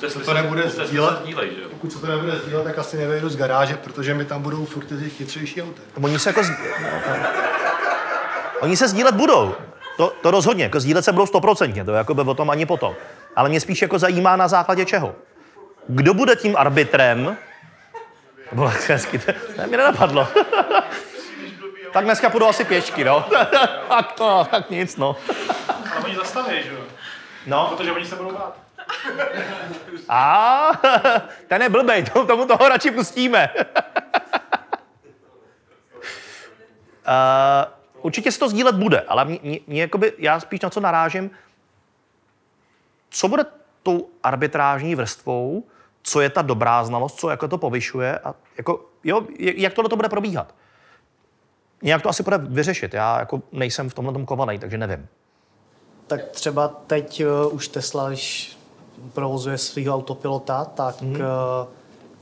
[0.00, 3.28] Tesly to se- nebude sdílet, sdílej, že pokud se to nebude sdílet, tak asi nevejdu
[3.28, 5.82] z garáže, protože mi tam budou furt ty chytřejší auta.
[6.02, 6.42] Oni se jako...
[6.44, 6.50] z-
[8.60, 9.54] Oni se sdílet budou.
[9.96, 12.94] To, to rozhodně, jako sdílet se budou stoprocentně, to jako by o tom ani potom.
[13.38, 15.14] Ale mě spíš jako zajímá na základě čeho.
[15.88, 17.36] Kdo bude tím arbitrem?
[18.52, 19.32] Bylo hezky, to,
[19.66, 20.28] mě nenapadlo.
[21.92, 23.24] tak dneska půjdu asi pěšky, no.
[23.88, 25.16] tak to, tak nic, no.
[25.92, 26.80] Ale oni zastaví, že jo?
[27.46, 27.66] No.
[27.76, 28.56] Protože oni se budou bát.
[30.08, 30.70] A
[31.48, 33.50] ten je blbej, tomu, tomu toho radši pustíme.
[33.54, 33.64] uh,
[38.02, 41.30] určitě se to sdílet bude, ale mě, mě, mě jakoby, já spíš na co narážím,
[43.10, 43.44] co bude
[43.82, 45.64] tou arbitrážní vrstvou,
[46.02, 49.96] co je ta dobrá znalost, co jako to povyšuje a jako, jo, jak tohle to
[49.96, 50.54] bude probíhat.
[51.82, 52.94] Nějak to asi bude vyřešit.
[52.94, 55.06] Já jako nejsem v tomhle tom kovaný, takže nevím.
[56.06, 58.58] Tak třeba teď uh, už Tesla, když
[59.12, 61.12] provozuje svého autopilota, tak Mhm.
[61.14, 61.20] mm.
[61.20, 61.26] uh,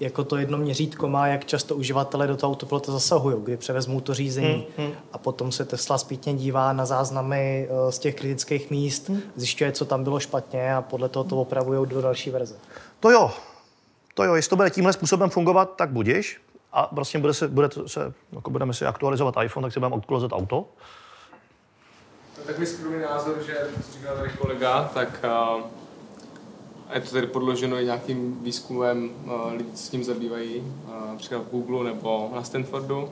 [0.00, 4.14] jako to jedno měřítko má, jak často uživatelé do toho autopilota zasahují, kdy převezmou to
[4.14, 4.66] řízení.
[4.78, 4.92] Mhm.
[5.12, 9.20] A potom se Tesla zpětně dívá na záznamy uh, z těch kritických míst, Mhm.
[9.36, 12.54] zjišťuje, co tam bylo špatně a podle toho to opravují do další verze.
[13.00, 13.30] To jo.
[14.14, 16.40] To jo, jestli to bude tímhle způsobem fungovat, tak budiš.
[16.72, 19.96] A prostě bude se, bude to se, jako budeme si aktualizovat iPhone, tak si budeme
[19.96, 20.64] aktualizovat auto.
[22.34, 23.56] To je takový skromný názor, že,
[23.86, 25.24] co říkal tady kolega, tak
[25.56, 25.62] uh,
[26.94, 30.62] je to tady podloženo i nějakým výzkumem, uh, lidi s tím zabývají,
[31.08, 33.08] například v Google nebo na Stanfordu,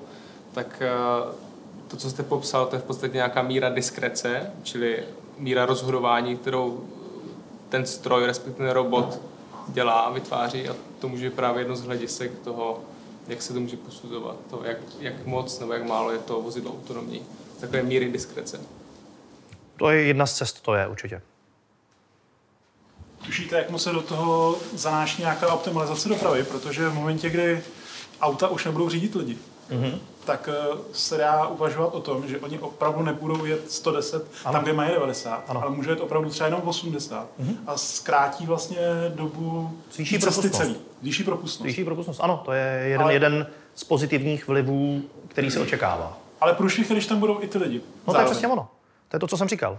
[0.53, 0.83] tak
[1.27, 1.35] uh,
[1.89, 5.05] to, co jste popsal, to je v podstatě nějaká míra diskrece, čili
[5.39, 6.85] míra rozhodování, kterou
[7.69, 9.21] ten stroj, respektive robot,
[9.69, 12.81] dělá a vytváří a to může být právě jedno z hledisek toho,
[13.29, 16.73] jak se to může posuzovat, to, jak, jak moc nebo jak málo je to vozidlo
[16.73, 17.23] autonomní.
[17.61, 18.61] Takové míry diskrece.
[19.77, 21.23] To je jedna z cest, to je určitě.
[23.27, 27.63] Tušíte, jak mu se do toho zanáší nějaká optimalizace dopravy, protože v momentě, kdy
[28.21, 29.37] auta už nebudou řídit lidi,
[29.71, 29.99] Mhm.
[30.25, 34.53] tak eh, se dá uvažovat o tom, že oni opravdu nebudou jet 110 Ano.
[34.53, 35.63] tam, kde mají 90, Ano.
[35.63, 37.57] ale může jet opravdu třeba jenom 80 Mhm.
[37.67, 38.79] a zkrátí vlastně
[39.15, 40.57] dobu Zvýší cesty propustnost.
[40.57, 40.77] celý.
[41.03, 41.61] Zvýší propustnost.
[41.63, 46.19] Zvýší propustnost, ano, to je jeden, Ale- jeden z pozitivních vlivů, který se očekává.
[46.41, 47.79] Ale průšvih, když tam budou i ty lidi.
[47.79, 48.31] No to je zároveň.
[48.31, 48.69] přesně ono.
[49.09, 49.79] To je to, co jsem říkal.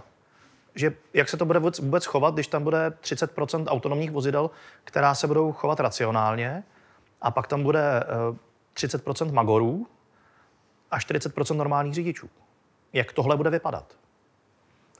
[0.76, 4.50] Že jak se to bude vůbec, chovat, když tam bude 30% autonomních vozidel,
[4.84, 6.64] která se budou chovat racionálně,
[7.20, 8.36] a pak tam bude eh,
[8.74, 9.86] 30% magorů
[10.90, 12.30] a 40% normálních řidičů.
[12.92, 13.96] Jak tohle bude vypadat?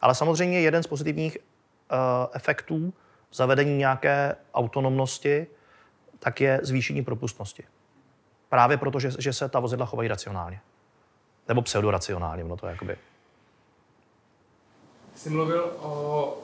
[0.00, 1.96] Ale samozřejmě jeden z pozitivních uh,
[2.32, 2.92] efektů
[3.32, 5.46] zavedení nějaké autonomnosti
[6.18, 7.64] tak je zvýšení propustnosti.
[8.48, 10.60] Právě proto, že, že se ta vozidla chovají racionálně.
[11.48, 12.98] Nebo pseudoracionálně, no to je jakoby...
[15.16, 16.38] Jsi mluvil o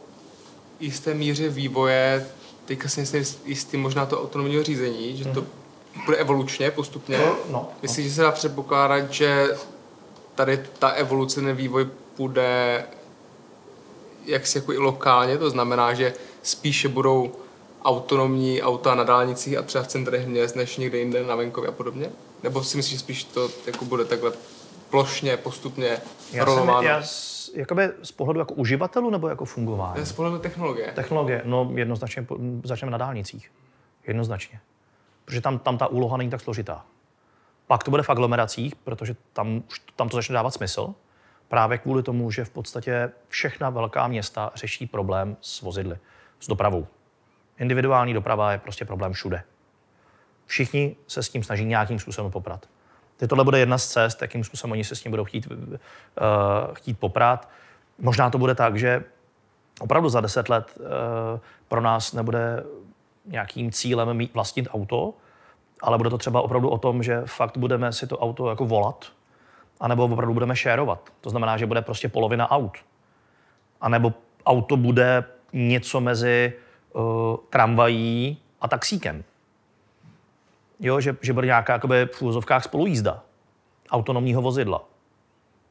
[0.81, 2.27] jisté míře vývoje,
[2.65, 5.45] teďka si nejsem jistý možná to autonomního řízení, že to
[6.05, 7.19] bude evolučně, postupně.
[7.19, 7.69] No, no.
[7.83, 9.49] Myslíš, že se dá předpokládat, že
[10.35, 12.85] tady ta evoluce, ten vývoj půjde
[14.27, 17.33] jaksi jako i lokálně, to znamená, že spíše budou
[17.85, 21.73] autonomní auta na dálnicích a třeba v centrech měst, než někde jinde na venkově a
[21.73, 22.11] podobně?
[22.43, 24.33] Nebo si myslíš, že spíš to jako bude takhle
[24.91, 25.89] plošně, postupně
[26.33, 26.89] Já, jsem, rolováno?
[26.89, 30.07] já z, jakoby z pohledu jako uživatelů nebo jako fungování?
[30.07, 30.93] Z pohledu technologie.
[30.93, 32.27] Technologie, no jednoznačně
[32.65, 33.53] začneme na dálnicích.
[34.07, 34.61] Jednoznačně.
[35.25, 36.85] Protože tam, tam ta úloha není tak složitá.
[37.67, 40.95] Pak to bude v aglomeracích, protože tam, už tam to začne dávat smysl.
[41.49, 45.99] Právě kvůli tomu, že v podstatě všechna velká města řeší problém s vozidly,
[46.41, 46.87] s dopravou.
[47.59, 49.43] Individuální doprava je prostě problém všude.
[50.47, 52.69] Všichni se s tím snaží nějakým způsobem poprat.
[53.23, 55.57] Teď tohle bude jedna z cest, jakým způsobem oni se s tím budou chtít, uh,
[56.75, 57.49] chtít poprat.
[57.99, 59.05] Možná to bude tak, že
[59.81, 60.87] opravdu za deset let uh,
[61.69, 62.65] pro nás nebude
[63.27, 65.15] nějakým cílem mít vlastnit auto,
[65.83, 69.13] ale bude to třeba opravdu o tom, že fakt budeme si to auto jako volat,
[69.81, 71.11] anebo opravdu budeme šérovat.
[71.21, 72.79] To znamená, že bude prostě polovina aut.
[73.81, 74.13] A nebo
[74.47, 76.53] auto bude něco mezi
[76.93, 77.03] uh,
[77.51, 79.25] tramvají a taxíkem.
[80.83, 83.23] Jo, že, že bude nějaká jakoby, v úvozovkách spolujízda
[83.91, 84.85] autonomního vozidla.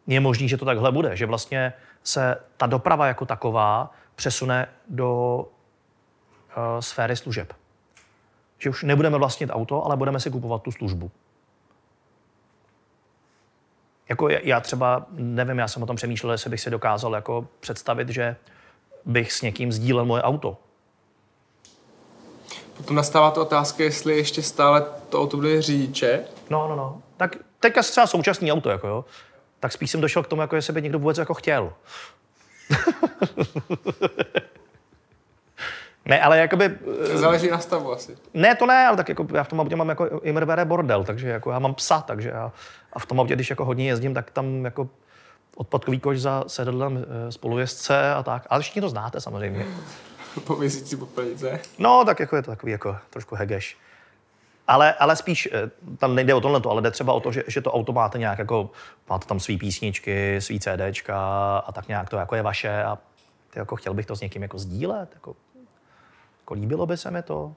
[0.07, 1.73] Je možný, že to takhle bude, že vlastně
[2.03, 7.53] se ta doprava jako taková přesune do uh, sféry služeb.
[8.57, 11.11] Že už nebudeme vlastnit auto, ale budeme si kupovat tu službu.
[14.09, 17.47] Jako já- já třeba, nevím, já jsem o tom přemýšlel, jestli bych si dokázal jako
[17.59, 18.35] představit, že
[19.05, 20.57] bych s někým sdílel moje auto.
[22.81, 26.19] Potom nastává ta otázka, jestli ještě stále to auto bude řidiče.
[26.49, 27.01] No, no, no.
[27.17, 29.05] Tak teďka třeba současný auto, jako jo.
[29.59, 31.73] Tak spíš jsem došel k tomu, jako jestli by někdo vůbec jako chtěl.
[36.05, 36.65] ne, ale jakoby...
[37.13, 38.17] eh, Záleží na stavu asi.
[38.33, 41.29] Ne, to ne, ale tak jako já v tom autě mám jako imrvere bordel, takže
[41.29, 42.51] jako já mám psa, takže já,
[42.93, 44.89] a v tom autě, když jako hodně jezdím, tak tam jako
[45.55, 48.47] odpadkový koš za sedadlem eh, spolujezdce a tak.
[48.49, 49.65] Ale všichni to znáte samozřejmě.
[50.47, 51.59] Povězící popelice.
[51.79, 53.77] No, tak jako je to takový jako trošku hegeš.
[54.67, 57.61] Ale, ale spíš, eh, tam nejde o tohle, ale jde třeba o to, že, že
[57.61, 58.69] to auto máte nějak jako,
[59.09, 61.17] máte tam svý písničky, svý CDčka
[61.57, 62.97] a tak nějak to jako je vaše a
[63.49, 65.35] ty jako chtěl bych to s někým jako sdílet, jako,
[66.41, 67.53] jako líbilo by se mi to.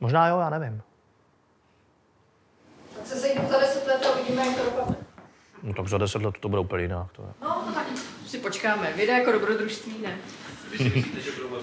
[0.00, 0.82] Možná jo, já nevím.
[2.96, 4.96] Tak se sejdu za deset let a uvidíme, jak to dopadne.
[5.62, 7.12] No tak za deset let to bude úplně jinak.
[7.12, 7.28] To je.
[7.42, 7.86] No, to tak
[8.26, 8.92] si počkáme.
[8.92, 10.18] Vyjde jako dobrodružství, ne?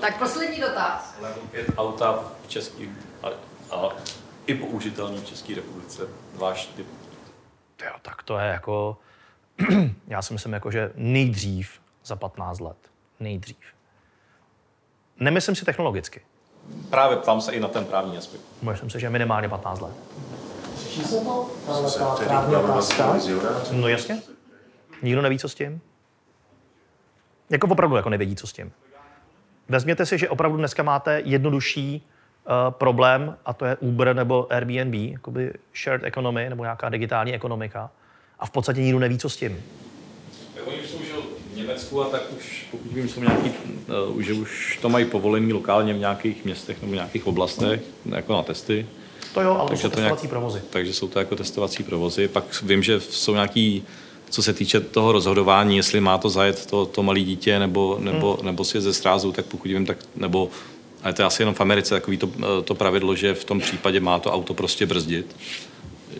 [0.01, 1.15] Tak poslední dotaz.
[1.21, 2.83] Level 5 auta v České
[3.23, 3.27] a,
[3.75, 3.89] a
[4.47, 6.07] i použitelný v České republice.
[6.35, 6.87] Váš typ.
[7.85, 8.97] Jo, tak to je jako,
[10.07, 12.77] já si myslím, jako, že nejdřív za 15 let.
[13.19, 13.57] Nejdřív.
[15.19, 16.21] Nemyslím si technologicky.
[16.89, 18.41] Právě ptám se i na ten právní aspekt.
[18.61, 19.93] Myslím si, že minimálně 15 let.
[20.75, 21.49] Řeší se to?
[21.97, 23.15] Ta právní otázka?
[23.71, 24.21] No jasně.
[25.01, 25.81] Nikdo neví, co s tím.
[27.49, 28.71] Jako opravdu jako nevědí, co s tím.
[29.69, 32.01] Vezměte si, že opravdu dneska máte jednodušší
[32.45, 37.89] uh, problém, a to je Uber nebo Airbnb, jakoby shared economy nebo nějaká digitální ekonomika.
[38.39, 39.63] A v podstatě nikdo neví, co s tím.
[40.65, 40.97] Oni už jsou
[41.53, 43.51] v Německu a tak už, pokud vím, jsou nějaký,
[44.13, 48.33] uh, že už to mají povolený lokálně v nějakých městech nebo v nějakých oblastech, jako
[48.33, 48.87] na testy.
[49.33, 50.61] To jo, ale Takže jsou to nějak- testovací provozy.
[50.69, 52.27] Takže jsou to jako testovací provozy.
[52.27, 53.83] Pak vím, že jsou nějaký,
[54.29, 58.33] co se týče toho rozhodování, jestli má to zajet to, to malé dítě nebo, nebo,
[58.33, 58.45] hmm.
[58.45, 60.49] nebo si je ze srázu, tak pokud vím, tak nebo
[61.03, 63.59] ale to je asi jenom v Americe takový to, eh, to pravidlo, že v tom
[63.59, 65.35] případě má to auto prostě brzdit.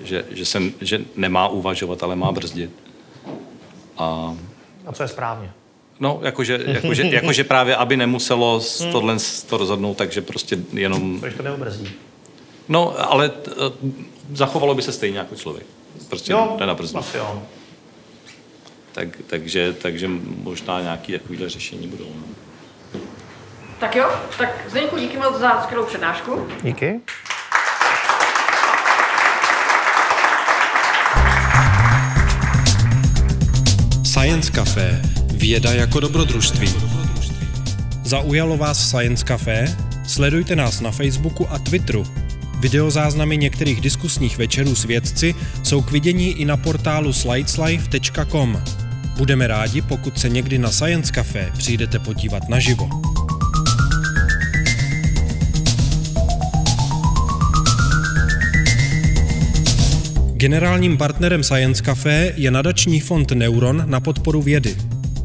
[0.04, 2.72] Že, že, se, že nemá uvažovat, ale má brzdit.
[3.98, 4.36] A
[4.86, 5.52] A co je správně?
[6.00, 8.92] No, jakože, jakože, jakože právě, aby nemuselo Hmm.
[8.92, 9.18] tohle
[9.50, 11.20] to rozhodnout, takže prostě jenom...
[11.20, 11.90] Proč to neobrzdí?
[12.70, 13.52] No, ale t,
[14.34, 15.66] zachovalo by se stejně jako člověk.
[16.10, 17.00] Prostě Jo, jde na brzdu.
[17.00, 17.42] asi jo.
[19.00, 20.08] Tak, takže, takže
[20.44, 22.14] možná nějaké takovéhle řešení budou.
[22.16, 23.00] No.
[23.80, 26.48] Tak jo, tak Zdeňku díky moc za skvělou přednášku.
[26.64, 27.00] Díky.
[34.04, 35.02] Science Café.
[35.34, 36.68] Věda jako dobrodružství.
[38.04, 39.66] Zaujalo vás Science Café?
[40.08, 42.04] Sledujte nás na Facebooku a Twitteru.
[42.60, 48.64] Videozáznamy některých diskusních večerů s vědci jsou k vidění i na portálu slideslife.com.
[49.20, 52.90] Budeme rádi, pokud se někdy na Science Café přijdete podívat naživo.
[60.34, 64.76] Generálním partnerem Science Café je nadační fond Neuron na podporu vědy.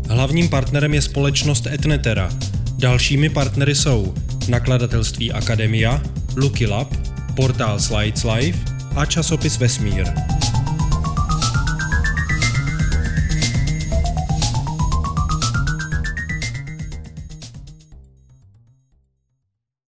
[0.08, 2.30] Hlavním partnerem je společnost Etnetera.
[2.78, 4.14] Dalšími partnery jsou
[4.48, 6.02] nakladatelství Akademia,
[6.36, 6.94] Lucky Lab,
[7.36, 8.58] portál Slides Life
[8.96, 10.33] a časopis Vesmír.